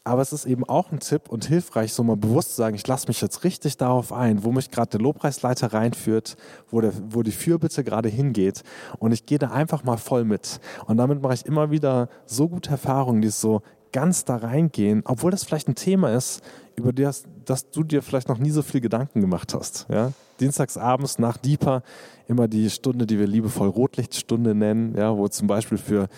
Aber 0.07 0.21
es 0.21 0.35
ist 0.35 0.45
eben 0.45 0.65
auch 0.65 0.93
ein 0.93 1.01
Tipp 1.01 1.31
und 1.31 1.47
hilfreich, 1.47 1.95
so 1.95 2.05
mal 2.05 2.17
bewusst 2.17 2.51
zu 2.51 2.57
sagen, 2.57 2.77
ich 2.77 2.87
lasse 2.87 3.09
mich 3.09 3.23
jetzt 3.23 3.43
richtig 3.43 3.79
darauf 3.79 4.13
ein, 4.13 4.45
wo 4.45 4.53
mich 4.53 4.71
gerade 4.71 4.91
der 4.91 5.01
Lobpreisleiter 5.01 5.73
reinführt, 5.73 6.37
wo, 6.71 6.83
der, 6.83 6.93
wo 7.09 7.23
die 7.23 7.33
Fürbitte 7.33 7.83
gerade 7.85 8.11
hingeht. 8.11 8.63
Und 8.99 9.13
ich 9.13 9.25
gehe 9.25 9.39
da 9.39 9.51
einfach 9.51 9.83
mal 9.83 9.97
voll 9.97 10.25
mit. 10.25 10.61
Und 10.87 10.99
damit 10.99 11.23
mache 11.23 11.33
ich 11.33 11.47
immer 11.47 11.71
wieder 11.71 12.11
so 12.27 12.51
gute 12.51 12.71
Erfahrungen, 12.71 13.23
die 13.23 13.31
so 13.31 13.63
ganz 13.93 14.25
da 14.27 14.37
reingehen, 14.37 15.03
obwohl 15.07 15.31
das 15.31 15.45
vielleicht 15.45 15.69
ein 15.69 15.77
Thema 15.77 16.13
ist, 16.13 16.43
über 16.77 16.93
das, 16.93 17.25
das 17.45 17.71
du 17.71 17.83
dir 17.83 18.03
vielleicht 18.03 18.29
noch 18.29 18.39
nie 18.39 18.51
so 18.51 18.61
viel 18.61 18.83
Gedanken 18.83 19.21
gemacht 19.21 19.55
hast. 19.55 19.87
Ja? 19.89 20.13
Dienstagsabends 20.41 21.19
nach 21.19 21.39
Deeper 21.39 21.83
immer 22.27 22.49
die 22.49 22.69
Stunde, 22.69 23.07
die 23.07 23.19
wir 23.19 23.27
liebevoll 23.27 23.69
Rotlichtstunde 23.69 24.55
nennen, 24.55 24.95
ja, 24.97 25.17
wo 25.17 25.29
zum 25.29 25.47
Beispiel 25.47 25.79
für 25.79 26.09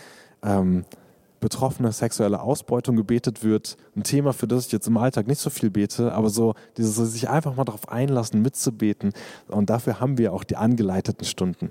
ähm, 0.43 0.85
betroffene 1.41 1.93
sexuelle 1.93 2.41
Ausbeutung 2.41 2.97
gebetet 2.97 3.45
wird. 3.45 3.77
Ein 3.95 4.03
Thema, 4.03 4.33
für 4.33 4.47
das 4.47 4.67
ich 4.67 4.73
jetzt 4.73 4.87
im 4.87 4.97
Alltag 4.97 5.27
nicht 5.27 5.41
so 5.41 5.51
viel 5.51 5.71
bete, 5.71 6.13
aber 6.13 6.31
so 6.31 6.55
dieses 6.77 6.97
sich 7.13 7.29
einfach 7.29 7.57
mal 7.57 7.65
darauf 7.65 7.89
einlassen, 7.89 8.43
mitzubeten. 8.43 9.13
Und 9.49 9.71
dafür 9.71 10.01
haben 10.01 10.19
wir 10.19 10.33
auch 10.33 10.45
die 10.45 10.57
angeleiteten 10.57 11.27
Stunden. 11.27 11.71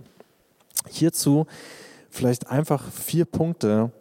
Hierzu 0.88 1.48
vielleicht 2.10 2.50
einfach 2.50 2.84
vier 2.92 3.26
Punkte, 3.26 3.92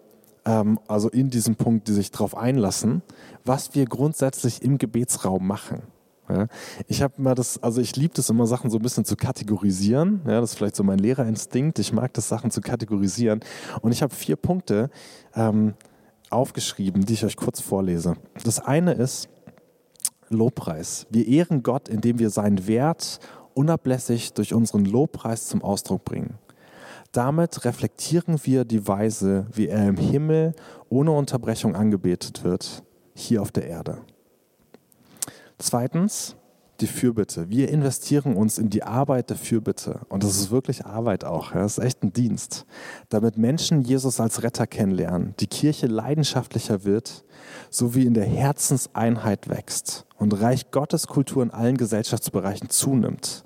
ähm, 0.44 0.78
also 0.88 1.08
in 1.08 1.30
diesem 1.30 1.56
Punkt, 1.56 1.88
die 1.88 1.92
sich 1.92 2.10
darauf 2.10 2.36
einlassen, 2.36 3.02
was 3.44 3.74
wir 3.74 3.86
grundsätzlich 3.86 4.62
im 4.62 4.78
Gebetsraum 4.78 5.46
machen. 5.46 5.82
Ja, 6.28 6.46
ich 6.86 7.02
habe 7.02 7.20
mal 7.20 7.34
das, 7.34 7.62
also 7.62 7.80
ich 7.80 7.96
liebe 7.96 8.14
das 8.14 8.30
immer, 8.30 8.46
Sachen 8.46 8.70
so 8.70 8.78
ein 8.78 8.82
bisschen 8.82 9.04
zu 9.04 9.14
kategorisieren. 9.14 10.22
Ja, 10.26 10.40
das 10.40 10.52
ist 10.52 10.56
vielleicht 10.56 10.76
so 10.76 10.82
mein 10.82 10.98
Lehrerinstinkt. 10.98 11.78
Ich 11.78 11.92
mag 11.92 12.14
das, 12.14 12.28
Sachen 12.28 12.50
zu 12.50 12.60
kategorisieren. 12.60 13.40
Und 13.82 13.92
ich 13.92 14.02
habe 14.02 14.14
vier 14.14 14.36
Punkte 14.36 14.90
ähm, 15.34 15.74
aufgeschrieben, 16.30 17.04
die 17.04 17.12
ich 17.12 17.24
euch 17.24 17.36
kurz 17.36 17.60
vorlese. 17.60 18.16
Das 18.42 18.58
eine 18.58 18.92
ist 18.94 19.28
Lobpreis. 20.30 21.06
Wir 21.10 21.26
ehren 21.26 21.62
Gott, 21.62 21.88
indem 21.88 22.18
wir 22.18 22.30
seinen 22.30 22.66
Wert 22.66 23.20
unablässig 23.52 24.32
durch 24.32 24.54
unseren 24.54 24.84
Lobpreis 24.84 25.46
zum 25.46 25.62
Ausdruck 25.62 26.04
bringen. 26.04 26.38
Damit 27.12 27.64
reflektieren 27.64 28.40
wir 28.42 28.64
die 28.64 28.88
Weise, 28.88 29.46
wie 29.52 29.68
er 29.68 29.86
im 29.86 29.96
Himmel 29.96 30.54
ohne 30.88 31.12
Unterbrechung 31.12 31.76
angebetet 31.76 32.42
wird, 32.42 32.82
hier 33.14 33.40
auf 33.40 33.52
der 33.52 33.68
Erde. 33.68 33.98
Zweitens, 35.58 36.36
die 36.80 36.86
Fürbitte. 36.86 37.50
Wir 37.50 37.68
investieren 37.68 38.34
uns 38.34 38.58
in 38.58 38.68
die 38.68 38.82
Arbeit 38.82 39.30
der 39.30 39.36
Fürbitte. 39.36 40.00
Und 40.08 40.24
das 40.24 40.36
ist 40.36 40.50
wirklich 40.50 40.84
Arbeit 40.84 41.24
auch. 41.24 41.52
Das 41.52 41.78
ist 41.78 41.84
echt 41.84 42.02
ein 42.02 42.12
Dienst. 42.12 42.66
Damit 43.08 43.38
Menschen 43.38 43.82
Jesus 43.82 44.18
als 44.20 44.42
Retter 44.42 44.66
kennenlernen, 44.66 45.34
die 45.38 45.46
Kirche 45.46 45.86
leidenschaftlicher 45.86 46.84
wird, 46.84 47.24
sowie 47.70 48.06
in 48.06 48.14
der 48.14 48.26
Herzenseinheit 48.26 49.48
wächst 49.48 50.04
und 50.18 50.40
Reich 50.40 50.70
Gottes 50.72 51.06
Kultur 51.06 51.42
in 51.42 51.50
allen 51.50 51.76
Gesellschaftsbereichen 51.76 52.70
zunimmt. 52.70 53.44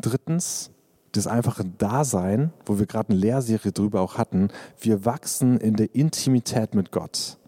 Drittens, 0.00 0.70
das 1.12 1.26
einfache 1.26 1.64
Dasein, 1.64 2.52
wo 2.64 2.78
wir 2.78 2.86
gerade 2.86 3.10
eine 3.10 3.18
Lehrserie 3.18 3.72
drüber 3.72 4.00
auch 4.00 4.16
hatten, 4.16 4.48
wir 4.80 5.04
wachsen 5.04 5.58
in 5.58 5.76
der 5.76 5.94
Intimität 5.94 6.74
mit 6.74 6.92
Gott. 6.92 7.38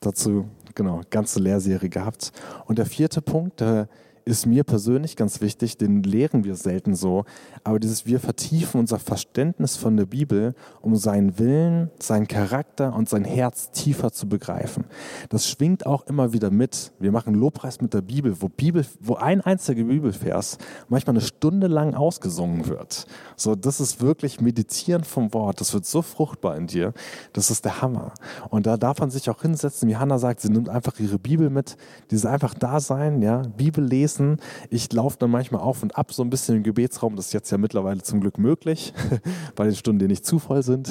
Dazu, 0.00 0.46
genau, 0.76 1.00
ganze 1.10 1.40
Lehrserie 1.40 1.88
gehabt. 1.88 2.30
Und 2.66 2.78
der 2.78 2.86
vierte 2.86 3.20
Punkt, 3.20 3.60
der 3.60 3.88
ist 4.26 4.44
mir 4.44 4.64
persönlich 4.64 5.14
ganz 5.14 5.40
wichtig, 5.40 5.78
den 5.78 6.02
lehren 6.02 6.42
wir 6.42 6.56
selten 6.56 6.96
so, 6.96 7.24
aber 7.62 7.78
dieses 7.78 8.06
wir 8.06 8.18
vertiefen 8.18 8.80
unser 8.80 8.98
Verständnis 8.98 9.76
von 9.76 9.96
der 9.96 10.06
Bibel, 10.06 10.56
um 10.80 10.96
seinen 10.96 11.38
Willen, 11.38 11.92
seinen 12.00 12.26
Charakter 12.26 12.92
und 12.94 13.08
sein 13.08 13.24
Herz 13.24 13.70
tiefer 13.70 14.10
zu 14.10 14.28
begreifen. 14.28 14.84
Das 15.28 15.48
schwingt 15.48 15.86
auch 15.86 16.08
immer 16.08 16.32
wieder 16.32 16.50
mit. 16.50 16.90
Wir 16.98 17.12
machen 17.12 17.34
Lobpreis 17.34 17.80
mit 17.80 17.94
der 17.94 18.02
Bibel, 18.02 18.42
wo 18.42 18.48
Bibel, 18.48 18.84
wo 19.00 19.14
ein 19.14 19.42
einziger 19.42 19.84
Bibelvers 19.84 20.58
manchmal 20.88 21.14
eine 21.14 21.24
Stunde 21.24 21.68
lang 21.68 21.94
ausgesungen 21.94 22.66
wird. 22.66 23.06
So, 23.36 23.54
das 23.54 23.78
ist 23.78 24.00
wirklich 24.00 24.40
Meditieren 24.40 25.04
vom 25.04 25.32
Wort. 25.34 25.60
Das 25.60 25.72
wird 25.72 25.86
so 25.86 26.02
fruchtbar 26.02 26.56
in 26.56 26.66
dir. 26.66 26.94
Das 27.32 27.52
ist 27.52 27.64
der 27.64 27.80
Hammer. 27.80 28.12
Und 28.50 28.66
da 28.66 28.76
darf 28.76 28.98
man 28.98 29.10
sich 29.10 29.30
auch 29.30 29.42
hinsetzen, 29.42 29.88
wie 29.88 29.96
Hannah 29.96 30.18
sagt, 30.18 30.40
sie 30.40 30.50
nimmt 30.50 30.68
einfach 30.68 30.98
ihre 30.98 31.20
Bibel 31.20 31.48
mit, 31.48 31.76
dieses 32.10 32.26
einfach 32.26 32.54
da 32.54 32.80
sein, 32.80 33.22
ja, 33.22 33.42
Bibel 33.56 33.84
lesen, 33.84 34.15
lesen. 34.16 34.40
Ich 34.70 34.92
laufe 34.92 35.16
dann 35.18 35.30
manchmal 35.30 35.60
auf 35.60 35.82
und 35.82 35.96
ab 35.96 36.12
so 36.12 36.22
ein 36.22 36.30
bisschen 36.30 36.56
im 36.56 36.62
Gebetsraum. 36.62 37.16
Das 37.16 37.26
ist 37.26 37.32
jetzt 37.32 37.50
ja 37.50 37.58
mittlerweile 37.58 38.02
zum 38.02 38.20
Glück 38.20 38.38
möglich, 38.38 38.92
bei 39.54 39.64
den 39.64 39.74
Stunden, 39.74 39.98
die 39.98 40.08
nicht 40.08 40.24
zu 40.24 40.38
voll 40.38 40.62
sind. 40.62 40.90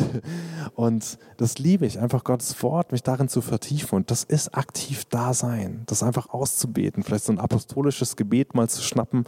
Und 0.76 1.18
das 1.38 1.58
liebe 1.58 1.86
ich, 1.86 2.00
einfach 2.00 2.24
Gottes 2.24 2.62
Wort, 2.64 2.92
mich 2.92 3.04
darin 3.04 3.30
zu 3.30 3.42
vertiefen. 3.42 3.96
Und 3.96 4.12
das 4.12 4.24
ist 4.24 4.56
aktiv 4.56 5.06
da 5.10 5.34
sein, 5.34 5.84
das 5.88 6.04
einfach 6.04 6.30
auszubeten, 6.30 7.04
vielleicht 7.04 7.26
so 7.26 7.32
ein 7.32 7.40
apostolisches 7.40 8.16
Gebet 8.16 8.56
mal 8.56 8.70
zu 8.70 8.82
schnappen. 8.82 9.26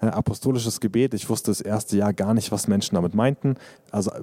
Äh, 0.00 0.06
apostolisches 0.06 0.80
Gebet, 0.80 1.12
ich 1.14 1.28
wusste 1.28 1.50
das 1.50 1.60
erste 1.60 1.96
Jahr 1.96 2.12
gar 2.12 2.32
nicht, 2.32 2.52
was 2.52 2.68
Menschen 2.68 2.94
damit 2.94 3.14
meinten. 3.14 3.56
Also 3.90 4.12
äh, 4.12 4.22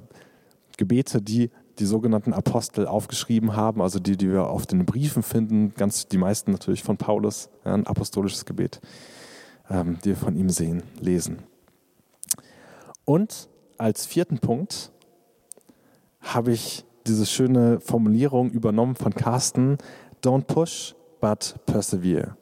Gebete, 0.78 1.20
die 1.20 1.50
die 1.78 1.84
sogenannten 1.84 2.32
Apostel 2.32 2.86
aufgeschrieben 2.86 3.54
haben, 3.54 3.82
also 3.82 3.98
die, 3.98 4.16
die 4.16 4.30
wir 4.30 4.48
auf 4.48 4.66
den 4.66 4.86
Briefen 4.86 5.22
finden, 5.22 5.74
ganz 5.74 6.08
die 6.08 6.18
meisten 6.18 6.52
natürlich 6.52 6.82
von 6.82 6.96
Paulus, 6.96 7.50
ja, 7.64 7.74
ein 7.74 7.86
apostolisches 7.86 8.44
Gebet, 8.44 8.80
ähm, 9.70 9.98
die 10.04 10.10
wir 10.10 10.16
von 10.16 10.36
ihm 10.36 10.50
sehen, 10.50 10.82
lesen. 11.00 11.42
Und 13.04 13.48
als 13.78 14.06
vierten 14.06 14.38
Punkt 14.38 14.90
habe 16.20 16.52
ich 16.52 16.84
diese 17.06 17.26
schöne 17.26 17.80
Formulierung 17.80 18.50
übernommen 18.50 18.96
von 18.96 19.14
Carsten, 19.14 19.78
don't 20.24 20.44
push, 20.44 20.94
but 21.20 21.54
persevere. 21.66 22.36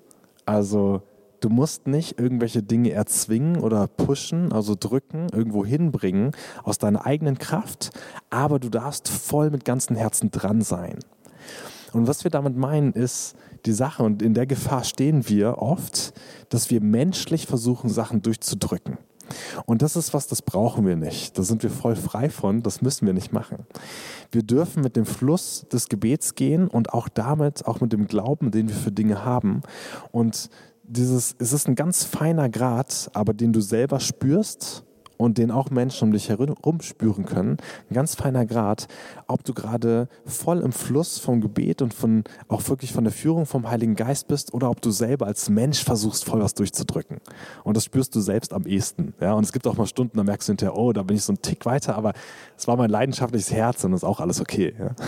Also 0.47 1.03
Du 1.45 1.51
musst 1.51 1.87
nicht 1.87 2.19
irgendwelche 2.19 2.63
Dinge 2.63 2.93
erzwingen 2.93 3.59
oder 3.59 3.87
pushen, 3.87 4.51
also 4.51 4.75
drücken, 4.81 5.27
irgendwo 5.31 5.63
hinbringen 5.63 6.31
aus 6.63 6.79
deiner 6.79 7.05
eigenen 7.05 7.37
Kraft, 7.37 7.91
aber 8.31 8.59
du 8.59 8.71
darfst 8.71 9.11
voll 9.11 9.51
mit 9.51 9.67
ganzem 9.67 9.95
Herzen 9.95 10.31
dran 10.31 10.63
sein. 10.63 11.01
Und 11.93 12.09
was 12.09 12.25
wir 12.25 12.31
damit 12.31 12.57
meinen, 12.57 12.95
ist 12.95 13.37
die 13.67 13.75
Sache, 13.75 14.05
und 14.05 14.23
in 14.23 14.33
der 14.33 14.47
Gefahr 14.47 14.85
stehen 14.85 15.29
wir 15.29 15.59
oft, 15.59 16.15
dass 16.49 16.71
wir 16.71 16.81
menschlich 16.81 17.47
versuchen, 17.47 17.91
Sachen 17.91 18.23
durchzudrücken. 18.23 18.97
Und 19.67 19.83
das 19.83 19.97
ist 19.97 20.15
was, 20.15 20.27
das 20.27 20.41
brauchen 20.41 20.87
wir 20.87 20.97
nicht. 20.97 21.37
Da 21.37 21.43
sind 21.43 21.63
wir 21.63 21.71
voll 21.71 21.97
frei 21.97 22.31
von, 22.31 22.63
das 22.63 22.81
müssen 22.81 23.05
wir 23.05 23.13
nicht 23.13 23.35
machen. 23.35 23.67
Wir 24.33 24.43
dürfen 24.43 24.83
mit 24.83 24.97
dem 24.97 25.05
Fluss 25.05 25.67
des 25.71 25.91
Gebets 25.91 26.37
gehen 26.37 26.69
und 26.69 26.95
auch 26.95 27.11
damit, 27.11 27.67
auch 27.67 27.83
mit 27.83 27.93
dem 27.93 28.07
Glauben, 28.07 28.51
den 28.51 28.69
wir 28.69 28.77
für 28.77 28.93
Dinge 28.93 29.27
haben. 29.27 29.61
Und 30.11 30.49
dieses, 30.87 31.35
es 31.39 31.53
ist 31.53 31.69
ein 31.69 31.75
ganz 31.75 32.05
feiner 32.05 32.49
Grad, 32.49 33.11
aber 33.15 33.33
den 33.33 33.53
du 33.53 33.61
selber 33.61 34.01
spürst 34.01 34.85
und 35.17 35.39
den 35.39 35.51
auch 35.51 35.71
Menschen 35.71 36.09
um 36.09 36.13
dich 36.13 36.29
herum 36.29 36.81
spüren 36.81 37.25
können. 37.25 37.57
Ein 37.91 37.95
ganz 37.95 38.15
feiner 38.15 38.47
Grad, 38.47 38.89
ob 39.27 39.45
du 39.45 39.55
gerade 39.55 40.09
voll 40.27 40.61
im 40.61 40.73
Fluss 40.73 41.19
vom 41.19 41.41
Gebet 41.41 41.83
und 41.83 41.95
von, 41.95 42.25
auch 42.49 42.69
wirklich 42.69 42.93
von 42.93 43.05
der 43.05 43.13
Führung 43.13 43.47
vom 43.47 43.71
Heiligen 43.71 43.95
Geist 43.95 44.29
bist 44.29 44.53
oder 44.53 44.71
ob 44.71 44.83
du 44.83 44.91
selber 44.91 45.27
als 45.27 45.49
Mensch 45.49 45.85
versuchst, 45.85 46.25
voll 46.25 46.41
was 46.41 46.55
durchzudrücken. 46.55 47.19
Und 47.63 47.77
das 47.77 47.85
spürst 47.85 48.15
du 48.15 48.21
selbst 48.21 48.53
am 48.53 48.67
ehesten. 48.67 49.15
Ja? 49.21 49.35
Und 49.35 49.45
es 49.45 49.53
gibt 49.53 49.67
auch 49.67 49.77
mal 49.77 49.87
Stunden, 49.87 50.17
da 50.17 50.25
merkst 50.25 50.49
du 50.49 50.53
hinterher, 50.53 50.77
oh, 50.77 50.93
da 50.93 51.03
bin 51.03 51.17
ich 51.17 51.23
so 51.23 51.33
einen 51.33 51.43
Tick 51.43 51.65
weiter, 51.65 51.97
aber 51.97 52.13
es 52.57 52.67
war 52.67 52.77
mein 52.77 52.91
leidenschaftliches 52.91 53.53
Herz 53.53 53.85
und 53.85 53.93
das 53.93 54.01
ist 54.01 54.09
auch 54.09 54.21
alles 54.21 54.41
okay. 54.41 54.75
Ja? 54.79 54.95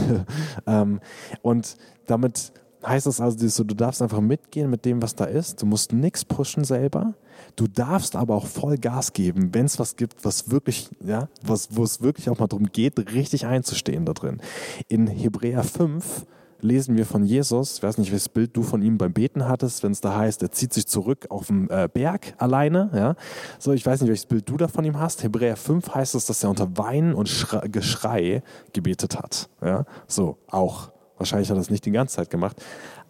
Ähm, 0.67 1.01
und 1.43 1.77
damit 2.07 2.53
heißt 2.87 3.07
das 3.07 3.21
also, 3.21 3.65
du 3.65 3.75
darfst 3.75 4.03
einfach 4.03 4.21
mitgehen 4.21 4.71
mit 4.71 4.85
dem, 4.85 5.03
was 5.03 5.15
da 5.15 5.25
ist. 5.25 5.63
Du 5.63 5.67
musst 5.67 5.93
nichts 5.93 6.25
pushen 6.25 6.65
selber. 6.65 7.15
Du 7.57 7.67
darfst 7.67 8.17
aber 8.17 8.35
auch 8.35 8.47
voll 8.47 8.77
Gas 8.79 9.13
geben, 9.13 9.53
wenn 9.53 9.67
es 9.67 9.79
was 9.79 9.97
gibt, 9.97 10.25
was 10.25 10.51
wirklich, 10.51 10.89
ja, 11.05 11.29
was, 11.43 11.77
wo 11.77 11.85
es 11.85 12.01
wirklich 12.01 12.31
auch 12.31 12.39
mal 12.39 12.47
darum 12.47 12.67
geht, 12.67 12.99
richtig 13.13 13.47
einzustehen 13.47 14.05
da 14.05 14.13
drin. 14.13 14.41
In 14.89 15.07
Hebräer 15.07 15.63
5 15.63 16.27
lesen 16.61 16.97
wir 16.97 17.07
von 17.07 17.25
Jesus, 17.25 17.77
ich 17.77 17.83
weiß 17.83 17.99
nicht, 17.99 18.11
welches 18.11 18.29
Bild 18.29 18.57
du 18.57 18.63
von 18.63 18.83
ihm 18.83 18.99
beim 18.99 19.13
Beten 19.13 19.47
hattest, 19.47 19.83
wenn 19.83 19.93
es 19.93 20.01
da 20.01 20.17
heißt, 20.17 20.43
er 20.43 20.51
zieht 20.51 20.73
sich 20.73 20.87
zurück 20.87 21.27
auf 21.29 21.49
den 21.49 21.69
äh, 21.69 21.89
Berg 21.93 22.35
alleine. 22.39 22.91
Ja? 22.95 23.15
So, 23.59 23.73
ich 23.73 23.85
weiß 23.85 24.01
nicht, 24.01 24.09
welches 24.09 24.27
Bild 24.27 24.49
du 24.49 24.57
da 24.57 24.69
von 24.69 24.85
ihm 24.85 24.99
hast. 24.99 25.23
Hebräer 25.23 25.57
5 25.57 25.95
heißt 25.95 26.15
es, 26.15 26.27
dass 26.27 26.43
er 26.43 26.51
unter 26.51 26.77
Weinen 26.79 27.15
und 27.15 27.29
Schre 27.29 27.69
Geschrei 27.69 28.43
gebetet 28.73 29.19
hat. 29.19 29.49
Ja? 29.63 29.85
So, 30.07 30.39
auch 30.49 30.91
Wahrscheinlich 31.19 31.49
hat 31.49 31.57
er 31.57 31.61
das 31.61 31.71
nicht 31.71 31.85
die 31.85 31.93
ganze 31.93 32.17
Zeit 32.17 32.31
gemacht. 32.31 32.57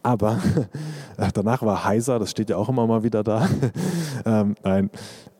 Aber 0.02 0.38
danach 1.34 1.62
war 1.62 1.84
heiser, 1.84 2.18
das 2.18 2.30
steht 2.30 2.50
ja 2.50 2.56
auch 2.56 2.68
immer 2.68 2.86
mal 2.86 3.02
wieder 3.02 3.24
da. 3.24 3.48
ähm, 4.24 4.54
nein, 4.62 4.90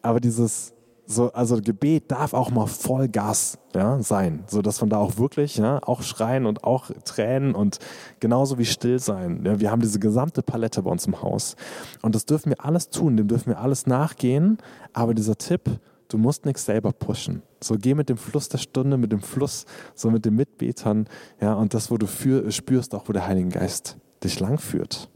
aber 0.03 0.21
dieses, 0.21 0.75
so, 1.07 1.33
also 1.33 1.61
Gebet 1.61 2.11
darf 2.11 2.35
auch 2.35 2.51
mal 2.51 2.67
Vollgas 2.67 3.59
ja, 3.75 4.03
sein, 4.03 4.43
so 4.49 4.62
dass 4.62 4.81
man 4.81 4.91
da 4.91 4.99
auch 4.99 5.19
wirklich, 5.19 5.57
ja, 5.57 5.81
auch 5.85 6.03
schreien 6.03 6.47
und 6.47 6.64
auch 6.64 6.91
Tränen 7.05 7.55
und 7.55 7.79
genauso 8.19 8.59
wie 8.59 8.64
still 8.64 8.99
sein. 8.99 9.43
Ja, 9.45 9.61
wir 9.61 9.71
haben 9.71 9.83
diese 9.83 10.01
gesamte 10.01 10.43
Palette 10.43 10.83
bei 10.83 10.91
uns 10.91 11.07
im 11.07 11.23
Haus 11.23 11.55
und 12.03 12.14
das 12.14 12.27
dürfen 12.27 12.51
wir 12.51 12.64
alles 12.64 12.91
tun, 12.91 13.17
dem 13.17 13.29
dürfen 13.29 13.51
wir 13.51 13.61
alles 13.61 13.87
nachgehen. 13.87 14.59
Aber 14.93 15.14
dieser 15.14 15.37
Tipp, 15.37 15.71
du 16.09 16.19
musst 16.19 16.47
nichts 16.47 16.65
selber 16.65 16.93
pushen. 16.93 17.43
So 17.63 17.77
geh 17.77 17.95
mit 17.95 18.09
dem 18.09 18.17
Fluss 18.17 18.49
der 18.49 18.59
Stunde, 18.59 18.97
mit 18.97 19.13
dem 19.13 19.21
Fluss, 19.21 19.65
so 19.95 20.11
mit 20.11 20.25
den 20.25 20.35
Mitbetern, 20.35 21.09
ja, 21.41 21.55
und 21.55 21.75
das, 21.75 21.91
wo 21.91 21.97
du 21.97 22.07
für, 22.07 22.51
spürst, 22.53 22.95
auch 22.95 23.09
wo 23.09 23.13
der 23.13 23.27
Heilige 23.27 23.51
Geist 23.51 23.97
dich 24.23 24.41
langführt. 24.41 25.09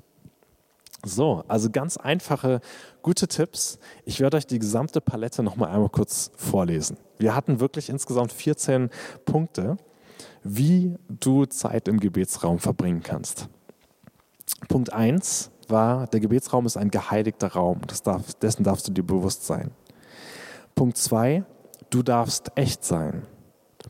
So, 1.04 1.44
also 1.48 1.70
ganz 1.70 1.96
einfache, 1.96 2.60
gute 3.00 3.26
Tipps. 3.26 3.78
Ich 4.04 4.20
werde 4.20 4.36
euch 4.36 4.46
die 4.46 4.58
gesamte 4.58 5.00
Palette 5.00 5.42
nochmal 5.42 5.70
einmal 5.70 5.88
kurz 5.88 6.30
vorlesen. 6.36 6.98
Wir 7.18 7.34
hatten 7.34 7.58
wirklich 7.58 7.88
insgesamt 7.88 8.32
14 8.32 8.90
Punkte, 9.24 9.78
wie 10.42 10.96
du 11.08 11.46
Zeit 11.46 11.88
im 11.88 12.00
Gebetsraum 12.00 12.58
verbringen 12.58 13.02
kannst. 13.02 13.48
Punkt 14.68 14.92
1 14.92 15.50
war, 15.68 16.06
der 16.06 16.20
Gebetsraum 16.20 16.66
ist 16.66 16.76
ein 16.76 16.90
geheiligter 16.90 17.48
Raum. 17.48 17.80
Darf, 18.04 18.34
dessen 18.34 18.64
darfst 18.64 18.88
du 18.88 18.92
dir 18.92 19.04
bewusst 19.04 19.46
sein. 19.46 19.70
Punkt 20.74 20.96
2, 20.96 21.44
du 21.90 22.02
darfst 22.02 22.52
echt 22.54 22.84
sein. 22.84 23.26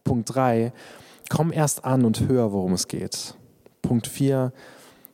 Punkt 0.04 0.34
3, 0.34 0.72
komm 1.28 1.52
erst 1.52 1.84
an 1.84 2.04
und 2.04 2.28
hör, 2.28 2.52
worum 2.52 2.72
es 2.72 2.88
geht. 2.88 3.34
Punkt 3.82 4.06
4, 4.06 4.52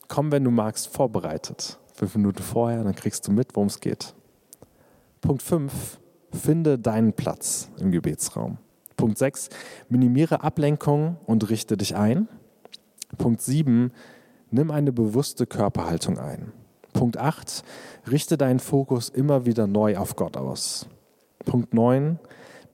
komm, 0.09 0.33
wenn 0.33 0.45
du 0.45 0.51
magst, 0.51 0.89
vorbereitet. 0.89 1.79
Fünf 1.95 2.15
Minuten 2.17 2.43
vorher, 2.43 2.85
dann 2.85 2.95
kriegst 2.95 3.27
du 3.27 3.33
mit, 3.33 3.55
worum 3.55 3.69
es 3.69 3.81
geht. 3.81 4.15
Punkt 5.21 5.43
5, 5.43 5.99
finde 6.33 6.79
deinen 6.79 7.13
Platz 7.13 7.69
im 7.79 7.91
Gebetsraum. 7.91 8.59
Punkt 8.97 9.19
6, 9.19 9.51
minimiere 9.89 10.43
Ablenkung 10.43 11.17
und 11.27 11.49
richte 11.51 11.77
dich 11.77 11.97
ein. 11.97 12.29
Punkt 13.19 13.43
7, 13.43 13.93
nimm 14.51 14.71
eine 14.71 14.93
bewusste 14.93 15.47
Körperhaltung 15.47 16.19
ein. 16.19 16.53
Punkt 16.93 17.19
8, 17.19 17.63
richte 18.11 18.39
deinen 18.39 18.59
Fokus 18.59 19.09
immer 19.09 19.45
wieder 19.45 19.67
neu 19.67 19.97
auf 19.99 20.17
Gott 20.17 20.37
aus. 20.37 20.87
Punkt 21.47 21.73
9, 21.73 22.19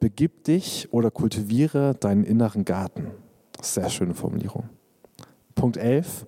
begib 0.01 0.43
dich 0.45 0.93
oder 0.93 1.13
kultiviere 1.13 1.95
deinen 1.95 2.25
inneren 2.25 2.65
Garten. 2.65 3.13
Sehr 3.61 3.89
schöne 3.89 4.15
Formulierung. 4.15 4.69
Punkt 5.55 5.77
11, 5.77 6.27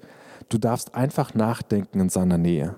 du 0.48 0.58
darfst 0.58 0.94
einfach 0.94 1.34
nachdenken 1.34 1.98
in 1.98 2.08
seiner 2.10 2.38
Nähe. 2.38 2.76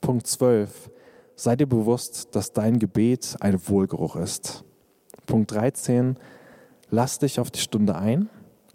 Punkt 0.00 0.28
12, 0.28 0.90
sei 1.34 1.56
dir 1.56 1.66
bewusst, 1.66 2.36
dass 2.36 2.52
dein 2.52 2.78
Gebet 2.78 3.36
ein 3.40 3.66
Wohlgeruch 3.66 4.14
ist. 4.14 4.62
Punkt 5.26 5.50
13, 5.50 6.16
lass 6.90 7.18
dich 7.18 7.40
auf 7.40 7.50
die 7.50 7.60
Stunde 7.60 7.96
ein. 7.96 8.28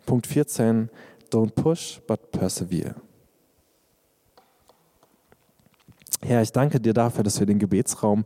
Punkt 0.05 0.27
14, 0.27 0.89
don't 1.31 1.51
push, 1.51 2.01
but 2.07 2.31
persevere. 2.31 2.95
Herr, 6.21 6.41
ich 6.41 6.51
danke 6.51 6.79
dir 6.79 6.93
dafür, 6.93 7.23
dass 7.23 7.39
wir 7.39 7.45
den 7.45 7.59
Gebetsraum 7.59 8.25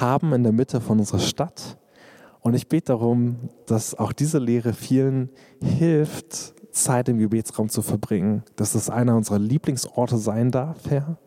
haben 0.00 0.32
in 0.32 0.42
der 0.42 0.52
Mitte 0.52 0.80
von 0.80 0.98
unserer 0.98 1.18
Stadt. 1.18 1.78
Und 2.40 2.54
ich 2.54 2.68
bete 2.68 2.92
darum, 2.92 3.48
dass 3.66 3.94
auch 3.94 4.12
diese 4.12 4.38
Lehre 4.38 4.72
vielen 4.72 5.30
hilft, 5.62 6.54
Zeit 6.70 7.08
im 7.08 7.18
Gebetsraum 7.18 7.68
zu 7.68 7.82
verbringen, 7.82 8.42
dass 8.54 8.74
es 8.74 8.90
einer 8.90 9.16
unserer 9.16 9.38
Lieblingsorte 9.38 10.18
sein 10.18 10.50
darf, 10.50 10.78
Herr. 10.88 11.18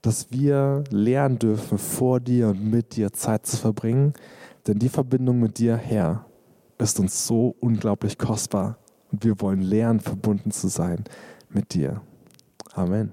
Dass 0.00 0.30
wir 0.30 0.84
lernen 0.90 1.38
dürfen, 1.38 1.76
vor 1.76 2.20
dir 2.20 2.48
und 2.48 2.70
mit 2.70 2.96
dir 2.96 3.12
Zeit 3.12 3.44
zu 3.46 3.56
verbringen. 3.56 4.14
Denn 4.66 4.78
die 4.78 4.88
Verbindung 4.88 5.40
mit 5.40 5.58
dir, 5.58 5.76
Herr, 5.76 6.24
ist 6.78 7.00
uns 7.00 7.26
so 7.26 7.56
unglaublich 7.58 8.16
kostbar. 8.16 8.78
Und 9.10 9.24
wir 9.24 9.40
wollen 9.40 9.60
lernen, 9.60 10.00
verbunden 10.00 10.52
zu 10.52 10.68
sein 10.68 11.04
mit 11.50 11.74
dir. 11.74 12.00
Amen. 12.74 13.12